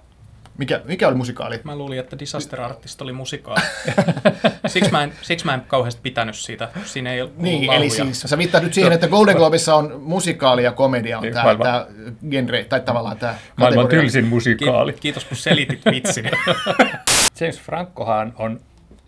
Mikä, 0.58 0.80
mikä 0.84 1.08
oli 1.08 1.16
musikaali? 1.16 1.60
Mä 1.64 1.76
luulin, 1.76 1.98
että 1.98 2.18
Disaster 2.18 2.60
Artist 2.60 3.02
oli 3.02 3.12
musikaali. 3.12 3.60
siksi, 4.66 4.90
mä 4.90 5.02
en, 5.02 5.12
siksi 5.22 5.46
mä 5.46 5.54
en 5.54 5.60
kauheasti 5.60 6.00
pitänyt 6.02 6.34
siitä. 6.36 6.68
Siinä 6.84 7.12
ei 7.12 7.22
ollut 7.22 7.38
Niin, 7.38 7.66
lauluja. 7.66 7.76
eli 7.76 7.90
siis 7.90 8.20
sä 8.20 8.38
viittaat 8.38 8.64
nyt 8.64 8.74
siihen, 8.74 8.92
että 8.92 9.08
Golden 9.08 9.36
Globessa 9.36 9.74
on 9.74 10.00
musikaali 10.02 10.64
ja 10.64 10.72
komedia 10.72 11.18
on 11.18 11.22
Niin, 11.22 11.34
tämä, 11.34 11.86
genre, 12.30 12.64
tai 12.64 12.80
tavallaan 12.80 13.16
tämä 13.16 13.34
Maailman 13.56 13.88
tylsin 13.88 14.24
Ki- 14.24 14.30
musikaali. 14.30 14.92
Kiitos 14.92 15.24
kun 15.24 15.36
selitit 15.36 15.80
vitsin. 15.90 16.24
James 17.40 17.60
Francohan 17.60 18.32
on 18.38 18.60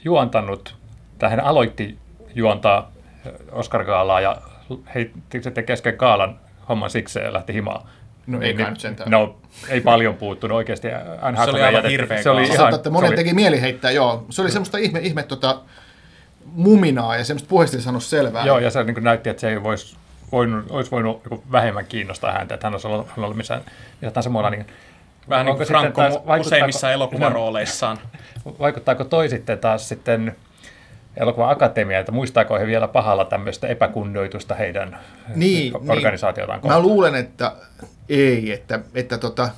juontanut, 0.04 0.74
tai 1.18 1.30
hän 1.30 1.40
aloitti 1.40 1.98
juontaa 2.34 2.92
Oscar-gaalaa 3.52 4.20
ja 4.20 4.36
heitti 4.94 5.42
sitten 5.42 5.64
kesken 5.64 5.94
gaalan 5.96 6.40
homman 6.68 6.90
sikseen 6.90 7.26
ja 7.26 7.32
lähti 7.32 7.52
himaan. 7.52 7.86
No 8.26 8.40
ei 8.40 8.54
nyt 8.54 8.80
sentään. 8.80 9.10
No, 9.10 9.36
ei 9.68 9.80
paljon 9.80 10.14
puuttunut 10.14 10.56
oikeasti. 10.56 10.88
Anne 11.20 11.44
Se 11.44 11.50
oli 11.50 11.62
aivan 11.62 11.84
hirveä 11.84 12.22
Se 12.22 12.30
oli. 12.30 12.42
Ihan, 12.42 12.74
että 12.74 12.84
se 12.84 12.90
monen 12.90 13.08
oli, 13.08 13.16
teki 13.16 13.34
mieli 13.34 13.60
heittää, 13.60 13.90
joo. 13.90 14.26
Se 14.30 14.42
oli 14.42 14.50
semmoista 14.50 14.78
ihme, 14.78 14.98
ihme 14.98 15.22
tota, 15.22 15.60
muminaa 16.44 17.16
ja 17.16 17.24
semmoista 17.24 17.48
puheesta 17.48 17.76
ei 17.76 17.82
saanut 17.82 18.04
selvää. 18.04 18.46
Joo, 18.46 18.58
ja 18.58 18.70
se 18.70 18.84
niin 18.84 19.04
näytti, 19.04 19.30
että 19.30 19.40
se 19.40 19.48
ei 19.48 19.62
voisi 19.62 19.96
voinut, 20.32 20.70
olisi 20.70 20.90
voinut 20.90 21.20
joku 21.24 21.44
vähemmän 21.52 21.86
kiinnostaa 21.86 22.32
häntä, 22.32 22.54
että 22.54 22.66
hän 22.66 22.74
olisi 22.74 22.86
ollut, 22.86 23.08
hän 23.08 23.24
ollut 23.24 23.36
missään, 23.36 23.60
missään 23.92 24.12
tahansa 24.12 24.30
muualla. 24.30 24.50
Niin, 24.50 24.66
Vähän 25.28 25.46
niin 25.46 25.56
kuin 25.56 25.68
Franco 25.68 26.02
taas- 26.02 26.40
useimmissa 26.40 26.92
elokuvarooleissaan. 26.92 27.98
Vaikuttaako 28.60 29.04
toi 29.04 29.28
sitten 29.28 29.58
taas 29.58 29.88
sitten 29.88 30.36
elokuvan 31.16 31.50
akatemia, 31.50 31.98
että 31.98 32.12
muistaako 32.12 32.58
he 32.58 32.66
vielä 32.66 32.88
pahalla 32.88 33.24
tämmöistä 33.24 33.66
epäkunnioitusta 33.66 34.54
heidän 34.54 34.98
Niin, 35.34 35.72
organisaatiotaan 35.90 36.58
Mä 36.58 36.62
kohtaan? 36.62 36.82
luulen, 36.82 37.14
että 37.14 37.52
ei, 38.08 38.52
että, 38.52 38.80
että, 38.94 39.18
tota, 39.18 39.48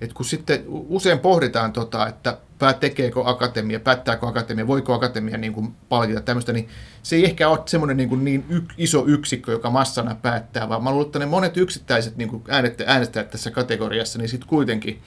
että 0.00 0.14
kun 0.14 0.26
sitten 0.26 0.64
usein 0.68 1.18
pohditaan, 1.18 1.72
tota, 1.72 2.06
että 2.06 2.36
pää 2.58 2.72
tekeekö 2.72 3.20
akatemia, 3.24 3.80
päättääkö 3.80 4.26
akatemia, 4.26 4.66
voiko 4.66 4.92
akatemia 4.92 5.38
niin 5.38 5.52
kuin 5.52 5.74
palkita 5.88 6.20
tämmöistä, 6.20 6.52
niin 6.52 6.68
se 7.02 7.16
ei 7.16 7.24
ehkä 7.24 7.48
ole 7.48 7.58
semmoinen 7.66 7.96
niin, 7.96 8.08
kuin 8.08 8.24
niin 8.24 8.44
yk, 8.48 8.64
iso 8.78 9.04
yksikkö, 9.06 9.52
joka 9.52 9.70
massana 9.70 10.16
päättää, 10.22 10.68
vaan 10.68 10.84
mä 10.84 10.90
luulen, 10.90 11.06
että 11.06 11.18
ne 11.18 11.26
monet 11.26 11.56
yksittäiset 11.56 12.16
niin 12.16 12.28
kuin 12.28 12.42
äänestäjät 12.86 13.30
tässä 13.30 13.50
kategoriassa, 13.50 14.18
niin 14.18 14.28
sitten 14.28 14.48
kuitenkin 14.48 15.02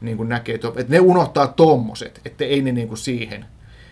niin 0.00 0.16
kuin 0.16 0.28
näkee, 0.28 0.54
että 0.54 0.68
että 0.68 0.92
ne 0.92 1.00
unohtaa 1.00 1.46
tommoset, 1.46 2.20
että 2.24 2.44
ei 2.44 2.62
ne 2.62 2.72
niin 2.72 2.88
kuin 2.88 2.98
siihen. 2.98 3.44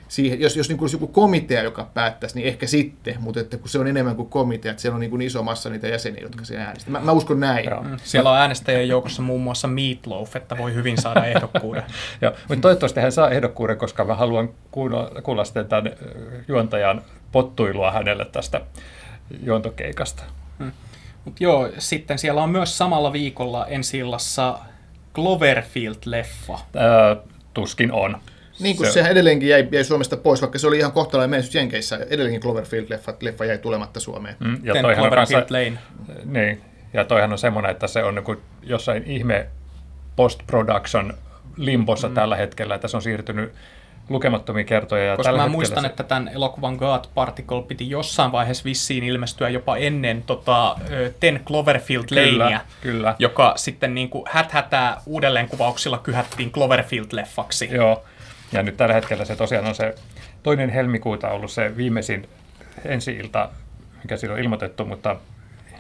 Siihen 0.09 0.41
jos 0.41 0.57
jos 0.57 0.69
niin 0.69 0.79
kuin 0.79 0.85
olisi 0.85 0.97
joku 0.97 1.07
komitea, 1.07 1.63
joka 1.63 1.91
päättäisi, 1.95 2.37
niin 2.37 2.49
ehkä 2.49 2.67
sitten, 2.67 3.17
mutta 3.21 3.41
että 3.41 3.57
kun 3.57 3.69
se 3.69 3.79
on 3.79 3.87
enemmän 3.87 4.17
kuin 4.17 4.29
komitea, 4.29 4.71
että 4.71 4.81
siellä 4.81 4.95
on 4.95 5.01
niin 5.01 5.11
kuin 5.11 5.23
iso 5.23 5.43
massa 5.43 5.71
niitä 5.71 5.89
jäseniä, 5.89 6.23
jotka 6.23 6.45
sen 6.45 6.61
äänestävät. 6.61 7.01
Mä, 7.01 7.07
mä 7.07 7.13
uskon 7.13 7.41
näin. 7.41 7.65
Joo. 7.71 7.83
Mm. 7.83 7.97
Siellä 8.05 8.31
on 8.31 8.39
äänestäjien 8.39 8.89
joukossa 8.89 9.23
muun 9.23 9.43
muassa 9.43 9.69
Meatloaf, 9.69 10.37
että 10.37 10.59
voi 10.59 10.75
hyvin 10.75 10.99
saada 10.99 11.25
ehdokkuuden. 11.35 11.83
Joo, 12.21 12.33
mutta 12.49 12.63
toivottavasti 12.63 13.01
hän 13.01 13.13
saa 13.13 13.31
ehdokkuuden, 13.31 13.79
koska 13.79 14.05
mä 14.05 14.15
haluan 14.15 14.51
kuulla, 14.71 15.11
kuulla 15.23 15.45
sitten 15.45 15.67
tämän 15.67 15.93
juontajan 16.49 17.03
pottuilua 17.33 17.93
hänelle 17.93 18.25
tästä 18.25 18.61
juontokeikasta. 19.43 20.23
Mutta 21.25 21.45
joo, 21.45 21.69
sitten 21.79 22.19
siellä 22.19 22.43
on 22.43 22.51
myös 22.51 22.79
samalla 22.79 23.13
viikolla 23.13 23.67
ensi 23.67 23.99
illassa 23.99 24.59
Cloverfield-leffa. 25.15 26.59
Tuskin 27.55 27.93
on. 27.93 28.19
Niin 28.61 28.77
kuin 28.77 28.87
Se- 28.87 28.91
se, 28.91 28.95
sehän 28.95 29.13
edelleenkin 29.13 29.49
jäi, 29.49 29.69
jäi 29.73 29.85
Suomesta 29.85 30.17
pois, 30.17 30.43
vaikka 30.43 30.59
se 30.59 30.67
oli 30.67 30.79
ihan 30.79 30.93
kohtalainen 30.93 31.31
menestys 31.31 31.55
Jenkeissä. 31.55 31.99
Edelleenkin 32.11 32.43
Cloverfield-leffa 32.43 33.17
leffa 33.21 33.45
jäi 33.45 33.59
tulematta 33.59 34.01
Suomeen. 34.01 34.37
Mm, 34.39 34.59
ja 34.63 34.73
Ten 34.73 34.83
toihan 34.83 35.05
on 35.05 35.11
kanssa, 35.11 35.39
Lane. 35.51 35.79
niin, 36.25 36.61
ja 36.93 37.05
toihan 37.05 37.33
on 37.33 37.39
semmoinen, 37.39 37.71
että 37.71 37.87
se 37.87 38.03
on 38.03 38.15
niin 38.15 38.39
jossain 38.63 39.03
ihme 39.07 39.47
post-production 40.17 41.15
limbossa 41.57 42.09
mm. 42.09 42.15
tällä 42.15 42.37
hetkellä, 42.37 42.75
että 42.75 42.89
se 42.89 42.97
on 42.97 43.03
siirtynyt 43.03 43.53
lukemattomia 44.09 44.65
kertoja. 44.65 45.05
Ja 45.05 45.17
Koska 45.17 45.29
tällä 45.33 45.43
mä 45.43 45.49
muistan, 45.49 45.81
se, 45.81 45.87
että 45.87 46.03
tämän 46.03 46.29
elokuvan 46.29 46.75
God 46.75 47.05
Particle 47.15 47.63
piti 47.63 47.91
jossain 47.91 48.33
vaiheessa 48.33 48.65
vissiin 48.65 49.05
ilmestyä 49.05 49.49
jopa 49.49 49.77
ennen 49.77 50.23
tota, 50.23 50.77
Ten 51.21 51.41
Cloverfield 51.47 52.05
Lanea, 52.11 52.61
kyllä. 52.81 53.15
joka 53.19 53.53
sitten 53.57 53.95
niin 53.95 54.09
kuin 54.09 54.25
häthätää 54.29 55.01
uudelleenkuvauksilla 55.07 55.99
kyhättiin 55.99 56.53
Cloverfield-leffaksi. 56.53 57.75
Joo, 57.75 58.05
ja 58.53 58.63
nyt 58.63 58.77
tällä 58.77 58.95
hetkellä 58.95 59.25
se 59.25 59.37
tosiaan 59.37 59.67
on 59.67 59.75
se 59.75 59.95
toinen 60.43 60.71
helmikuuta 60.71 61.29
ollut 61.29 61.51
se 61.51 61.77
viimeisin 61.77 62.29
ensi-ilta, 62.85 63.49
mikä 64.03 64.17
silloin 64.17 64.39
on 64.39 64.45
ilmoitettu, 64.45 64.85
mutta 64.85 65.17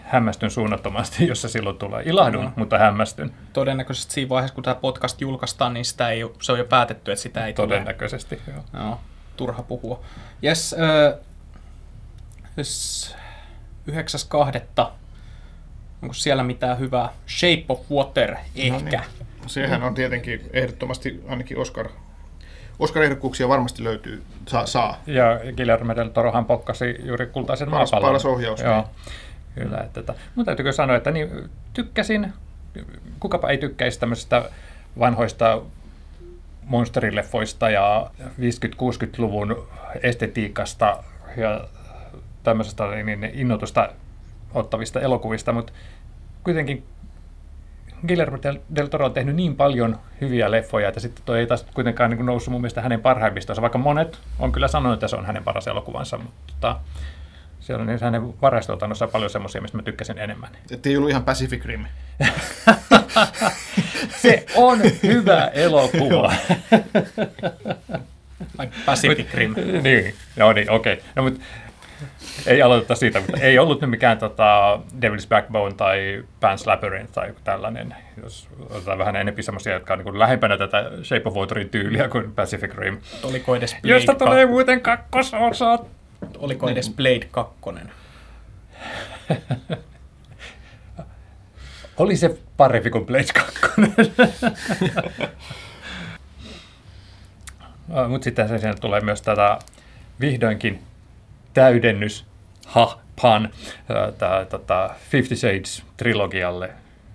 hämmästyn 0.02 0.50
suunnattomasti, 0.50 1.26
jos 1.28 1.42
se 1.42 1.48
silloin 1.48 1.78
tulee. 1.78 2.02
Ilahdun, 2.06 2.44
No. 2.44 2.52
mutta 2.56 2.78
hämmästyn 2.78 3.32
Todennäköisesti 3.52 4.12
siinä 4.14 4.28
vaiheessa, 4.28 4.54
kun 4.54 4.64
tämä 4.64 4.74
podcast 4.74 5.20
julkaistaan, 5.20 5.74
niin 5.74 5.84
sitä 5.84 6.08
ei, 6.10 6.20
se 6.42 6.52
on 6.52 6.58
jo 6.58 6.64
päätetty, 6.64 7.12
että 7.12 7.22
sitä 7.22 7.46
ei 7.46 7.52
tule. 7.52 7.68
todennäköisesti. 7.68 8.40
Joo. 8.46 8.64
Joo, 8.84 9.00
turha 9.36 9.62
puhua. 9.62 10.00
Jes, 10.42 10.72
ö, 10.78 11.18
jes, 12.56 13.14
9.2. 13.90 14.86
Onko 16.02 16.14
siellä 16.14 16.42
mitään 16.42 16.78
hyvää? 16.78 17.08
Shape 17.28 17.64
of 17.68 17.80
Water, 17.90 18.36
ehkä. 18.56 19.04
Sehän 19.46 19.82
on 19.82 19.94
tietenkin 19.94 20.40
ehdottomasti 20.52 21.24
ainakin 21.28 21.58
Oscar. 21.58 21.88
Oscar-ehdokkuuksia 22.78 23.48
varmasti 23.48 23.84
löytyy, 23.84 24.22
saa. 24.48 24.66
saa. 24.66 25.00
Ja 25.06 25.40
Guillermo 25.56 25.96
del 25.96 26.08
Torohan 26.08 26.44
pokkasi 26.44 26.96
juuri 27.04 27.26
kultaisen 27.26 27.68
Paras- 27.68 27.92
maapallon. 27.92 28.08
paras 28.08 28.24
ohjaus, 28.24 28.60
Joo. 28.60 28.74
niin. 28.74 28.84
Kyllä, 29.54 29.78
että, 29.78 30.00
että, 30.00 30.14
mutta 30.34 30.48
täytyykö 30.50 30.72
sanoa, 30.72 30.96
että 30.96 31.10
niin, 31.10 31.50
tykkäsin, 31.72 32.32
kukapa 33.20 33.48
ei 33.48 33.58
tykkäisi 33.58 34.00
tämmöisistä 34.00 34.50
vanhoista 34.98 35.62
monsterileffoista 36.64 37.70
ja 37.70 38.10
50-60-luvun 38.20 39.68
estetiikasta 40.02 41.04
ja 41.36 41.68
tämmöisestä 42.42 42.86
niin 42.86 43.30
innotusta 43.34 43.88
ottavista 44.54 45.00
elokuvista, 45.00 45.52
mutta 45.52 45.72
kuitenkin 46.44 46.84
Guillermo 48.08 48.38
del, 48.42 48.58
del 48.74 48.86
Toro 48.86 49.06
on 49.06 49.12
tehnyt 49.12 49.36
niin 49.36 49.56
paljon 49.56 49.98
hyviä 50.20 50.50
leffoja, 50.50 50.88
että 50.88 51.00
sitten 51.00 51.24
toi 51.24 51.38
ei 51.38 51.46
taas 51.46 51.66
kuitenkaan 51.74 52.10
niin 52.10 52.18
kuin 52.18 52.26
noussut 52.26 52.52
mun 52.52 52.60
mielestä 52.60 52.80
hänen 52.80 53.00
parhaimmistoonsa, 53.00 53.62
vaikka 53.62 53.78
monet 53.78 54.18
on 54.38 54.52
kyllä 54.52 54.68
sanonut, 54.68 54.94
että 54.94 55.08
se 55.08 55.16
on 55.16 55.26
hänen 55.26 55.44
paras 55.44 55.66
elokuvansa, 55.66 56.18
mutta 56.18 56.36
tota, 56.46 56.80
siellä 57.60 57.80
on 57.80 57.86
niin 57.86 57.98
hänen 58.02 58.40
varastotannossa 58.42 59.06
paljon 59.06 59.30
semmoisia, 59.30 59.60
mistä 59.60 59.76
mä 59.76 59.82
tykkäsin 59.82 60.18
enemmän. 60.18 60.50
Että 60.70 60.88
ei 60.88 60.96
ollut 60.96 61.10
ihan 61.10 61.24
Pacific 61.24 61.64
Rim. 61.64 61.84
Se 64.22 64.46
on 64.56 64.78
hyvä 65.02 65.50
elokuva. 65.54 66.32
Pacific 68.86 69.34
Rim. 69.34 69.54
niin, 69.82 70.14
no 70.36 70.52
niin, 70.52 70.70
okei. 70.70 70.92
Okay. 70.92 71.04
No, 71.14 71.22
mutta 71.22 71.40
ei 72.46 72.62
aloiteta 72.62 72.94
siitä, 72.94 73.20
mutta 73.20 73.40
ei 73.40 73.58
ollut 73.58 73.80
nyt 73.80 73.90
mikään 73.90 74.18
tota, 74.18 74.80
Devil's 75.02 75.28
Backbone 75.28 75.74
tai 75.74 76.24
Pan's 76.40 76.66
Labyrinth 76.66 77.12
tai 77.12 77.34
tällainen, 77.44 77.94
jos 78.22 78.48
otetaan 78.70 78.98
vähän 78.98 79.16
enemmän 79.16 79.42
semmoisia, 79.44 79.72
jotka 79.72 79.94
on 79.94 79.98
niin 79.98 80.18
lähempänä 80.18 80.58
tätä 80.58 80.90
Shape 81.02 81.22
of 81.24 81.34
Waterin 81.34 81.68
tyyliä 81.68 82.08
kuin 82.08 82.32
Pacific 82.32 82.74
Rim. 82.74 82.98
Oliko 83.22 83.56
edes 83.56 83.76
Blade, 83.82 83.94
Josta 83.94 84.14
tulee 84.14 84.44
kak- 84.44 84.48
muuten 84.48 84.80
kakkososa. 84.80 85.78
oliko 86.38 86.68
edes 86.68 86.90
Blade 86.96 87.26
2? 87.30 87.54
Oli 91.96 92.16
se 92.16 92.38
parempi 92.56 92.90
kuin 92.90 93.06
Blade 93.06 93.24
2. 93.34 93.60
Mutta 98.08 98.24
sitten 98.24 98.48
sen 98.48 98.60
siinä 98.60 98.74
tulee 98.74 99.00
myös 99.00 99.22
tätä 99.22 99.58
vihdoinkin 100.20 100.82
täydennys, 101.54 102.26
ha, 102.66 102.98
pan, 103.22 103.50
tämä 104.18 104.44
tota, 104.44 104.94
Fifty 105.10 105.36
Shades 105.36 105.82
trilogialle, 105.96 106.70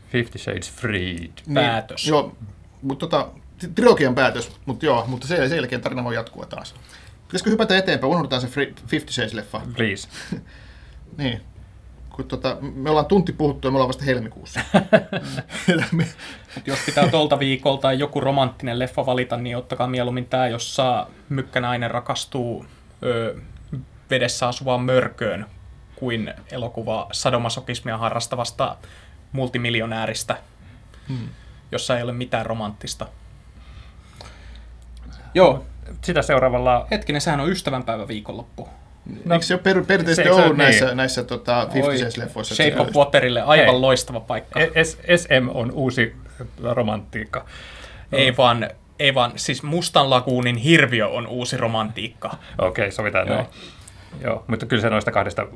Fifty 0.09 0.37
Shades 0.37 0.71
Freed. 0.71 1.31
Päätös. 1.53 2.03
Niin, 2.03 2.09
joo, 2.09 2.35
mutta 2.81 3.07
tota, 3.07 3.27
trilogian 3.75 4.15
päätös, 4.15 4.51
mutta 4.65 4.85
joo, 4.85 5.05
mutta 5.07 5.27
sen, 5.27 5.49
sen 5.49 5.55
jälkeen 5.55 5.81
tarina 5.81 6.03
voi 6.03 6.15
jatkua 6.15 6.45
taas. 6.45 6.75
Pitäisikö 7.27 7.49
hypätä 7.49 7.77
eteenpäin, 7.77 8.11
unohdetaan 8.11 8.41
se 8.41 8.47
Fifty 8.87 9.13
Shades-leffa. 9.13 9.61
Please. 9.75 10.07
Niin. 11.17 11.41
Kun 12.09 12.25
tota, 12.25 12.57
me 12.61 12.89
ollaan 12.89 13.05
tunti 13.05 13.33
puhuttu 13.33 13.67
ja 13.67 13.71
me 13.71 13.75
ollaan 13.75 13.87
vasta 13.87 14.03
helmikuussa. 14.03 14.59
Mut 15.91 16.05
jos 16.65 16.79
pitää 16.85 17.07
tuolta 17.07 17.39
viikolta 17.39 17.93
joku 17.93 18.19
romanttinen 18.19 18.79
leffa 18.79 19.05
valita, 19.05 19.37
niin 19.37 19.57
ottakaa 19.57 19.87
mieluummin 19.87 20.25
tämä, 20.25 20.47
jossa 20.47 21.07
mykkänainen 21.29 21.91
rakastuu 21.91 22.65
ö, 23.03 23.35
vedessä 24.12 24.47
asuvaan 24.47 24.82
mörköön, 24.82 25.45
kuin 25.95 26.34
elokuva 26.51 27.07
sadomasokismia 27.12 27.97
harrastavasta 27.97 28.76
multimiljonääristä, 29.32 30.38
hmm. 31.07 31.30
jossa 31.72 31.97
ei 31.97 32.03
ole 32.03 32.12
mitään 32.14 32.45
romanttista. 32.45 33.07
Joo, 35.34 35.66
Sitä 36.01 36.22
seuraavalla 36.22 36.88
hetkinen, 36.91 37.22
sehän 37.22 37.39
on 37.39 37.49
ystävänpäivä 37.49 38.07
viikonloppu. 38.07 38.70
no, 39.26 39.34
Eikö 39.36 39.45
se 39.45 39.53
ole 39.53 39.62
per, 39.62 39.86
perinteisesti 39.86 40.30
se- 40.30 40.36
se- 40.36 40.41
ollut 40.43 40.57
näissä, 40.57 40.86
niin. 40.86 40.97
näissä 40.97 41.24
tota, 41.24 41.68
Fifty 41.74 41.91
Shades-leffoissa? 41.91 42.53
että 42.53 42.55
Shape 42.70 42.80
of 42.82 42.88
se- 42.88 42.93
Waterille 42.99 43.41
aivan 43.41 43.66
Hei. 43.66 43.80
loistava 43.80 44.20
paikka. 44.20 44.59
S- 44.84 44.97
SM 45.22 45.49
on 45.53 45.72
uusi 45.72 46.16
romantiikka. 46.64 47.45
Ei 48.12 48.38
vaan, 48.38 48.70
ei 48.99 49.16
vaan, 49.16 49.32
siis 49.36 49.64
Mustan 49.64 50.09
laguunin 50.09 50.55
hirviö 50.55 51.07
on 51.07 51.28
uusi 51.28 51.57
romantiikka. 51.57 52.28
Okei, 52.57 52.68
okay, 52.86 52.91
sovitaan 52.91 53.28
Joo. 53.28 53.36
näin. 53.36 53.47
Joo, 54.22 54.43
mutta 54.47 54.66
kyllä 54.66 54.82
se 54.82 54.89
noista 54.89 55.12
kahdesta 55.12 55.47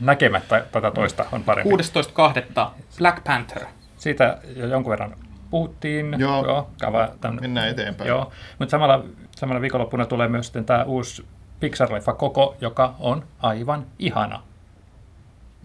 näkemättä 0.00 0.66
tätä 0.72 0.90
toista 0.90 1.24
on 1.32 1.44
parempi. 1.44 1.74
16.2. 1.74 2.70
Black 2.98 3.24
Panther. 3.24 3.64
Siitä 3.96 4.38
jo 4.56 4.66
jonkun 4.66 4.90
verran 4.90 5.16
puhuttiin. 5.50 6.14
Joo. 6.18 6.46
Joo 6.46 6.70
kava, 6.80 7.08
tämän, 7.20 7.38
Mennään 7.40 7.68
eteenpäin. 7.68 8.08
Joo, 8.08 8.32
mutta 8.58 8.70
samalla, 8.70 9.04
samalla 9.36 9.60
viikonloppuna 9.60 10.06
tulee 10.06 10.28
myös 10.28 10.46
sitten 10.46 10.64
tämä 10.64 10.84
uusi 10.84 11.26
Pixar-leffa 11.60 12.14
Koko, 12.14 12.56
joka 12.60 12.94
on 12.98 13.24
aivan 13.40 13.86
ihana. 13.98 14.42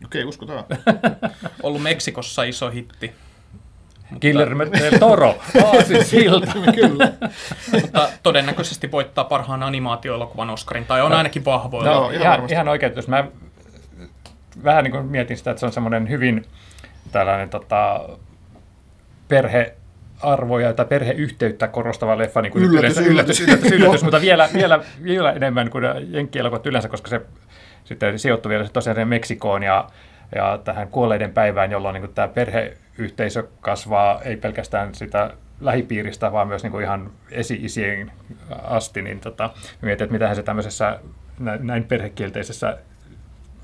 Okei, 0.06 0.26
uskotaan. 0.26 0.64
Ollut 1.64 1.82
Meksikossa 1.82 2.44
iso 2.44 2.70
hitti. 2.70 3.14
Guillermo 4.22 4.66
del 4.66 5.00
Toro, 5.00 5.36
Aasin 5.66 6.06
silta. 6.06 6.52
Kyllä. 6.76 7.14
Mutta 7.82 8.10
todennäköisesti 8.24 8.92
voittaa 8.92 9.24
parhaan 9.24 9.64
animaatioelokuvan 9.64 10.50
Oscarin, 10.50 10.86
tai 10.86 11.02
on 11.02 11.12
No. 11.12 11.18
ainakin 11.18 11.46
vahvoilla. 11.46 11.92
No, 11.94 12.00
No, 12.02 12.10
ihan 12.10 12.22
ihan, 12.22 12.50
ihan 12.50 12.68
oikein, 12.68 12.94
jos 12.96 13.08
mä 13.08 13.24
vähän 14.64 14.84
niin 14.84 14.92
kuin 14.92 15.06
mietin 15.06 15.38
sitä, 15.38 15.52
että 15.52 15.60
se 15.60 15.66
on 15.66 15.72
semmoinen 15.72 16.10
hyvin 16.10 16.46
tällainen 17.12 17.50
tota, 17.50 18.10
perhe 19.28 19.74
arvoja 20.22 20.74
tai 20.74 20.86
perheyhteyttä 20.86 21.68
korostava 21.68 22.18
leffa, 22.18 22.42
niin 22.42 22.52
kuin 22.52 22.64
Yllätys, 22.64 22.80
yleensä, 22.98 23.02
yllätys. 23.02 23.40
yllätys, 23.42 23.64
yllätys, 23.66 23.80
yllätys 23.86 24.04
mutta 24.04 24.22
vielä, 24.22 24.50
vielä, 24.54 24.80
vielä 25.04 25.32
enemmän 25.32 25.70
kuin 25.70 25.84
jenkkielokuvat 26.10 26.66
yleensä, 26.66 26.90
koska 26.90 27.10
se 27.10 27.22
sitten 27.84 28.20
sijoittui 28.20 28.50
vielä 28.50 28.68
tosiaan 28.74 29.08
Meksikoon 29.08 29.64
ja, 29.64 29.88
ja 30.36 30.60
tähän 30.64 30.88
kuolleiden 30.88 31.34
päivään, 31.34 31.72
jolloin 31.72 31.94
niin 31.94 32.02
kuin 32.02 32.14
tämä 32.14 32.28
perheyhteisö 32.28 33.48
kasvaa 33.62 34.22
ei 34.22 34.38
pelkästään 34.38 34.96
sitä 34.96 35.34
lähipiiristä, 35.62 36.32
vaan 36.32 36.48
myös 36.48 36.64
niin 36.64 36.72
kuin 36.72 36.84
ihan 36.84 37.12
esi-isien 37.32 38.12
asti, 38.64 39.02
niin 39.02 39.20
tota, 39.20 39.50
mietin, 39.82 40.04
että 40.04 40.14
mitähän 40.14 40.36
se 40.36 40.44
tämmöisessä 40.44 41.00
näin, 41.40 41.84
perhekielteisessä 41.84 42.78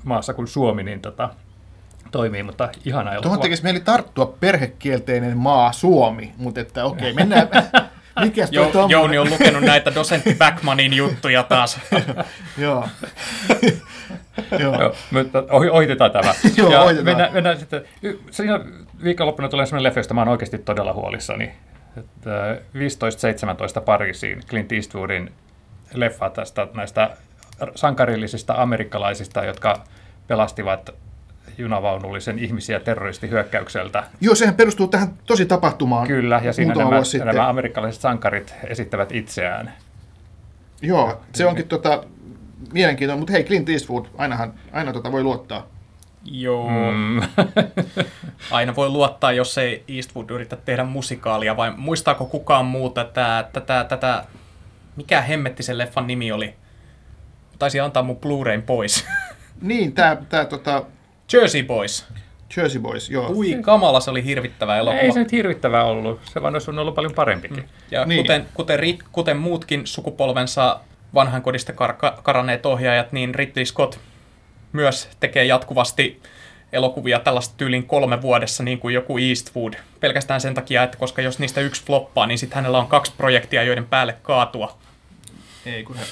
maassa 0.04 0.34
kuin 0.34 0.48
Suomi, 0.48 0.82
niin 0.82 1.00
tota, 1.00 1.30
toimii, 2.10 2.42
mutta 2.42 2.68
ihana 2.84 3.10
elokuva. 3.12 3.22
Tuohon 3.22 3.40
tekisi 3.40 3.62
mieli 3.62 3.80
tarttua 3.80 4.36
perhekielteinen 4.40 5.36
maa 5.36 5.72
Suomi, 5.72 6.32
mutta 6.36 6.60
että 6.60 6.84
okei, 6.84 7.12
mennään. 7.12 7.48
Mikäs 8.20 8.52
Jo? 8.52 8.70
Jouni 8.88 9.18
on 9.18 9.30
lukenut 9.30 9.62
näitä 9.62 9.94
dosentti 9.94 10.34
Backmanin 10.34 10.92
juttuja 10.92 11.42
taas. 11.42 11.80
Joo. 12.58 12.88
Joo. 14.58 14.80
Joo, 14.80 14.94
mutta 15.10 15.44
ohi, 15.50 15.68
ohitetaan 15.68 16.10
tämä. 16.10 16.34
Joo, 16.56 16.72
ja 16.72 16.80
ohitetaan. 16.80 17.04
Mennään, 17.04 17.32
mennään 17.32 17.58
sitten, 17.58 17.84
siinä 18.30 18.60
viikonloppuna 19.04 19.48
tulee 19.48 19.66
sellainen 19.66 19.84
leffa, 19.84 20.00
josta 20.00 20.14
mä 20.14 20.20
oon 20.20 20.28
oikeasti 20.28 20.58
todella 20.58 20.92
huolissani. 20.92 21.52
Että 21.96 22.56
15-17 23.78 23.80
Pariisiin 23.84 24.40
Clint 24.48 24.72
Eastwoodin 24.72 25.32
leffa 25.94 26.30
tästä 26.30 26.68
näistä 26.74 27.10
sankarillisista 27.74 28.54
amerikkalaisista, 28.56 29.44
jotka 29.44 29.84
pelastivat 30.26 30.90
junavaunullisen 31.58 32.38
ihmisiä 32.38 32.80
terroristihyökkäykseltä. 32.80 34.04
Joo, 34.20 34.34
sehän 34.34 34.54
perustuu 34.54 34.88
tähän 34.88 35.08
tosi 35.26 35.46
tapahtumaan. 35.46 36.06
Kyllä, 36.06 36.40
ja 36.44 36.52
siinä 36.52 36.74
nämä, 36.74 37.00
nämä 37.24 37.48
amerikkalaiset 37.48 38.02
sankarit 38.02 38.54
esittävät 38.64 39.12
itseään. 39.12 39.72
Joo, 40.82 41.20
se 41.34 41.46
onkin 41.46 41.68
tota, 41.68 42.04
mielenkiintoinen, 42.72 43.18
mutta 43.18 43.32
hei, 43.32 43.44
Clint 43.44 43.68
Eastwood, 43.68 44.04
ainahan, 44.18 44.54
aina 44.72 44.92
tota 44.92 45.12
voi 45.12 45.22
luottaa. 45.22 45.66
Joo. 46.24 46.70
Mm. 46.92 47.20
Aina 48.50 48.76
voi 48.76 48.88
luottaa, 48.88 49.32
jos 49.32 49.58
ei 49.58 49.84
Eastwood 49.88 50.30
yritä 50.30 50.56
tehdä 50.56 50.84
musikaalia, 50.84 51.56
vai 51.56 51.72
muistaako 51.76 52.24
kukaan 52.26 52.64
muuta 52.64 53.04
tätä, 53.04 53.48
tätä, 53.52 53.84
tätä 53.88 54.24
mikä 54.96 55.20
hemmetti 55.20 55.62
sen 55.62 55.78
leffan 55.78 56.06
nimi 56.06 56.32
oli? 56.32 56.54
Taisi 57.58 57.80
antaa 57.80 58.02
mun 58.02 58.16
Blu-rayn 58.16 58.62
pois. 58.62 59.04
Niin, 59.60 59.92
tää, 59.92 60.16
tää 60.28 60.44
tota, 60.44 60.82
Jersey 61.32 61.62
Boys. 61.62 62.06
Jersey 62.56 62.80
Boys, 62.80 63.10
joo. 63.10 63.30
Ui 63.34 63.58
kamala, 63.60 64.00
se 64.00 64.10
oli 64.10 64.24
hirvittävä 64.24 64.76
elokuva. 64.78 65.00
Ei 65.00 65.12
se 65.12 65.18
nyt 65.18 65.32
hirvittävää 65.32 65.84
ollut, 65.84 66.20
se 66.24 66.42
vaan 66.42 66.54
olisi 66.54 66.70
ollut 66.70 66.94
paljon 66.94 67.14
parempikin. 67.14 67.68
Ja 67.90 68.04
Niin. 68.04 68.22
kuten, 68.22 68.46
kuten, 68.54 68.98
kuten 69.12 69.36
muutkin 69.36 69.86
sukupolvensa 69.86 70.80
vanhankodista 71.14 71.72
kar- 71.72 72.22
karanneet 72.22 72.66
ohjaajat, 72.66 73.12
niin 73.12 73.34
Ridley 73.34 73.64
Scott 73.64 73.98
myös 74.72 75.08
tekee 75.20 75.44
jatkuvasti 75.44 76.22
elokuvia 76.72 77.18
tällaista 77.20 77.54
tyylin 77.56 77.86
kolme 77.86 78.22
vuodessa, 78.22 78.62
niin 78.62 78.78
kuin 78.78 78.94
joku 78.94 79.18
Eastwood. 79.18 79.74
Pelkästään 80.00 80.40
sen 80.40 80.54
takia, 80.54 80.82
että 80.82 80.98
koska 80.98 81.22
jos 81.22 81.38
niistä 81.38 81.60
yksi 81.60 81.84
floppaa, 81.84 82.26
niin 82.26 82.38
sitten 82.38 82.56
hänellä 82.56 82.78
on 82.78 82.86
kaksi 82.86 83.12
projektia, 83.16 83.62
joiden 83.62 83.86
päälle 83.86 84.16
kaatua. 84.22 84.78
Ei, 85.66 85.84
kun 85.84 85.96
he 85.96 86.04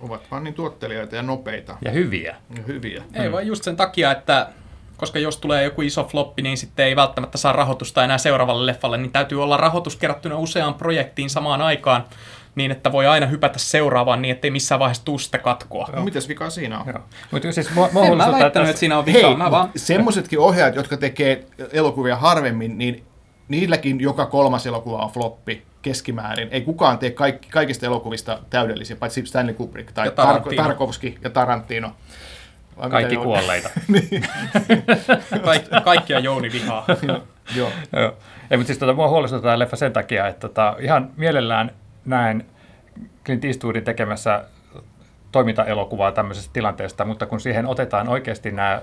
ovat 0.00 0.30
vaan 0.30 0.44
niin 0.44 0.54
tuottelijoita 0.54 1.16
ja 1.16 1.22
nopeita 1.22 1.76
Ja 1.82 1.90
hyviä. 1.90 2.36
ja 2.56 2.62
hyviä. 2.66 3.02
Ei 3.14 3.32
vaan 3.32 3.46
just 3.46 3.64
sen 3.64 3.76
takia, 3.76 4.12
että 4.12 4.48
koska 4.96 5.18
jos 5.18 5.36
tulee 5.36 5.64
joku 5.64 5.82
iso 5.82 6.04
floppi, 6.04 6.42
niin 6.42 6.56
sitten 6.56 6.86
ei 6.86 6.96
välttämättä 6.96 7.38
saa 7.38 7.52
rahoitusta 7.52 8.04
enää 8.04 8.18
seuraavalle 8.18 8.66
leffalle, 8.66 8.98
niin 8.98 9.12
täytyy 9.12 9.42
olla 9.42 9.56
rahoitus 9.56 9.96
kerättynä 9.96 10.36
useaan 10.36 10.74
projektiin 10.74 11.30
samaan 11.30 11.62
aikaan, 11.62 12.04
niin 12.58 12.70
että 12.70 12.92
voi 12.92 13.06
aina 13.06 13.26
hypätä 13.26 13.58
seuraavaan 13.58 14.22
niin, 14.22 14.32
ettei 14.32 14.50
missään 14.50 14.78
vaiheessa 14.78 15.04
tuu 15.04 15.18
sitä 15.18 15.38
katkoa. 15.38 15.88
No, 15.96 16.04
mitäs 16.04 16.28
vikaa 16.28 16.50
siinä 16.50 16.78
on? 16.80 16.86
Joo. 16.86 16.98
Mutta 17.30 17.52
siis 17.52 17.74
mua, 17.74 17.88
mua 17.92 18.04
En 18.06 18.16
mä 18.16 18.26
väittänyt, 18.26 18.52
tässä- 18.52 18.70
että 18.70 18.80
siinä 18.80 18.98
on 18.98 19.04
Hei, 19.06 19.14
vikaa. 19.14 19.36
Mä 19.36 19.44
mut 19.44 19.52
vaan... 19.52 19.70
semmoisetkin 19.76 20.38
ohjaajat, 20.38 20.74
jotka 20.76 20.96
tekee 20.96 21.46
elokuvia 21.72 22.16
harvemmin, 22.16 22.78
niin 22.78 23.04
niilläkin 23.48 24.00
joka 24.00 24.26
kolmas 24.26 24.66
elokuva 24.66 24.98
on 24.98 25.10
floppi 25.10 25.62
keskimäärin. 25.82 26.48
Ei 26.50 26.60
kukaan 26.60 26.98
tee 26.98 27.10
kaikki, 27.10 27.48
kaikista 27.50 27.86
elokuvista 27.86 28.38
täydellisiä, 28.50 28.96
paitsi 28.96 29.26
Stanley 29.26 29.54
Kubrick 29.54 29.92
tai 29.92 30.06
Ja 30.06 30.10
Tar- 30.10 30.14
Tarantino. 30.14 30.62
Tarkovski 30.62 31.18
ja 31.24 31.30
Tarantino. 31.30 31.92
Vai 32.78 32.90
Kaikki 32.90 33.16
kuolleita. 33.16 33.68
Kaik, 35.44 35.62
kaikkia 35.84 36.18
Jouni 36.18 36.52
vihaa. 36.52 36.84
Joo. 37.56 37.70
Joo. 37.92 38.12
Ei, 38.50 38.56
mutta 38.56 38.66
siis 38.66 38.78
tota, 38.78 38.92
mua 38.92 39.08
huolestuttaa 39.08 39.48
tämä 39.50 39.58
leffa 39.58 39.76
sen 39.76 39.92
takia, 39.92 40.26
että 40.28 40.40
tota, 40.48 40.76
ihan 40.80 41.10
mielellään 41.16 41.70
näen 42.08 42.46
Clint 43.24 43.44
Eastwoodin 43.44 43.84
tekemässä 43.84 44.44
toimintaelokuvaa 45.32 46.12
tämmöisestä 46.12 46.52
tilanteesta, 46.52 47.04
mutta 47.04 47.26
kun 47.26 47.40
siihen 47.40 47.66
otetaan 47.66 48.08
oikeasti 48.08 48.50
nämä 48.50 48.82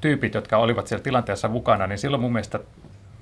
tyypit, 0.00 0.34
jotka 0.34 0.56
olivat 0.56 0.86
siellä 0.86 1.02
tilanteessa 1.02 1.48
mukana, 1.48 1.86
niin 1.86 1.98
silloin 1.98 2.20
mun 2.20 2.32
mielestä 2.32 2.60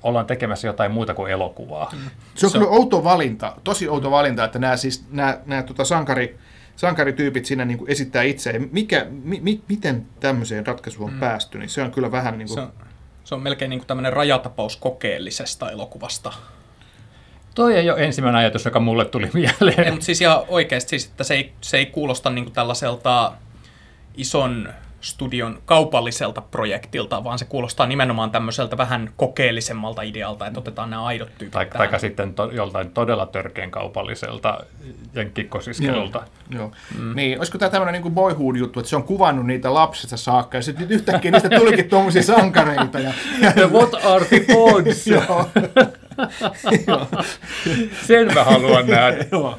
ollaan 0.02 0.26
tekemässä 0.26 0.66
jotain 0.66 0.92
muuta 0.92 1.14
kuin 1.14 1.32
elokuvaa. 1.32 1.90
Se 2.34 2.46
on 2.46 2.50
Se 2.50 2.58
on- 2.58 2.64
kyllä 2.64 2.76
outo 2.76 3.04
valinta, 3.04 3.56
tosi 3.64 3.88
outo 3.88 4.10
valinta, 4.10 4.44
että 4.44 4.58
nämä, 4.58 4.76
siis, 4.76 5.04
nämä, 5.10 5.38
nämä 5.46 5.62
tota 5.62 5.84
sankari, 5.84 6.38
sankarityypit 6.76 7.44
siinä 7.44 7.64
niin 7.64 7.78
kuin 7.78 7.90
esittää 7.90 8.22
itse. 8.22 8.60
Mikä, 8.72 9.06
mi, 9.10 9.40
mi, 9.42 9.60
miten 9.68 10.06
tämmöiseen 10.20 10.66
ratkaisuun 10.66 11.08
on 11.08 11.14
mm. 11.14 11.20
päästy, 11.20 11.58
niin 11.58 11.68
se 11.68 11.82
on 11.82 11.90
kyllä 11.90 12.12
vähän 12.12 12.38
niin 12.38 12.48
kuin... 12.48 12.54
Se 12.54 12.60
on, 12.60 12.72
se 13.24 13.34
on 13.34 13.42
melkein 13.42 13.68
niin 13.68 13.80
kuin 13.80 13.86
tämmöinen 13.86 14.12
rajatapaus 14.12 14.76
kokeellisesta 14.76 15.70
elokuvasta. 15.70 16.32
Toi 17.54 17.76
ei 17.76 17.90
ole 17.90 18.04
ensimmäinen 18.04 18.38
ajatus, 18.40 18.64
joka 18.64 18.80
mulle 18.80 19.04
tuli 19.04 19.24
Ei, 19.24 19.30
mieleen. 19.34 19.92
mutta 19.92 20.06
siis 20.06 20.20
ihan 20.20 20.42
oikeasti, 20.48 20.88
siis, 20.90 21.06
että 21.06 21.24
se 21.24 21.34
ei, 21.34 21.52
se 21.60 21.76
ei 21.76 21.86
kuulosta 21.86 22.30
niin 22.30 22.44
kuin 22.44 22.54
tällaiselta 22.54 23.32
ison 24.16 24.68
studion 25.00 25.62
kaupalliselta 25.64 26.40
projektilta, 26.40 27.24
vaan 27.24 27.38
se 27.38 27.44
kuulostaa 27.44 27.86
nimenomaan 27.86 28.30
tämmöiseltä 28.30 28.76
vähän 28.76 29.10
kokeellisemmalta 29.16 30.02
idealta, 30.02 30.46
että 30.46 30.60
otetaan 30.60 30.90
nämä 30.90 31.04
aidot 31.04 31.28
tyypit 31.38 31.52
Tai, 31.52 31.66
tähän. 31.66 31.88
tai 31.90 32.00
sitten 32.00 32.34
to, 32.34 32.50
joltain 32.50 32.90
todella 32.90 33.26
törkeän 33.26 33.70
kaupalliselta 33.70 34.58
jenkkikosiskelulta. 35.14 36.22
Joo. 36.50 36.72
Mm. 36.98 37.16
Niin, 37.16 37.38
olisiko 37.38 37.58
tämä 37.58 37.70
tämmöinen 37.70 38.02
niin 38.02 38.12
boyhood-juttu, 38.14 38.80
että 38.80 38.90
se 38.90 38.96
on 38.96 39.02
kuvannut 39.02 39.46
niitä 39.46 39.74
lapsesta 39.74 40.16
saakka, 40.16 40.58
ja 40.58 40.62
sitten 40.62 40.90
yhtäkkiä 40.90 41.30
niistä 41.30 41.48
tulikin 41.50 41.88
tuommoisia 41.88 42.22
sankareita. 42.22 42.98
Ja, 42.98 43.12
ja, 43.56 43.66
What 43.68 43.94
are 44.04 44.24
the 44.24 44.44
odds? 44.56 45.06
joo, 45.16 45.48
Sen 48.06 48.34
mä 48.34 48.44
haluan 48.44 48.86
nähdä. 48.86 49.24
joo. 49.32 49.58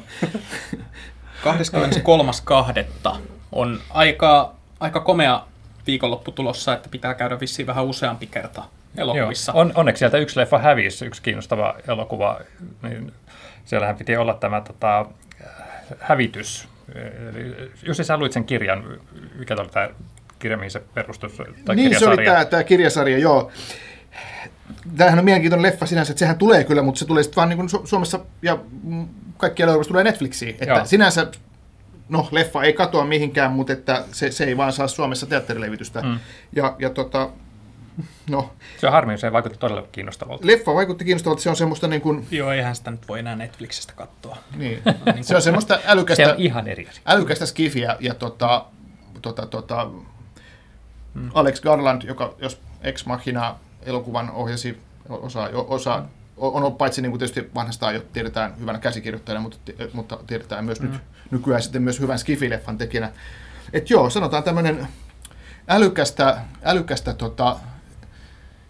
23.2. 3.12 3.18
on 3.52 3.80
aika, 3.90 4.54
aika 4.80 5.00
komea 5.00 5.44
viikonloppu 5.86 6.32
tulossa, 6.32 6.74
että 6.74 6.88
pitää 6.88 7.14
käydä 7.14 7.40
vissiin 7.40 7.66
vähän 7.66 7.84
useampi 7.84 8.26
kerta 8.26 8.62
elokuvissa. 8.96 9.52
Joo. 9.52 9.60
On, 9.60 9.72
onneksi 9.74 9.98
sieltä 9.98 10.18
yksi 10.18 10.40
leffa 10.40 10.58
hävisi, 10.58 11.06
yksi 11.06 11.22
kiinnostava 11.22 11.74
elokuva. 11.88 12.40
Niin 12.82 13.12
siellähän 13.64 13.96
piti 13.96 14.16
olla 14.16 14.34
tämä 14.34 14.60
tota, 14.60 15.06
hävitys. 16.00 16.68
Eli, 17.30 17.70
Jussi, 17.82 18.04
sä 18.04 18.16
luit 18.16 18.32
sen 18.32 18.44
kirjan, 18.44 18.84
mikä 19.38 19.56
oli 19.58 19.68
tämä 19.68 19.88
kirja, 20.38 20.56
mihin 20.56 20.70
se 20.70 20.82
perustui? 20.94 21.30
Tai 21.64 21.76
Niin, 21.76 21.98
se 21.98 22.06
oli 22.06 22.16
kirjasarja. 22.16 22.32
tämä, 22.32 22.44
tämä 22.44 22.64
kirjasarja, 22.64 23.18
joo. 23.18 23.50
Tämähän 24.96 25.18
on 25.18 25.24
mielenkiintoinen 25.24 25.62
leffa 25.72 25.86
sinänsä, 25.86 26.12
että 26.12 26.18
sehän 26.18 26.38
tulee 26.38 26.64
kyllä, 26.64 26.82
mutta 26.82 26.98
se 26.98 27.04
tulee 27.04 27.22
sitten 27.22 27.36
vaan 27.36 27.48
niin 27.48 27.56
kuin 27.56 27.68
Su- 27.68 27.86
Suomessa 27.86 28.20
ja 28.42 28.58
mm, 28.82 29.08
kaikkialla 29.36 29.70
Euroopassa 29.70 29.88
tulee 29.88 30.04
Netflixiin. 30.04 30.50
Että 30.60 30.64
Joo. 30.74 30.84
sinänsä, 30.84 31.26
no 32.08 32.28
leffa 32.30 32.62
ei 32.62 32.72
katoa 32.72 33.04
mihinkään, 33.04 33.52
mutta 33.52 33.72
että 33.72 34.04
se, 34.12 34.30
se 34.30 34.44
ei 34.44 34.56
vaan 34.56 34.72
saa 34.72 34.88
Suomessa 34.88 35.26
teatterilevitystä. 35.26 36.02
Mm. 36.02 36.18
Ja, 36.52 36.76
ja 36.78 36.90
tota, 36.90 37.28
no, 38.30 38.52
Se 38.80 38.86
on 38.86 38.92
harmi, 38.92 39.18
se 39.18 39.32
vaikutti 39.32 39.58
todella 39.58 39.82
kiinnostavalta. 39.92 40.46
leffa 40.46 40.74
vaikutti 40.74 41.04
kiinnostavalta, 41.04 41.42
se 41.42 41.50
on 41.50 41.56
semmoista 41.56 41.88
niin 41.88 42.02
kuin, 42.02 42.26
Joo, 42.30 42.52
eihän 42.52 42.76
sitä 42.76 42.90
nyt 42.90 43.08
voi 43.08 43.18
enää 43.18 43.36
Netflixistä 43.36 43.92
katsoa. 43.96 44.36
niin, 44.56 44.82
se 45.22 45.36
on 45.36 45.42
semmoista 45.42 45.74
Se 45.74 45.82
älykästä, 45.86 46.30
on 46.30 46.34
ihan 46.38 46.68
eri 46.68 46.88
asia. 46.88 47.02
älykästä 47.06 47.46
skifiä 47.46 47.96
ja 48.00 48.14
tota, 48.14 48.64
tota, 49.22 49.46
tota, 49.46 49.90
mm. 51.14 51.30
Alex 51.34 51.60
Garland, 51.60 52.02
joka 52.02 52.34
jos 52.38 52.60
Ex 52.82 53.06
Machina 53.06 53.56
elokuvan 53.84 54.30
ohjasi, 54.30 54.80
osa, 55.08 55.50
osa 55.52 56.04
on 56.36 56.62
ollut 56.62 56.78
paitsi 56.78 57.02
niin 57.02 57.10
kuin 57.10 57.18
tietysti 57.18 57.50
vanhastaan 57.54 57.94
jo 57.94 58.00
tiedetään 58.12 58.54
hyvänä 58.60 58.78
käsikirjoittajana, 58.78 59.40
mutta, 59.40 59.72
mutta 59.92 60.18
tiedetään 60.26 60.64
myös 60.64 60.80
mm. 60.80 60.90
nyt 60.90 61.00
nykyään 61.30 61.62
sitten 61.62 61.82
myös 61.82 62.00
hyvän 62.00 62.18
skifileffan 62.18 62.78
tekijänä. 62.78 63.12
Että 63.72 63.92
joo, 63.92 64.10
sanotaan 64.10 64.42
tämmöinen 64.42 64.88
älykästä, 65.68 66.40
älykästä 66.64 67.14
tota, 67.14 67.56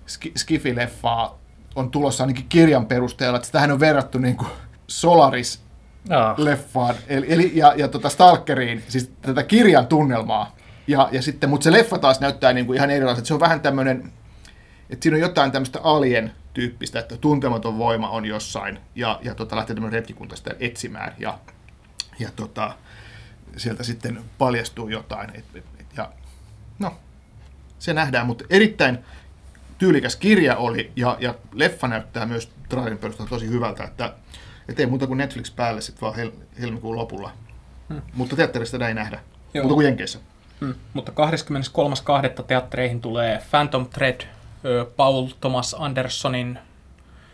ski, 0.06 0.32
skifileffaa 0.36 1.38
on 1.74 1.90
tulossa 1.90 2.24
ainakin 2.24 2.46
kirjan 2.48 2.86
perusteella, 2.86 3.36
että 3.36 3.46
sitähän 3.46 3.72
on 3.72 3.80
verrattu 3.80 4.18
niin 4.18 4.36
kuin 4.36 4.48
Solaris 4.86 5.64
No. 6.08 6.34
leffaan, 6.36 6.94
eli, 7.06 7.26
eli, 7.28 7.52
ja, 7.54 7.74
ja 7.76 7.88
tota 7.88 8.08
Stalkeriin, 8.08 8.82
siis 8.88 9.12
tätä 9.22 9.42
kirjan 9.42 9.86
tunnelmaa. 9.86 10.56
Ja, 10.86 11.08
ja 11.12 11.22
sitten, 11.22 11.50
mutta 11.50 11.64
se 11.64 11.72
leffa 11.72 11.98
taas 11.98 12.20
näyttää 12.20 12.52
niin 12.52 12.66
kuin 12.66 12.76
ihan 12.76 12.90
erilaiselta. 12.90 13.28
Se 13.28 13.34
on 13.34 13.40
vähän 13.40 13.60
tämmöinen, 13.60 14.12
että 14.91 15.03
siinä 15.03 15.16
on 15.16 15.20
jotain 15.20 15.53
tämmöistä 15.53 15.80
alien 15.82 16.32
tyyppistä, 16.55 16.99
että 16.99 17.16
tuntematon 17.16 17.78
voima 17.78 18.11
on 18.11 18.24
jossain 18.24 18.78
ja, 18.95 19.20
ja 19.22 19.35
tota, 19.35 19.57
lähtee 19.57 19.74
tämmöinen 19.74 19.99
retkikunta 19.99 20.37
sitä 20.37 20.55
etsimään 20.61 21.14
ja, 21.18 21.39
ja 22.18 22.30
tota, 22.37 22.74
sieltä 23.57 23.82
sitten 23.82 24.20
paljastuu 24.39 24.89
jotain. 24.89 25.30
Et, 25.35 25.45
et, 25.55 25.64
et, 25.80 25.87
ja, 25.97 26.12
no, 26.78 26.97
se 27.78 27.93
nähdään, 27.93 28.26
mutta 28.26 28.45
erittäin 28.51 28.99
tyylikäs 29.78 30.16
kirja 30.16 30.57
oli 30.57 30.93
ja, 30.97 31.16
ja 31.20 31.35
leffa 31.53 31.89
näyttää 31.89 32.26
myös 32.26 32.53
trailerin 32.68 32.99
perusteella 32.99 33.30
tosi 33.30 33.49
hyvältä, 33.49 33.85
että 33.85 34.14
et 34.68 34.80
ei 34.80 34.87
muuta 34.87 35.07
kuin 35.07 35.18
Netflix 35.18 35.55
päälle 35.57 35.80
sitten 35.80 36.01
vaan 36.01 36.14
hel, 36.14 36.30
helmikuun 36.61 36.97
lopulla. 36.97 37.32
Hmm. 37.89 38.03
Mutta 38.14 38.37
teatterista 38.37 38.89
ei 38.89 38.95
nähdä, 38.95 39.20
Joo. 39.55 39.62
mutta 39.62 39.74
kuin 39.74 39.85
Jenkeissä. 39.85 40.18
Hmm. 40.61 40.74
Mutta 40.95 41.12
23.2. 42.39 42.45
teattereihin 42.45 43.01
tulee 43.01 43.43
Phantom 43.51 43.87
Thread, 43.87 44.20
Paul 44.96 45.26
Thomas 45.40 45.76
Andersonin 45.78 46.58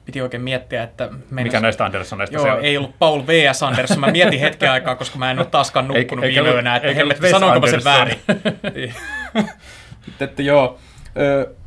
piti 0.04 0.22
oikein 0.22 0.42
miettiä, 0.42 0.82
että... 0.82 1.08
Meidän... 1.30 1.48
Mikä 1.48 1.60
näistä 1.60 1.84
Andersoneista 1.84 2.36
Joo, 2.36 2.44
se 2.44 2.52
on? 2.52 2.64
ei 2.64 2.76
ollut 2.76 2.98
Paul 2.98 3.26
V.S. 3.26 3.62
Anderson. 3.62 4.00
Mä 4.00 4.06
mietin 4.06 4.40
hetken 4.40 4.70
aikaa, 4.80 4.96
koska 4.96 5.18
mä 5.18 5.30
en 5.30 5.38
ole 5.38 5.46
taaskaan 5.46 5.88
nukkunut 5.88 6.24
viime 6.24 6.50
yönä, 6.50 6.76
että 6.76 6.94
helvetti, 6.94 7.30
sanoinko 7.30 7.60
mä 7.60 7.66
sen 7.66 7.84
väärin. 7.84 8.20
että 10.20 10.42
joo, 10.42 10.78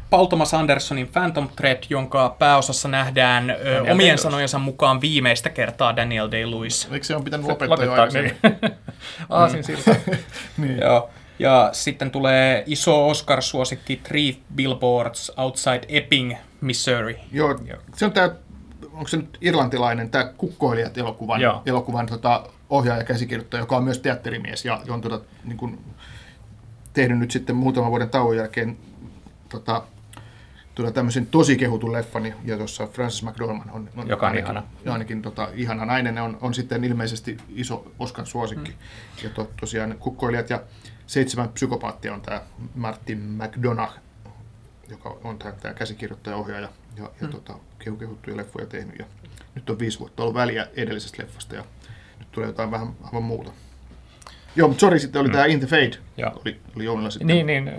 Paul 0.10 0.26
Thomas 0.26 0.54
Andersonin 0.54 1.08
Phantom 1.08 1.50
Thread, 1.56 1.84
jonka 1.90 2.36
pääosassa 2.40 2.88
nähdään 2.88 3.48
Daniel 3.48 3.82
omien 3.82 3.98
Day-Lewis. 3.98 4.22
sanojensa 4.22 4.60
mukaan 4.60 5.02
viimeistä 5.02 5.50
kertaa 5.50 5.96
Daniel 5.96 6.28
Day-Lewis. 6.28 6.94
Eikö 6.94 7.06
se 7.06 7.16
on 7.16 7.24
pitänyt 7.24 7.48
lopettaa 7.48 7.86
jo 7.86 7.92
aikaisemmin? 7.92 8.36
Niin. 8.44 8.74
Aasin 9.30 9.64
siltä. 9.64 9.96
niin. 10.58 10.80
Joo. 10.82 11.10
Ja 11.40 11.70
sitten 11.72 12.12
tulee 12.12 12.64
iso 12.66 13.10
Oscar-suosikki 13.10 13.96
Three 14.04 14.36
Billboards 14.56 15.32
Outside 15.38 15.82
Epping, 15.88 16.34
Missouri. 16.62 17.20
Joo, 17.32 17.60
se 17.96 18.06
on 18.06 18.12
tämä, 18.12 18.30
onko 18.94 19.08
se 19.08 19.18
nyt 19.18 19.38
irlantilainen, 19.42 20.10
tämä 20.10 20.26
Kukkoilijat 20.38 20.98
elokuvan, 20.98 21.42
Joo. 21.42 21.62
elokuvan 21.66 22.06
tota, 22.06 22.50
ohjaaja 22.70 23.02
ja 23.02 23.06
käsikirjoittaja, 23.06 23.62
joka 23.62 23.78
on 23.78 23.84
myös 23.84 24.00
teatterimies 24.00 24.66
ja 24.66 24.82
on 24.90 25.02
tota, 25.02 25.22
niin 25.44 25.58
kuin, 25.58 25.80
tehnyt 26.94 27.20
nyt 27.20 27.32
sitten 27.32 27.56
muutaman 27.56 27.90
vuoden 27.90 28.10
tauon 28.10 28.38
jälkeen 28.38 28.78
tota, 29.50 29.84
tuota, 30.76 30.92
tämmöisen 30.92 31.26
tosi 31.26 31.56
kehutun 31.58 31.94
leffan, 31.94 32.34
ja 32.46 32.58
tuossa 32.58 32.88
Francis 32.88 33.24
McDormand 33.24 33.70
on, 33.74 33.90
on 33.96 34.08
Joka 34.08 34.26
on 34.26 34.30
ainakin, 34.32 34.52
ihana. 34.52 34.64
ainakin 34.94 35.22
tota, 35.22 35.48
ihana 35.54 35.86
nainen, 35.86 36.18
on, 36.18 36.38
on 36.42 36.54
sitten 36.54 36.84
ilmeisesti 36.84 37.38
iso 37.50 37.92
Oscar 38.00 38.26
suosikki. 38.26 38.72
Mm. 38.72 38.78
Ja 39.24 39.30
to, 39.30 39.52
tosiaan 39.60 39.96
kukkoilijat 40.00 40.50
ja 40.50 40.62
seitsemän 41.08 41.50
psykopaattia 41.50 42.14
on 42.14 42.22
tämä 42.22 42.42
Martin 42.76 43.20
McDonagh, 43.20 43.94
joka 44.90 45.18
on 45.24 45.40
tämä, 45.40 45.52
tämä 45.52 45.74
käsikirjoittaja, 45.74 46.36
ohjaaja 46.36 46.70
ja, 46.98 47.04
ja 47.22 47.28
mm. 47.28 47.30
tota, 47.30 47.54
kehu, 47.80 47.96
kehuttuja 47.96 48.38
leffoja 48.38 48.66
tehnyt. 48.66 49.00
Ja 49.00 49.06
nyt 49.56 49.70
on 49.70 49.80
viisi 49.80 50.00
vuotta 50.00 50.24
ollut 50.24 50.36
väliä 50.36 50.68
edellisestä 50.76 51.24
leffasta 51.24 51.56
ja 51.56 51.66
nyt 52.20 52.32
tulee 52.32 52.48
jotain 52.48 52.72
vähän 52.72 52.96
aivan 53.04 53.24
muuta. 53.24 53.52
Joo, 54.56 54.68
mutta 54.68 54.82
sori, 54.82 55.00
sitten 55.00 55.20
oli 55.20 55.30
mm. 55.30 55.34
tämä 55.34 55.46
In 55.46 55.60
the 55.60 55.68
Fade, 55.68 55.98
Joo. 56.18 56.42
oli, 56.46 56.62
oli 56.76 56.86
jouluna 56.86 57.10
sitten. 57.10 57.28
Niin, 57.28 57.46
niin 57.46 57.72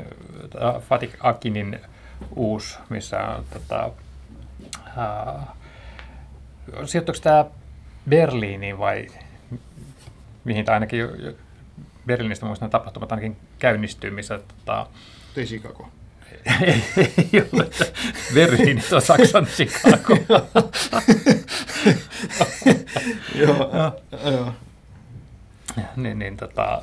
Fatik 0.81 1.17
Akinin 1.21 1.81
uusi, 2.37 2.79
missä 2.89 3.21
on 3.21 3.45
tota, 3.53 3.91
uh, 4.97 5.43
sijoittuiko 6.87 7.21
tämä 7.23 7.45
Berliiniin 8.09 8.79
vai 8.79 9.07
mihin 10.45 10.65
tämä 10.65 10.75
ainakin 10.75 11.09
Berliinistä 12.07 12.47
muistan 12.47 12.71
tapahtumat 12.71 13.13
ainakin 13.13 13.37
käynnistyy, 13.59 14.11
missä 14.11 14.39
tota, 14.39 14.87
ei 15.37 15.45
Chicago. 15.45 15.89
ei 17.33 17.49
ole. 17.53 17.71
Berliini 18.35 18.83
on 18.93 19.03
Saksan 19.03 19.47
Chicago. 19.47 20.17
joo, 23.47 23.71
joo. 24.31 24.53
Niin, 25.97 26.19
niin 26.19 26.37
tota... 26.37 26.83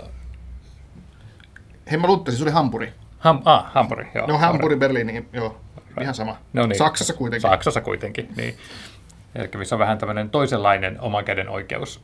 Hei, 1.92 2.00
mä 2.00 2.08
luuttasin, 2.08 2.38
se 2.38 2.44
oli 2.44 2.52
Hampuri. 2.52 2.94
Ham, 3.20 3.42
ah, 3.46 3.74
Hampuri, 3.74 4.08
joo. 4.16 4.28
No 4.28 4.38
Hampuri, 4.38 4.76
Berliini, 4.76 5.26
joo. 5.34 5.62
Ihan 6.02 6.16
sama. 6.16 6.38
No 6.54 6.66
niin. 6.66 6.78
Saksassa 6.78 7.14
kuitenkin. 7.14 7.50
Saksassa 7.50 7.82
kuitenkin, 7.82 8.30
niin. 8.36 8.58
Eli 9.36 9.50
missä 9.58 9.76
on 9.76 9.80
vähän 9.80 9.98
tämmöinen 9.98 10.30
toisenlainen 10.30 11.02
oman 11.02 11.26
käden 11.26 11.50
oikeus 11.50 12.04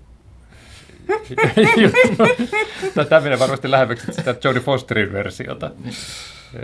Tämä 3.09 3.21
menee 3.21 3.39
varmasti 3.39 3.71
lähemmäksi 3.71 4.13
sitä 4.13 4.35
Jodie 4.43 4.61
Fosterin 4.61 5.13
versiota. 5.13 5.71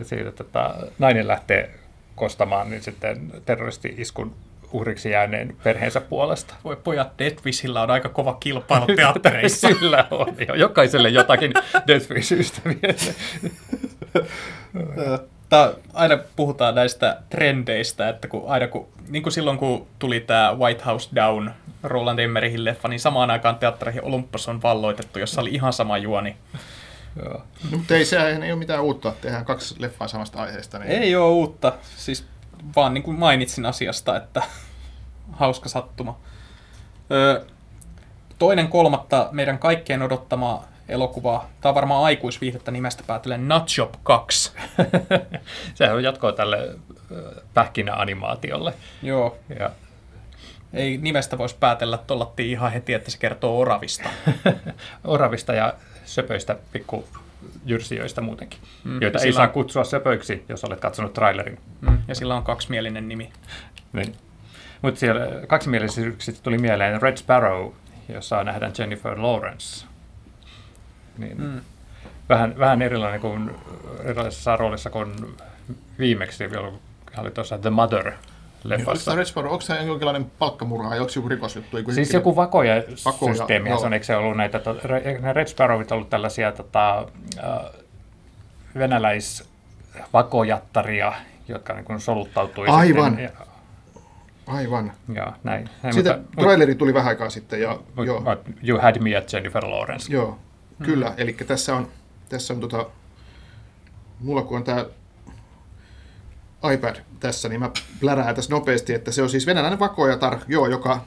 Siitä, 0.01 0.29
että 0.29 0.43
tota, 0.43 0.75
nainen 0.99 1.27
lähtee 1.27 1.69
kostamaan 2.15 2.69
niin 2.69 2.83
sitten 2.83 3.31
terroristi-iskun 3.45 4.35
uhriksi 4.71 5.09
jääneen 5.09 5.55
perheensä 5.63 6.01
puolesta. 6.01 6.53
Voi 6.63 6.75
pojat, 6.75 7.19
Deathwishillä 7.19 7.81
on 7.81 7.91
aika 7.91 8.09
kova 8.09 8.37
kilpailu 8.39 8.85
teattereissa. 8.95 9.67
Sillä 9.67 10.07
on 10.11 10.35
jo. 10.47 10.55
Jokaiselle 10.55 11.09
jotakin 11.09 11.53
Deathwish-ystäviä. 11.87 12.93
Tää, 15.53 15.73
aina 15.93 16.17
puhutaan 16.35 16.75
näistä 16.75 17.17
trendeistä, 17.29 18.09
että 18.09 18.27
kun, 18.27 18.43
aina 18.47 18.67
kun, 18.67 18.87
niin 19.09 19.23
kuin 19.23 19.33
silloin 19.33 19.57
kun 19.57 19.87
tuli 19.99 20.19
tämä 20.19 20.55
White 20.57 20.83
House 20.85 21.09
Down 21.15 21.51
Roland 21.83 22.19
Emmerihin 22.19 22.65
leffa, 22.65 22.87
niin 22.87 22.99
samaan 22.99 23.31
aikaan 23.31 23.55
teattereihin 23.55 24.03
Olympus 24.03 24.49
on 24.49 24.61
valloitettu, 24.61 25.19
jossa 25.19 25.41
oli 25.41 25.49
ihan 25.49 25.73
sama 25.73 25.97
juoni. 25.97 26.37
Joo. 27.23 27.43
Mutta 27.71 27.95
ei, 27.95 28.05
se 28.05 28.27
ei 28.27 28.51
ole 28.51 28.59
mitään 28.59 28.83
uutta, 28.83 29.13
tehdään 29.21 29.45
kaksi 29.45 29.75
leffaa 29.79 30.07
samasta 30.07 30.41
aiheesta. 30.41 30.79
Niin... 30.79 30.91
Ei 30.91 31.15
ole 31.15 31.31
uutta, 31.31 31.73
siis 31.95 32.25
vaan 32.75 32.93
niin 32.93 33.03
kuin 33.03 33.19
mainitsin 33.19 33.65
asiasta, 33.65 34.17
että 34.17 34.41
hauska 35.31 35.69
sattuma. 35.69 36.19
Öö, 37.11 37.45
toinen 38.39 38.67
kolmatta 38.67 39.29
meidän 39.31 39.59
kaikkien 39.59 40.01
odottama 40.01 40.63
elokuva, 40.89 41.45
tämä 41.61 41.69
on 41.69 41.75
varmaan 41.75 42.03
aikuisviihdettä 42.03 42.71
nimestä 42.71 43.03
päätellen 43.07 43.47
Nutshop 43.47 43.93
2. 44.03 44.51
Sehän 45.75 45.95
on 45.95 46.03
jatkoa 46.03 46.31
tälle 46.31 46.75
pähkinäanimaatiolle. 47.53 48.73
Joo. 49.01 49.37
Ja 49.59 49.69
ei 50.73 50.97
nimestä 50.97 51.37
voisi 51.37 51.55
päätellä, 51.59 51.97
tollattiin 51.97 52.49
ihan 52.49 52.71
heti, 52.71 52.93
että 52.93 53.11
se 53.11 53.17
kertoo 53.17 53.59
oravista. 53.59 54.09
oravista 55.03 55.53
ja 55.53 55.73
söpöistä 56.05 56.55
pikku 56.71 57.07
jyrsijöistä 57.65 58.21
muutenkin, 58.21 58.59
mm, 58.83 59.01
joita 59.01 59.19
ei 59.19 59.33
saa 59.33 59.47
kutsua 59.47 59.83
söpöiksi, 59.83 60.45
jos 60.49 60.63
olet 60.63 60.79
katsonut 60.79 61.13
trailerin. 61.13 61.59
Mm, 61.81 61.97
ja 62.07 62.15
sillä 62.15 62.35
on 62.35 62.43
kaksimielinen 62.43 63.07
nimi. 63.07 63.31
Niin. 63.93 64.15
Mutta 64.81 64.99
siellä 64.99 65.27
kaksimielisyyksistä 65.47 66.43
tuli 66.43 66.57
mieleen 66.57 67.01
Red 67.01 67.17
Sparrow, 67.17 67.71
jossa 68.09 68.43
nähdään 68.43 68.73
Jennifer 68.77 69.21
Lawrence. 69.21 69.85
Niin 71.17 71.41
mm. 71.41 71.61
vähän, 72.29 72.59
vähän 72.59 72.81
erilainen 72.81 73.21
kuin 73.21 73.51
erilaisessa 74.03 74.55
roolissa 74.55 74.89
kuin 74.89 75.11
viimeksi, 75.99 76.43
jolloin 76.43 76.79
oli 77.17 77.31
tuossa 77.31 77.57
The 77.57 77.69
Mother 77.69 78.11
leffassa. 78.63 79.11
Niin, 79.11 79.17
Red 79.17 79.25
Sparrow, 79.25 79.51
onko 79.51 79.61
se 79.61 79.83
jonkinlainen 79.83 80.31
palkkamurha, 80.39 80.95
onko 80.95 81.11
joku 81.15 81.29
rikosjuttu? 81.29 81.77
Joku 81.77 81.91
siis 81.91 82.13
joku 82.13 82.35
vakoja, 82.35 82.83
vakoja 83.05 83.35
systeemi, 83.35 83.69
se 83.69 83.75
on, 83.85 83.93
eikö 83.93 84.05
se 84.05 84.15
ollut 84.15 84.37
näitä, 84.37 84.59
to, 84.59 84.75
Red 85.33 85.47
Sparrowit 85.47 85.91
ollut 85.91 86.09
tällaisia 86.09 86.51
tota, 86.51 86.99
äh, 86.99 87.05
venäläisvakojattaria, 88.77 91.13
jotka 91.47 91.73
niin 91.73 91.99
soluttautui 91.99 92.67
Aivan. 92.67 93.11
Sitten, 93.11 93.23
ja, 93.23 93.29
Aivan. 94.47 94.91
Joo, 95.13 95.33
näin. 95.43 95.69
näin 95.83 95.93
Sitä 95.93 96.17
mutta, 96.17 96.41
traileri 96.41 96.75
tuli 96.75 96.93
vähän 96.93 97.09
aikaa 97.09 97.29
sitten. 97.29 97.61
Ja, 97.61 97.79
but, 97.95 98.05
joo. 98.05 98.21
But 98.21 98.39
you 98.63 98.79
had 98.79 98.99
me 98.99 99.17
at 99.17 99.33
Jennifer 99.33 99.65
Lawrence. 99.65 100.13
Joo, 100.13 100.37
hmm. 100.77 100.85
kyllä. 100.85 101.13
Eli 101.17 101.33
tässä 101.33 101.75
on, 101.75 101.87
tässä 102.29 102.53
on 102.53 102.59
tota, 102.59 102.85
mulla 104.19 104.41
kun 104.41 104.57
on 104.57 104.63
tämä 104.63 104.85
iPad 106.73 106.95
tässä, 107.19 107.49
niin 107.49 107.59
mä 107.59 107.71
plärään 107.99 108.35
tässä 108.35 108.53
nopeasti, 108.53 108.93
että 108.93 109.11
se 109.11 109.21
on 109.21 109.29
siis 109.29 109.45
venäläinen 109.45 109.79
vakojatar, 109.79 110.39
joo, 110.47 110.67
joka 110.67 111.05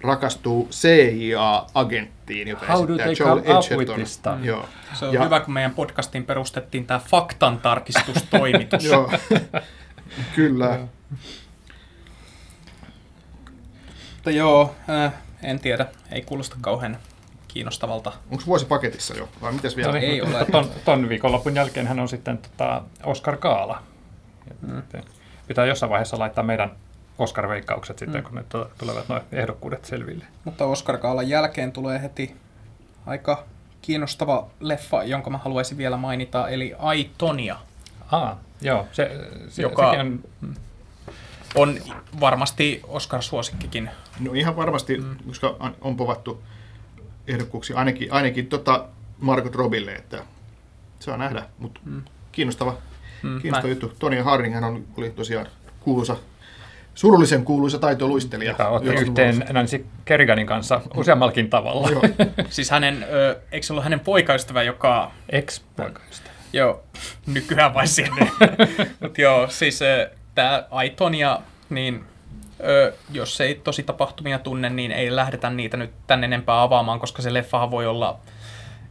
rakastuu 0.00 0.68
CIA-agenttiin, 0.70 2.48
jota 2.48 2.66
How 2.66 2.88
do 2.88 2.96
they 2.96 3.14
Joel 3.20 3.40
come 3.40 3.40
Edgerton. 3.40 3.72
up 3.72 3.78
with 3.78 3.94
this 3.94 4.14
stuff? 4.14 4.44
Joo. 4.44 4.68
Se 4.94 5.04
on 5.04 5.14
ja, 5.14 5.24
hyvä, 5.24 5.40
kun 5.40 5.54
meidän 5.54 5.74
podcastiin 5.74 6.24
perustettiin 6.24 6.86
tämä 6.86 6.98
faktan 6.98 7.58
tarkistustoimitus. 7.58 8.84
joo, 8.84 9.12
kyllä. 10.36 10.78
Mutta 14.14 14.30
joo, 14.30 14.74
äh, 14.90 15.12
en 15.42 15.60
tiedä, 15.60 15.86
ei 16.12 16.22
kuulosta 16.22 16.56
kauhean 16.60 16.98
kiinnostavalta. 17.48 18.12
Onko 18.30 18.42
vuosi 18.46 18.66
paketissa 18.66 19.16
jo, 19.16 19.28
vai 19.42 19.52
mitäs 19.52 19.76
vielä? 19.76 19.92
No, 19.92 19.98
ei 19.98 20.22
ole. 20.22 20.46
Ton, 20.52 20.70
ton 20.84 21.08
viikonlopun 21.08 21.54
jälkeen 21.56 21.86
hän 21.86 22.00
on 22.00 22.08
sitten 22.08 22.38
tota 22.38 22.82
Oscar 23.04 23.36
Kaala. 23.36 23.82
Mm. 24.66 24.82
Pitää 25.48 25.66
jossain 25.66 25.90
vaiheessa 25.90 26.18
laittaa 26.18 26.44
meidän 26.44 26.70
Oscar-veikkaukset 27.18 27.98
sitten, 27.98 28.20
mm. 28.20 28.26
kun 28.26 28.34
ne 28.34 28.44
tulevat 28.78 29.08
nuo 29.08 29.20
ehdokkuudet 29.32 29.84
selville. 29.84 30.24
Mutta 30.44 30.64
Oscar 30.64 30.98
Kaalan 30.98 31.28
jälkeen 31.28 31.72
tulee 31.72 32.02
heti 32.02 32.36
aika 33.06 33.44
kiinnostava 33.82 34.46
leffa, 34.60 35.02
jonka 35.04 35.30
mä 35.30 35.38
haluaisin 35.38 35.78
vielä 35.78 35.96
mainita, 35.96 36.48
eli 36.48 36.74
Ai 36.78 37.10
Tonia, 37.18 37.56
Ah, 38.12 38.36
joo, 38.60 38.86
se, 38.92 39.10
se, 39.48 39.62
Joka- 39.62 39.90
sekin 39.90 40.00
on, 40.00 40.20
on 41.54 41.78
varmasti 42.20 42.82
Oscar-suosikkikin. 42.88 43.90
No 44.20 44.32
ihan 44.32 44.56
varmasti, 44.56 44.98
mm. 44.98 45.16
koska 45.26 45.56
on- 45.60 45.76
on 45.80 45.96
povattu 45.96 46.42
ehdokkuuksia 47.28 47.76
ainakin, 47.76 48.12
ainakin 48.12 48.46
tota 48.46 48.84
Margot 49.20 49.54
Robille, 49.54 49.92
että 49.92 50.24
saa 51.00 51.16
nähdä, 51.16 51.42
mutta 51.58 51.80
mm. 51.84 52.02
kiinnostava, 52.32 52.76
mm, 53.22 53.40
kiinnostava 53.40 53.70
juttu. 53.70 53.92
Tony 53.98 54.20
Harding 54.20 54.64
on, 54.64 54.84
oli 54.96 55.10
tosiaan 55.10 55.46
kuuluisa, 55.80 56.16
surullisen 56.94 57.44
kuuluisa 57.44 57.78
taitoluistelija. 57.78 58.50
joka 58.50 58.68
otti 58.68 58.88
90-luvulla. 58.88 59.00
yhteen 59.00 59.46
Nancy 59.54 59.86
Kerriganin 60.04 60.46
kanssa 60.46 60.80
useammallakin 60.96 61.50
tavalla. 61.50 61.90
Joo. 61.90 62.02
Siis 62.50 62.70
hänen, 62.70 63.06
ö, 63.10 63.40
eikö 63.52 63.66
se 63.66 63.72
ollut 63.72 63.84
hänen 63.84 64.00
poikaystävä, 64.00 64.62
joka 64.62 65.12
Ex-poikaista. 65.28 66.30
Joo, 66.52 66.82
nykyään 67.26 67.74
vai 67.74 67.86
sinne. 67.86 68.30
Mut 69.00 69.18
joo, 69.18 69.48
siis 69.48 69.80
tämä 70.34 70.66
Aitonia, 70.70 71.40
niin 71.70 72.04
ö, 72.60 72.92
jos 73.12 73.40
ei 73.40 73.54
tosi 73.54 73.82
tapahtumia 73.82 74.38
tunne, 74.38 74.70
niin 74.70 74.92
ei 74.92 75.16
lähdetä 75.16 75.50
niitä 75.50 75.76
nyt 75.76 75.90
tän 76.06 76.24
enempää 76.24 76.62
avaamaan, 76.62 77.00
koska 77.00 77.22
se 77.22 77.34
leffahan 77.34 77.70
voi 77.70 77.86
olla 77.86 78.18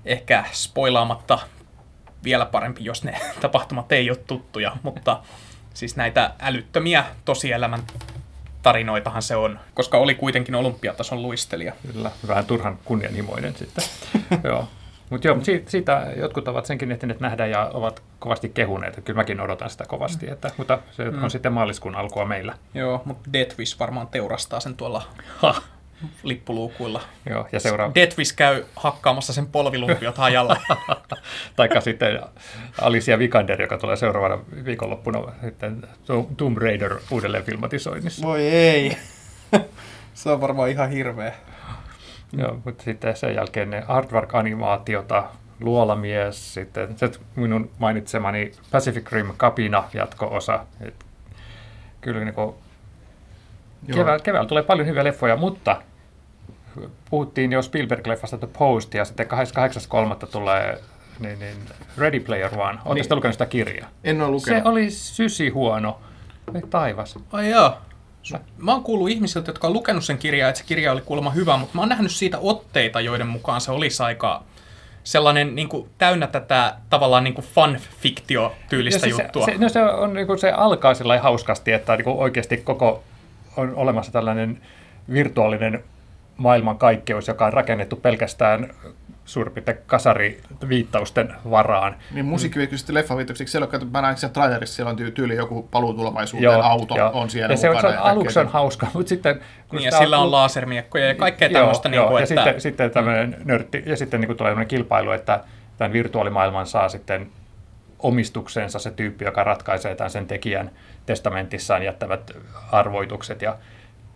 ehkä 0.05 0.45
spoilaamatta 0.51 1.39
vielä 2.23 2.45
parempi, 2.45 2.85
jos 2.85 3.03
ne 3.03 3.19
tapahtumat 3.41 3.91
ei 3.91 4.09
ole 4.09 4.17
tuttuja, 4.17 4.77
mutta 4.83 5.19
siis 5.73 5.95
näitä 5.95 6.31
älyttömiä 6.39 7.05
tosielämän 7.25 7.83
tarinoitahan 8.63 9.21
se 9.21 9.35
on, 9.35 9.59
koska 9.73 9.97
oli 9.97 10.15
kuitenkin 10.15 10.55
olympiatason 10.55 11.21
luistelija. 11.21 11.73
Kyllä, 11.93 12.11
vähän 12.27 12.45
turhan 12.45 12.79
kunnianhimoinen 12.85 13.55
sitten. 13.55 13.83
joo. 14.43 14.67
Mutta 15.09 15.27
joo, 15.27 15.37
siitä, 15.41 15.71
siitä 15.71 16.07
jotkut 16.15 16.47
ovat 16.47 16.65
senkin 16.65 16.91
ehtineet 16.91 17.19
nähdä 17.19 17.45
ja 17.45 17.71
ovat 17.73 18.03
kovasti 18.19 18.49
kehuneet. 18.49 19.01
Kyllä 19.05 19.17
mäkin 19.17 19.41
odotan 19.41 19.69
sitä 19.69 19.85
kovasti, 19.87 20.29
että, 20.29 20.51
mutta 20.57 20.79
se 20.91 21.11
mm. 21.11 21.23
on 21.23 21.31
sitten 21.31 21.53
maaliskuun 21.53 21.95
alkua 21.95 22.25
meillä. 22.25 22.53
Joo, 22.73 23.01
mutta 23.05 23.29
Death 23.33 23.59
Wish 23.59 23.79
varmaan 23.79 24.07
teurastaa 24.07 24.59
sen 24.59 24.75
tuolla 24.75 25.03
Ha. 25.37 25.61
lippuluukuilla. 26.23 27.01
Joo, 27.29 27.47
ja 27.51 27.59
seuraava. 27.59 27.95
Deathwish 27.95 28.35
käy 28.35 28.63
hakkaamassa 28.75 29.33
sen 29.33 29.47
polvilumpiot 29.47 30.17
hajalle. 30.17 30.57
Taikka 31.55 31.81
sitten 31.81 32.19
Alicia 32.81 33.19
Vikander, 33.19 33.61
joka 33.61 33.77
tulee 33.77 33.95
seuraavana 33.95 34.39
viikonloppuna 34.65 35.19
sitten 35.41 35.87
To- 36.05 36.27
Tomb 36.37 36.57
Raider 36.57 36.97
uudelleen 37.11 37.43
filmatisoinnissa. 37.43 38.27
Voi 38.27 38.41
ei. 38.41 38.97
Se 40.13 40.29
on 40.29 40.41
varmaan 40.41 40.69
ihan 40.69 40.89
hirveä. 40.89 41.33
Joo, 42.33 42.59
mutta 42.65 42.83
sitten 42.83 43.15
sen 43.15 43.35
jälkeen 43.35 43.69
ne 43.69 43.83
artwork-animaatiota, 43.87 45.23
Luolamies, 45.59 46.53
sitten 46.53 46.97
se 46.97 47.11
minun 47.35 47.69
mainitsemani 47.79 48.51
Pacific 48.71 49.11
Rim 49.11 49.27
Kapina 49.37 49.83
jatko-osa. 49.93 50.65
Et 50.81 51.05
kyllä 52.01 52.23
niin 52.23 52.33
kuin 52.33 52.55
keväällä, 53.93 54.19
keväällä 54.23 54.47
tulee 54.47 54.63
paljon 54.63 54.87
hyviä 54.87 55.03
leffoja, 55.03 55.35
mutta 55.35 55.81
puhuttiin 57.09 57.51
jo 57.51 57.59
Spielberg-leffasta 57.61 58.37
The 58.37 58.47
Post 58.57 58.93
ja 58.93 59.05
sitten 59.05 59.27
28.3. 60.21 60.27
tulee 60.31 60.81
niin, 61.19 61.39
niin 61.39 61.57
Ready 61.97 62.19
Player 62.19 62.49
One. 62.53 62.63
Oletteko 62.85 62.93
Niin. 62.93 63.05
lukenut 63.15 63.33
sitä 63.33 63.45
kirjaa? 63.45 63.89
En 64.03 64.21
ole 64.21 64.39
Se 64.39 64.51
lukenut. 64.51 64.65
oli 64.73 64.89
sysi 64.91 65.49
huono. 65.49 65.99
Ei 66.55 66.61
taivas. 66.69 67.19
Ai 67.31 67.49
joo. 67.49 67.77
Mä 68.57 68.71
oon 68.71 68.83
kuullut 68.83 69.09
ihmisiltä, 69.09 69.49
jotka 69.49 69.67
on 69.67 69.73
lukenut 69.73 70.05
sen 70.05 70.17
kirjaa, 70.17 70.49
että 70.49 70.59
se 70.59 70.65
kirja 70.67 70.91
oli 70.91 71.01
kuulemma 71.01 71.29
hyvä, 71.29 71.57
mutta 71.57 71.75
mä 71.75 71.81
oon 71.81 71.89
nähnyt 71.89 72.11
siitä 72.11 72.37
otteita, 72.41 73.01
joiden 73.01 73.27
mukaan 73.27 73.61
se 73.61 73.71
olisi 73.71 74.03
aika 74.03 74.43
sellainen 75.03 75.55
niin 75.55 75.69
kuin, 75.69 75.89
täynnä 75.97 76.27
tätä 76.27 76.75
tavallaan 76.89 77.23
niin 77.23 77.35
fan-fiktio-tyylistä 77.35 78.99
siis 78.99 79.19
juttua. 79.19 79.45
Se, 79.45 79.51
se, 79.51 79.57
no 79.57 79.69
se, 79.69 79.83
on, 79.83 80.13
niin 80.13 80.27
kuin 80.27 80.39
se 80.39 80.51
alkaa 80.51 80.93
sillä 80.93 81.19
hauskasti, 81.19 81.71
että 81.71 81.95
niin 81.95 82.03
kuin 82.03 82.17
oikeasti 82.17 82.57
koko 82.57 83.03
on 83.57 83.75
olemassa 83.75 84.11
tällainen 84.11 84.61
virtuaalinen 85.13 85.83
maailmankaikkeus, 86.37 87.27
joka 87.27 87.45
on 87.45 87.53
rakennettu 87.53 87.95
pelkästään 87.95 88.69
suurin 89.27 89.53
piirtein 89.53 89.77
kasariviittausten 89.85 91.33
varaan. 91.49 91.95
Niin 92.11 92.25
musiikkiviikkoisesti 92.25 92.93
leffaviitokseksi, 92.93 93.51
siellä 93.51 93.67
on, 93.73 93.91
mä 93.91 94.01
näin 94.01 94.17
sen 94.17 94.29
trailerissa, 94.29 94.75
siellä 94.75 94.89
on 94.89 94.95
tyy- 94.95 95.11
tyyli 95.11 95.35
joku 95.35 95.67
paluu 95.71 95.93
tulevaisuuteen, 95.93 96.61
auto 96.61 96.95
on 97.13 97.29
siellä 97.29 97.53
ja 97.53 97.57
se, 97.57 97.69
on, 97.69 97.81
se 97.81 97.87
on, 97.87 97.93
mukana. 97.93 98.11
aluksi 98.11 98.39
on 98.39 98.47
hauska, 98.47 98.87
mutta 98.93 99.09
sitten... 99.09 99.41
kun 99.69 99.79
Niin, 99.79 99.85
ja 99.85 99.97
sillä 99.97 100.17
on 100.17 100.25
lu- 100.25 100.31
lasermiekkoja 100.31 101.07
ja 101.07 101.15
kaikkea 101.15 101.47
Joo, 101.47 101.59
tämmöistä, 101.59 101.89
niin 101.89 101.95
joo, 101.95 102.07
kuin, 102.07 102.17
ja 102.17 102.23
että... 102.23 102.35
sitten, 102.35 102.61
sitten 102.61 102.91
tämmöinen 102.91 103.37
nörtti, 103.45 103.83
ja 103.85 103.97
sitten 103.97 104.21
niin 104.21 104.27
kuin 104.27 104.37
tulee 104.37 104.51
tämmöinen 104.51 104.67
kilpailu, 104.67 105.11
että 105.11 105.39
tämän 105.77 105.93
virtuaalimaailman 105.93 106.67
saa 106.67 106.89
sitten 106.89 107.27
omistuksensa 107.99 108.79
se 108.79 108.91
tyyppi, 108.91 109.25
joka 109.25 109.43
ratkaisee 109.43 109.95
tämän 109.95 110.11
sen 110.11 110.27
tekijän 110.27 110.71
testamentissaan 111.05 111.83
jättävät 111.83 112.31
arvoitukset. 112.71 113.41
Ja, 113.41 113.57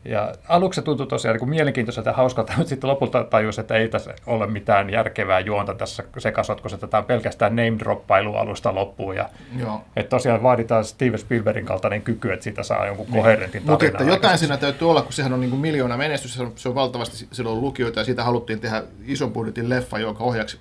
ja 0.05 0.33
aluksi 0.47 0.75
se 0.75 0.81
tuntui 0.81 1.07
tosiaan 1.07 1.37
niin 1.37 1.49
mielenkiintoiselta 1.49 2.09
ja 2.09 2.13
hauskalta, 2.13 2.53
mutta 2.57 2.69
sitten 2.69 2.89
lopulta 2.89 3.23
tajus, 3.23 3.59
että 3.59 3.75
ei 3.75 3.89
tässä 3.89 4.13
ole 4.25 4.47
mitään 4.47 4.89
järkevää 4.89 5.39
juonta 5.39 5.73
tässä 5.73 6.03
sekasotkussa, 6.17 6.75
että 6.75 6.87
tämä 6.87 6.99
on 6.99 7.05
pelkästään 7.05 7.55
name-droppailu 7.55 8.35
alusta 8.35 8.75
loppuun. 8.75 9.15
Ja, 9.15 9.29
Joo. 9.59 9.81
että 9.95 10.09
tosiaan 10.09 10.43
vaaditaan 10.43 10.85
Steven 10.85 11.19
Spielbergin 11.19 11.65
kaltainen 11.65 12.01
kyky, 12.01 12.33
että 12.33 12.43
siitä 12.43 12.63
saa 12.63 12.85
jonkun 12.85 13.07
koherentin 13.07 13.63
Mutta 13.65 13.85
että 13.85 14.03
jotain 14.03 14.37
siinä 14.37 14.57
täytyy 14.57 14.89
olla, 14.89 15.01
kun 15.01 15.13
sehän 15.13 15.33
on 15.33 15.39
niin 15.39 15.49
kuin 15.49 15.59
miljoona 15.59 15.97
menestys, 15.97 16.33
se 16.33 16.43
on, 16.43 16.51
se 16.55 16.69
on 16.69 16.75
valtavasti 16.75 17.27
silloin 17.31 17.61
lukijoita 17.61 17.99
ja 17.99 18.03
siitä 18.03 18.23
haluttiin 18.23 18.59
tehdä 18.59 18.83
ison 19.07 19.33
budjetin 19.33 19.69
leffa, 19.69 19.99
jonka 19.99 20.23
ohjaaksi 20.23 20.57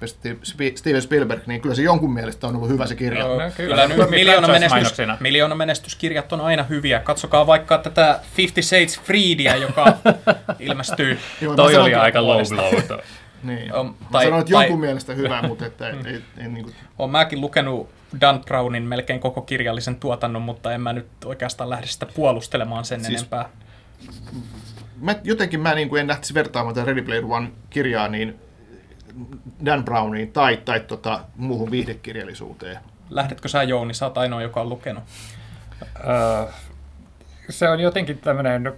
Steven 0.75 1.03
Spielberg, 1.03 1.47
niin 1.47 1.61
kyllä 1.61 1.75
se 1.75 1.83
jonkun 1.83 2.13
mielestä 2.13 2.47
on 2.47 2.57
ollut 2.57 2.69
hyvä 2.69 2.87
se 2.87 2.95
kirja. 2.95 3.21
Joo, 3.21 3.41
No, 3.41 3.51
kyllä, 3.57 3.89
kyllä. 3.89 4.07
miljoona, 4.07 4.49
menestys, 4.49 4.99
miljoona 5.21 5.55
menestyskirjat 5.55 6.33
on 6.33 6.41
aina 6.41 6.63
hyviä. 6.63 7.01
Katsokaa 7.01 7.47
vaikka 7.47 7.79
tätä 7.79 8.21
Fifty 8.35 8.63
Shades 8.63 9.01
Freedia, 9.37 9.57
joka 9.57 9.97
ilmestyy. 10.59 11.19
Joo, 11.41 11.57
Toi 11.57 11.77
oli 11.77 11.95
aika 11.95 12.27
low 12.27 12.41
blow. 12.49 12.99
Niin. 13.43 13.69
Mä 13.69 13.93
tai- 14.13 14.25
sanoin, 14.25 14.41
että 14.41 14.53
tai- 14.53 14.65
jonkun 14.65 14.81
mielestä 14.81 15.15
hyvä, 15.15 15.43
mutta 15.43 15.67
että 15.67 15.89
ei, 15.91 15.95
ei, 16.07 16.23
ei 16.39 16.49
niin 16.49 16.65
kuin, 16.65 16.75
Olen 16.99 17.11
mäkin 17.11 17.41
lukenut 17.41 17.91
Dan 18.21 18.41
Brownin 18.47 18.83
melkein 18.83 19.21
koko 19.21 19.41
kirjallisen 19.43 19.97
tuotannon, 19.97 20.43
mutta 20.43 20.73
en 20.73 20.81
mä 20.81 20.93
nyt 20.93 21.07
oikeastaan 21.25 21.71
lähde 21.71 21.87
sitä 21.87 22.07
puolustelemaan 22.07 22.85
sen 22.85 23.05
Siis- 23.05 23.19
enempää. 23.21 23.49
mä, 25.01 25.15
jotenkin 25.25 25.61
mä 25.61 25.75
niin 25.75 25.89
kuin 25.89 26.01
en 26.01 26.09
lähtisi 26.09 26.35
vertaamaan 26.35 26.75
tätä 26.75 26.87
Ready 26.87 27.03
Player 27.03 27.25
One 27.29 27.51
kirjaa 27.71 28.09
niin 28.09 28.39
Dan 29.65 29.85
Browniin 29.85 30.33
tai, 30.33 30.57
tai 30.65 30.81
tota, 30.81 31.21
muuhun 31.37 31.71
viihdekirjallisuuteen. 31.71 32.79
Lähdetkö 33.11 33.49
sä 33.49 33.63
Jouni, 33.63 33.95
sä 33.95 34.07
oot 34.07 34.19
ainoa, 34.19 34.43
joka 34.43 34.61
on 34.61 34.69
lukenut. 34.69 35.05
Öö, 36.09 36.53
se 37.51 37.69
on 37.69 37.81
jotenkin 37.81 38.19
tämmöinen 38.19 38.73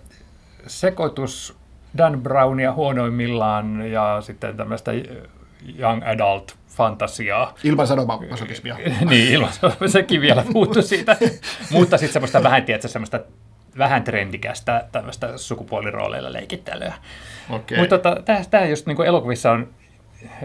sekoitus 0.67 1.57
Dan 1.99 2.23
Brownia 2.23 2.73
huonoimmillaan 2.73 3.91
ja 3.91 4.19
sitten 4.21 4.57
tämmöistä 4.57 4.93
young 5.79 6.03
adult 6.07 6.57
fantasiaa. 6.69 7.55
Ilman 7.65 7.87
sanomasokismia. 7.87 8.77
niin, 9.11 9.33
ilman 9.33 9.53
sekin 9.87 10.21
vielä 10.21 10.45
puuttu 10.53 10.83
siitä. 10.83 11.17
Mutta 11.71 11.99
sitten 11.99 12.13
semmoista 12.13 12.43
vähän, 12.43 12.65
tiedätkö, 12.65 12.89
semmoista 12.89 13.21
vähän 13.79 14.05
trendikästä 14.05 14.85
tämmöistä 14.93 15.39
sukupuolirooleilla 15.39 16.33
leikittelyä. 16.33 16.95
Okei. 17.51 17.79
Mutta 17.79 17.99
tota, 17.99 18.23
tämä 18.51 18.65
just 18.65 18.87
niin 18.87 18.97
kuin 18.97 19.09
elokuvissa 19.09 19.53
on 19.53 19.69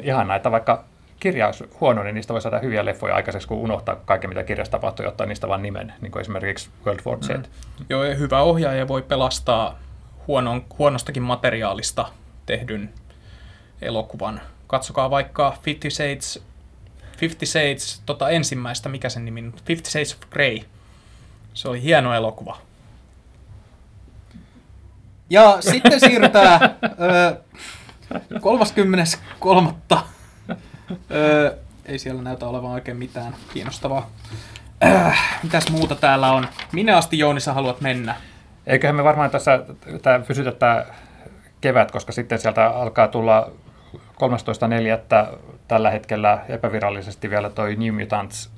ihanaa, 0.04 0.36
että 0.36 0.52
vaikka 0.52 0.84
kirja 1.20 1.46
olisi 1.46 1.70
huono, 1.80 2.04
niin 2.04 2.16
niistä 2.16 2.34
voi 2.34 2.42
saada 2.42 2.60
hyviä 2.60 2.86
leffoja 2.86 3.16
aikaiseksi, 3.16 3.48
kun 3.48 3.58
unohtaa 3.58 3.96
kaiken, 3.96 4.30
mitä 4.30 4.44
kirjassa 4.44 4.72
tapahtuu, 4.72 5.04
ja 5.04 5.10
ottaa 5.10 5.28
niistä 5.28 5.48
vain 5.48 5.62
nimen, 5.62 5.94
niin 6.02 6.12
kuin 6.12 6.22
esimerkiksi 6.22 6.70
World 6.86 7.02
War 7.06 7.18
Z. 7.24 7.30
Mm. 7.30 7.44
Joo, 7.90 8.04
hyvä 8.04 8.42
ohjaaja 8.42 8.88
voi 8.88 9.02
pelastaa 9.02 9.80
huonon, 10.28 10.66
huonostakin 10.78 11.24
materiaalista 11.24 12.06
tehdyn 12.46 12.94
elokuvan. 13.82 14.42
Katsokaa 14.68 15.10
vaikka 15.10 15.58
Fifty 15.62 15.90
Shades, 15.90 16.44
Fifty 17.18 17.46
Shades 17.46 18.02
tota 18.06 18.30
ensimmäistä, 18.30 18.90
mikä 18.90 19.10
sen 19.10 19.26
nimi? 19.26 19.52
Fifty 19.66 19.90
Shades 19.90 20.14
of 20.14 20.30
Grey. 20.30 20.60
Se 21.54 21.70
oli 21.70 21.82
hieno 21.82 22.14
elokuva. 22.14 22.58
Ja 25.30 25.58
sitten 25.60 26.00
siirrytään 26.00 26.60
ö, 26.84 27.42
33. 28.42 29.74
Ö, 31.12 31.58
ei 31.86 32.00
siellä 32.00 32.22
näytä 32.22 32.48
olevan 32.48 32.72
oikein 32.72 32.98
mitään 32.98 33.36
kiinnostavaa. 33.54 34.10
Äh, 34.84 35.40
mitäs 35.44 35.70
muuta 35.70 35.96
täällä 35.96 36.32
on? 36.32 36.48
Minne 36.72 36.94
asti 36.94 37.20
Jouni 37.20 37.40
sä 37.40 37.54
haluat 37.54 37.82
mennä? 37.82 38.16
Eiköhän 38.68 38.96
me 38.96 39.04
varmaan 39.04 39.30
tässä 39.30 39.60
tää, 40.02 40.20
pysytä 40.20 40.52
tämä 40.52 40.86
kevät, 41.62 41.92
koska 41.92 42.12
sitten 42.12 42.40
sieltä 42.40 42.68
alkaa 42.68 43.08
tulla 43.08 43.52
13.4. 43.96 45.38
tällä 45.68 45.92
hetkellä 45.92 46.40
epävirallisesti 46.50 47.30
vielä 47.30 47.50
toi 47.50 47.76
New 47.76 48.00
Mutants 48.00 48.52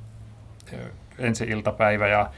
ensi 1.19 1.43
iltapäivä 1.43 2.07
ja, 2.07 2.29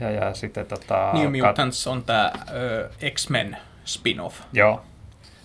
ja, 0.00 0.10
ja 0.10 0.34
sitten 0.34 0.66
tota, 0.66 1.10
New 1.12 1.26
kat- 1.26 1.46
Mutants 1.46 1.86
on 1.86 2.02
tää 2.02 2.32
ö, 2.54 2.90
X-Men 3.10 3.56
spin-off. 3.84 4.40
Joo. 4.52 4.82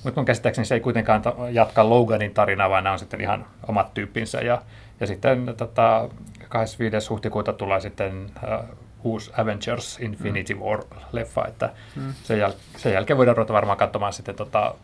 Mutta 0.04 0.20
mun 0.20 0.26
käsittääkseni 0.26 0.66
se 0.66 0.76
ei 0.76 0.82
kuitenkaan 0.82 1.22
jatka 1.52 1.90
Loganin 1.90 2.34
tarinaa, 2.34 2.70
vaan 2.70 2.84
nämä 2.84 2.94
on 2.94 3.00
sitten 3.00 3.22
ihan 3.22 3.46
omat 3.68 3.94
tyyppinsä. 3.94 4.42
Ja, 4.42 4.62
ja 5.00 5.08
sitten 5.08 5.54
tota, 5.58 6.10
25. 6.50 7.10
huhtikuuta 7.10 7.54
tulee 7.54 7.80
sitten 7.80 8.26
uh, 8.44 8.78
uusi 9.04 9.32
Avengers 9.38 10.00
Infinity 10.00 10.54
War-leffa, 10.54 11.48
että 11.48 11.70
mm. 11.96 12.14
sen, 12.24 12.40
jäl- 12.40 12.78
sen 12.78 12.94
jälkeen 12.94 13.18
voidaan 13.18 13.38
ruveta 13.38 13.54
varmaan 13.54 13.78
katsomaan 13.78 14.14
sitten 14.14 14.36
tota, 14.36 14.76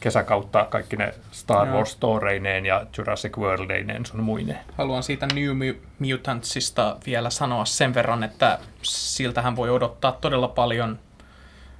kesäkautta 0.00 0.64
kaikki 0.64 0.96
ne 0.96 1.14
Star 1.32 1.66
Joo. 1.66 1.76
Wars 1.76 1.92
storeineen 1.92 2.66
ja 2.66 2.86
Jurassic 2.98 3.36
Worldeineen 3.36 4.06
sun 4.06 4.22
muineen. 4.22 4.60
Haluan 4.78 5.02
siitä 5.02 5.26
New 5.26 5.50
Mu- 5.50 5.86
Mutantsista 5.98 6.96
vielä 7.06 7.30
sanoa 7.30 7.64
sen 7.64 7.94
verran, 7.94 8.24
että 8.24 8.58
siltähän 8.82 9.56
voi 9.56 9.70
odottaa 9.70 10.12
todella 10.12 10.48
paljon, 10.48 10.98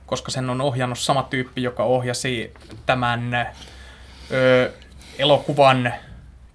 koska 0.07 0.31
sen 0.31 0.51
on 0.51 0.61
ohjannut 0.61 0.99
sama 0.99 1.23
tyyppi, 1.23 1.63
joka 1.63 1.83
ohjasi 1.83 2.55
tämän 2.87 3.35
ö, 4.31 4.73
elokuvan 5.19 5.95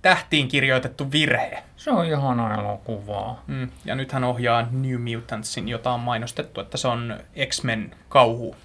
tähtiin 0.02 0.48
kirjoitettu 0.48 1.12
virhe. 1.12 1.64
Se 1.76 1.92
on 1.92 2.06
ihana 2.06 2.54
elokuvaa. 2.60 3.44
Mm. 3.48 3.70
Ja 3.86 3.96
nyt 3.96 4.12
hän 4.12 4.24
ohjaa 4.24 4.68
New 4.72 5.02
Mutantsin, 5.02 5.70
jota 5.70 5.92
on 5.92 6.00
mainostettu, 6.00 6.62
että 6.62 6.78
se 6.78 6.88
on 6.88 7.20
X-Men 7.46 7.96
kauhu. 8.10 8.56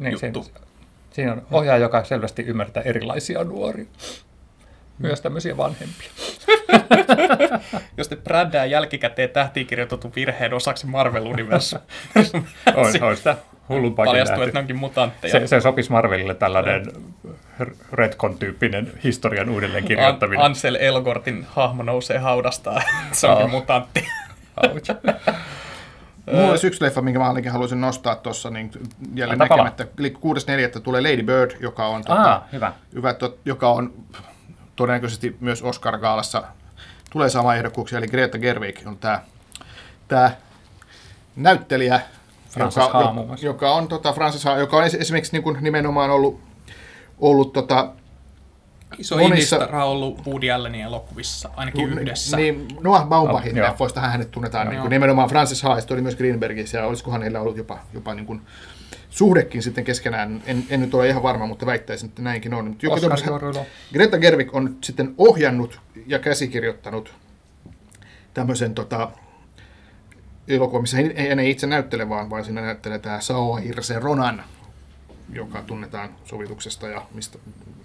Niin, 0.00 0.12
juttu. 0.12 0.46
siinä 1.10 1.32
on 1.32 1.42
ohjaaja, 1.50 1.82
joka 1.82 2.04
selvästi 2.04 2.42
ymmärtää 2.42 2.82
erilaisia 2.82 3.44
nuoria. 3.44 3.86
Myös 4.98 5.20
tämmöisiä 5.20 5.56
vanhempia. 5.56 6.10
Jos 7.96 8.08
te 8.08 8.16
brändää 8.16 8.64
jälkikäteen 8.64 9.30
tähtiin 9.30 9.66
kirjoitetun 9.66 10.12
virheen 10.16 10.54
osaksi 10.54 10.86
Marvel-universum, 10.86 11.80
On, 12.76 13.08
on 13.08 13.16
sitä 13.16 13.36
hullumpaakin 13.68 14.10
paljastuu, 14.10 14.36
nähty. 14.36 14.48
että 14.48 14.58
ne 14.58 14.62
onkin 14.62 14.76
mutantteja. 14.76 15.32
Se, 15.32 15.46
se 15.46 15.60
sopisi 15.60 15.90
Marvelille 15.90 16.34
tällainen 16.34 16.84
Redcon-tyyppinen 17.92 18.92
historian 19.04 19.48
uudelleen 19.48 19.84
kirjoittaminen. 19.84 20.40
An- 20.40 20.46
Ansel 20.46 20.74
Elgortin 20.80 21.46
hahmo 21.50 21.82
nousee 21.82 22.18
haudasta, 22.18 22.82
se 23.12 23.26
onkin 23.26 23.44
Oh. 23.44 23.50
mutantti. 23.50 24.06
Mulla 26.32 26.50
olisi 26.50 26.66
yksi 26.66 26.84
leffa, 26.84 27.02
minkä 27.02 27.18
mä 27.18 27.28
ainakin 27.28 27.52
haluaisin 27.52 27.80
nostaa 27.80 28.16
tuossa 28.16 28.50
niin 28.50 28.70
jälleen 29.14 29.38
palaa. 29.38 29.56
näkemättä. 29.56 29.86
Eli 29.98 30.14
6.4. 30.76 30.80
tulee 30.80 31.00
Lady 31.00 31.22
Bird, 31.22 31.50
joka 31.60 31.86
on, 31.86 32.04
tota, 32.04 32.32
Ah, 32.32 32.42
hyvä. 32.52 32.72
hyvä, 32.94 33.14
tot, 33.14 33.38
joka 33.44 33.68
on 33.70 33.92
todennäköisesti 34.76 35.36
myös 35.40 35.62
Oscar-gaalassa 35.62 36.42
tulee 37.10 37.28
saamaan 37.30 37.56
ehdokkuuksia, 37.56 37.98
eli 37.98 38.06
Greta 38.08 38.38
Gerwig 38.38 38.76
on 38.86 38.96
tämä 38.98 39.20
tää 40.08 40.36
näyttelijä, 41.36 42.00
Frances 42.50 42.84
joka, 42.84 42.98
Ha 42.98 43.04
jo- 43.04 43.12
muun 43.12 43.26
muassa. 43.26 43.46
joka 43.46 43.72
on, 43.74 43.88
tota, 43.88 44.12
Frances 44.12 44.44
Ha, 44.44 44.56
joka 44.56 44.76
on 44.76 44.84
esi- 44.84 45.00
esimerkiksi 45.00 45.32
niin 45.32 45.42
kuin 45.42 45.58
nimenomaan 45.60 46.10
ollut, 46.10 46.40
ollut 47.22 47.52
tota, 47.52 47.90
Iso 48.98 49.16
Monissa- 49.16 49.28
Monissa... 49.28 49.58
on 49.58 49.82
ollut 49.82 50.26
Woody 50.26 50.50
Allenin 50.50 50.80
elokuvissa, 50.80 51.50
ainakin 51.56 51.88
yhdessä. 51.98 52.36
Niin, 52.36 52.68
Noah 52.80 53.08
Baumbachin 53.08 53.52
Ah, 53.52 53.56
joo. 53.56 53.68
leffoista 53.68 54.00
hänet 54.00 54.30
tunnetaan 54.30 54.68
niin 54.68 54.80
kuin, 54.80 54.90
nimenomaan 54.90 55.28
Francis 55.28 55.62
Ha, 55.62 55.74
ja 55.74 55.80
sitten 55.80 55.94
oli 55.94 56.02
myös 56.02 56.16
Greenbergissä, 56.16 56.78
ja 56.78 56.86
olisikohan 56.86 57.22
heillä 57.22 57.40
ollut 57.40 57.56
jopa, 57.56 57.78
jopa 57.94 58.14
niin 58.14 58.26
kuin, 58.26 58.40
suhdekin 59.10 59.62
sitten 59.62 59.84
keskenään. 59.84 60.42
En, 60.46 60.64
en 60.70 60.80
nyt 60.80 60.94
ole 60.94 61.08
ihan 61.08 61.22
varma, 61.22 61.46
mutta 61.46 61.66
väittäisin, 61.66 62.08
että 62.08 62.22
näinkin 62.22 62.54
on. 62.54 62.64
Mutta 62.68 62.86
joka 62.86 63.14
Oscar-juoruilu. 63.14 63.66
Greta 63.92 64.18
Gerwig 64.18 64.54
on 64.54 64.76
sitten 64.84 65.14
ohjannut 65.18 65.80
ja 66.06 66.18
käsikirjoittanut 66.18 67.14
tämmöisen 68.34 68.74
tota, 68.74 69.10
elokuvan, 70.48 70.82
missä 70.82 70.96
hän 70.96 71.10
ei, 71.10 71.28
ei 71.28 71.50
itse 71.50 71.66
näyttele, 71.66 72.08
vaan, 72.08 72.30
vaan 72.30 72.44
siinä 72.44 72.60
näyttelee 72.60 72.98
tämä 72.98 73.20
Saoirse 73.20 73.98
Ronan, 73.98 74.44
joka 75.32 75.62
tunnetaan 75.62 76.10
sovituksesta 76.24 76.88
ja 76.88 77.02
mistä, 77.14 77.38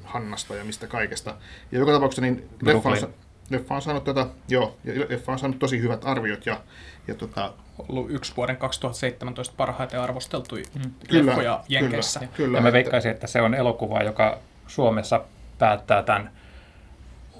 Hannasta 0.03 0.55
ja 0.55 0.63
mistä 0.63 0.87
kaikesta. 0.87 1.35
Ja 1.71 1.79
joka 1.79 1.91
tapauksessa 1.91 2.21
niin 2.21 2.49
leffa 2.61 2.89
on, 2.89 3.13
leffa 3.49 3.75
on 3.75 3.81
saanut 3.81 4.03
tota, 4.03 4.27
joo, 4.47 4.77
ja 4.83 5.05
leffa 5.09 5.31
on 5.31 5.39
saanut 5.39 5.59
tosi 5.59 5.81
hyvät 5.81 6.05
arviot 6.05 6.45
ja, 6.45 6.61
ja 7.07 7.15
tota, 7.15 7.53
ollut 7.89 8.11
yksi 8.11 8.33
vuoden 8.37 8.57
2017 8.57 9.53
parhaiten 9.57 10.01
arvosteltuja 10.01 10.65
Mm. 10.75 10.91
Kyllä, 11.09 11.25
leffoja 11.25 11.63
Jenkeissä. 11.69 12.19
Kyllä, 12.19 12.31
kyllä, 12.37 12.57
Ja 12.57 12.61
mä 12.61 12.71
veikkaisin, 12.71 13.11
että 13.11 13.27
se 13.27 13.41
on 13.41 13.53
elokuva, 13.53 14.03
joka 14.03 14.37
Suomessa 14.67 15.21
päättää 15.59 16.03
tämän 16.03 16.31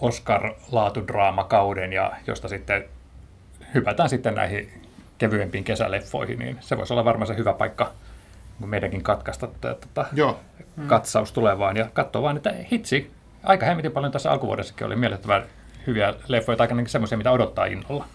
Oscar-laatudraamakauden 0.01 1.93
ja 1.93 2.11
josta 2.27 2.47
sitten 2.47 2.85
hypätään 3.73 4.09
sitten 4.09 4.35
näihin 4.35 4.81
kevyempiin 5.17 5.63
kesäleffoihin, 5.63 6.39
niin 6.39 6.57
se 6.59 6.77
voisi 6.77 6.93
olla 6.93 7.05
varmaan 7.05 7.27
se 7.27 7.37
hyvä 7.37 7.53
paikka 7.53 7.93
meidänkin 8.65 9.03
katkaista 9.03 9.47
tota, 9.47 10.05
Joo, 10.13 10.39
katsaus 10.87 11.31
tulevaan 11.31 11.77
ja 11.77 11.87
katsoa 11.93 12.21
vaan, 12.21 12.37
että 12.37 12.53
hitsi, 12.71 13.11
aika 13.43 13.65
hemmetin 13.65 13.91
paljon 13.91 14.11
tässä 14.11 14.31
alkuvuodessakin 14.31 14.87
oli 14.87 14.95
miellyttävän 14.95 15.43
hyviä 15.87 16.13
leffoja, 16.27 16.57
tai 16.57 16.67
ainakin 16.67 16.89
semmoisia, 16.89 17.17
mitä 17.17 17.31
odottaa 17.31 17.65
innolla. 17.65 18.07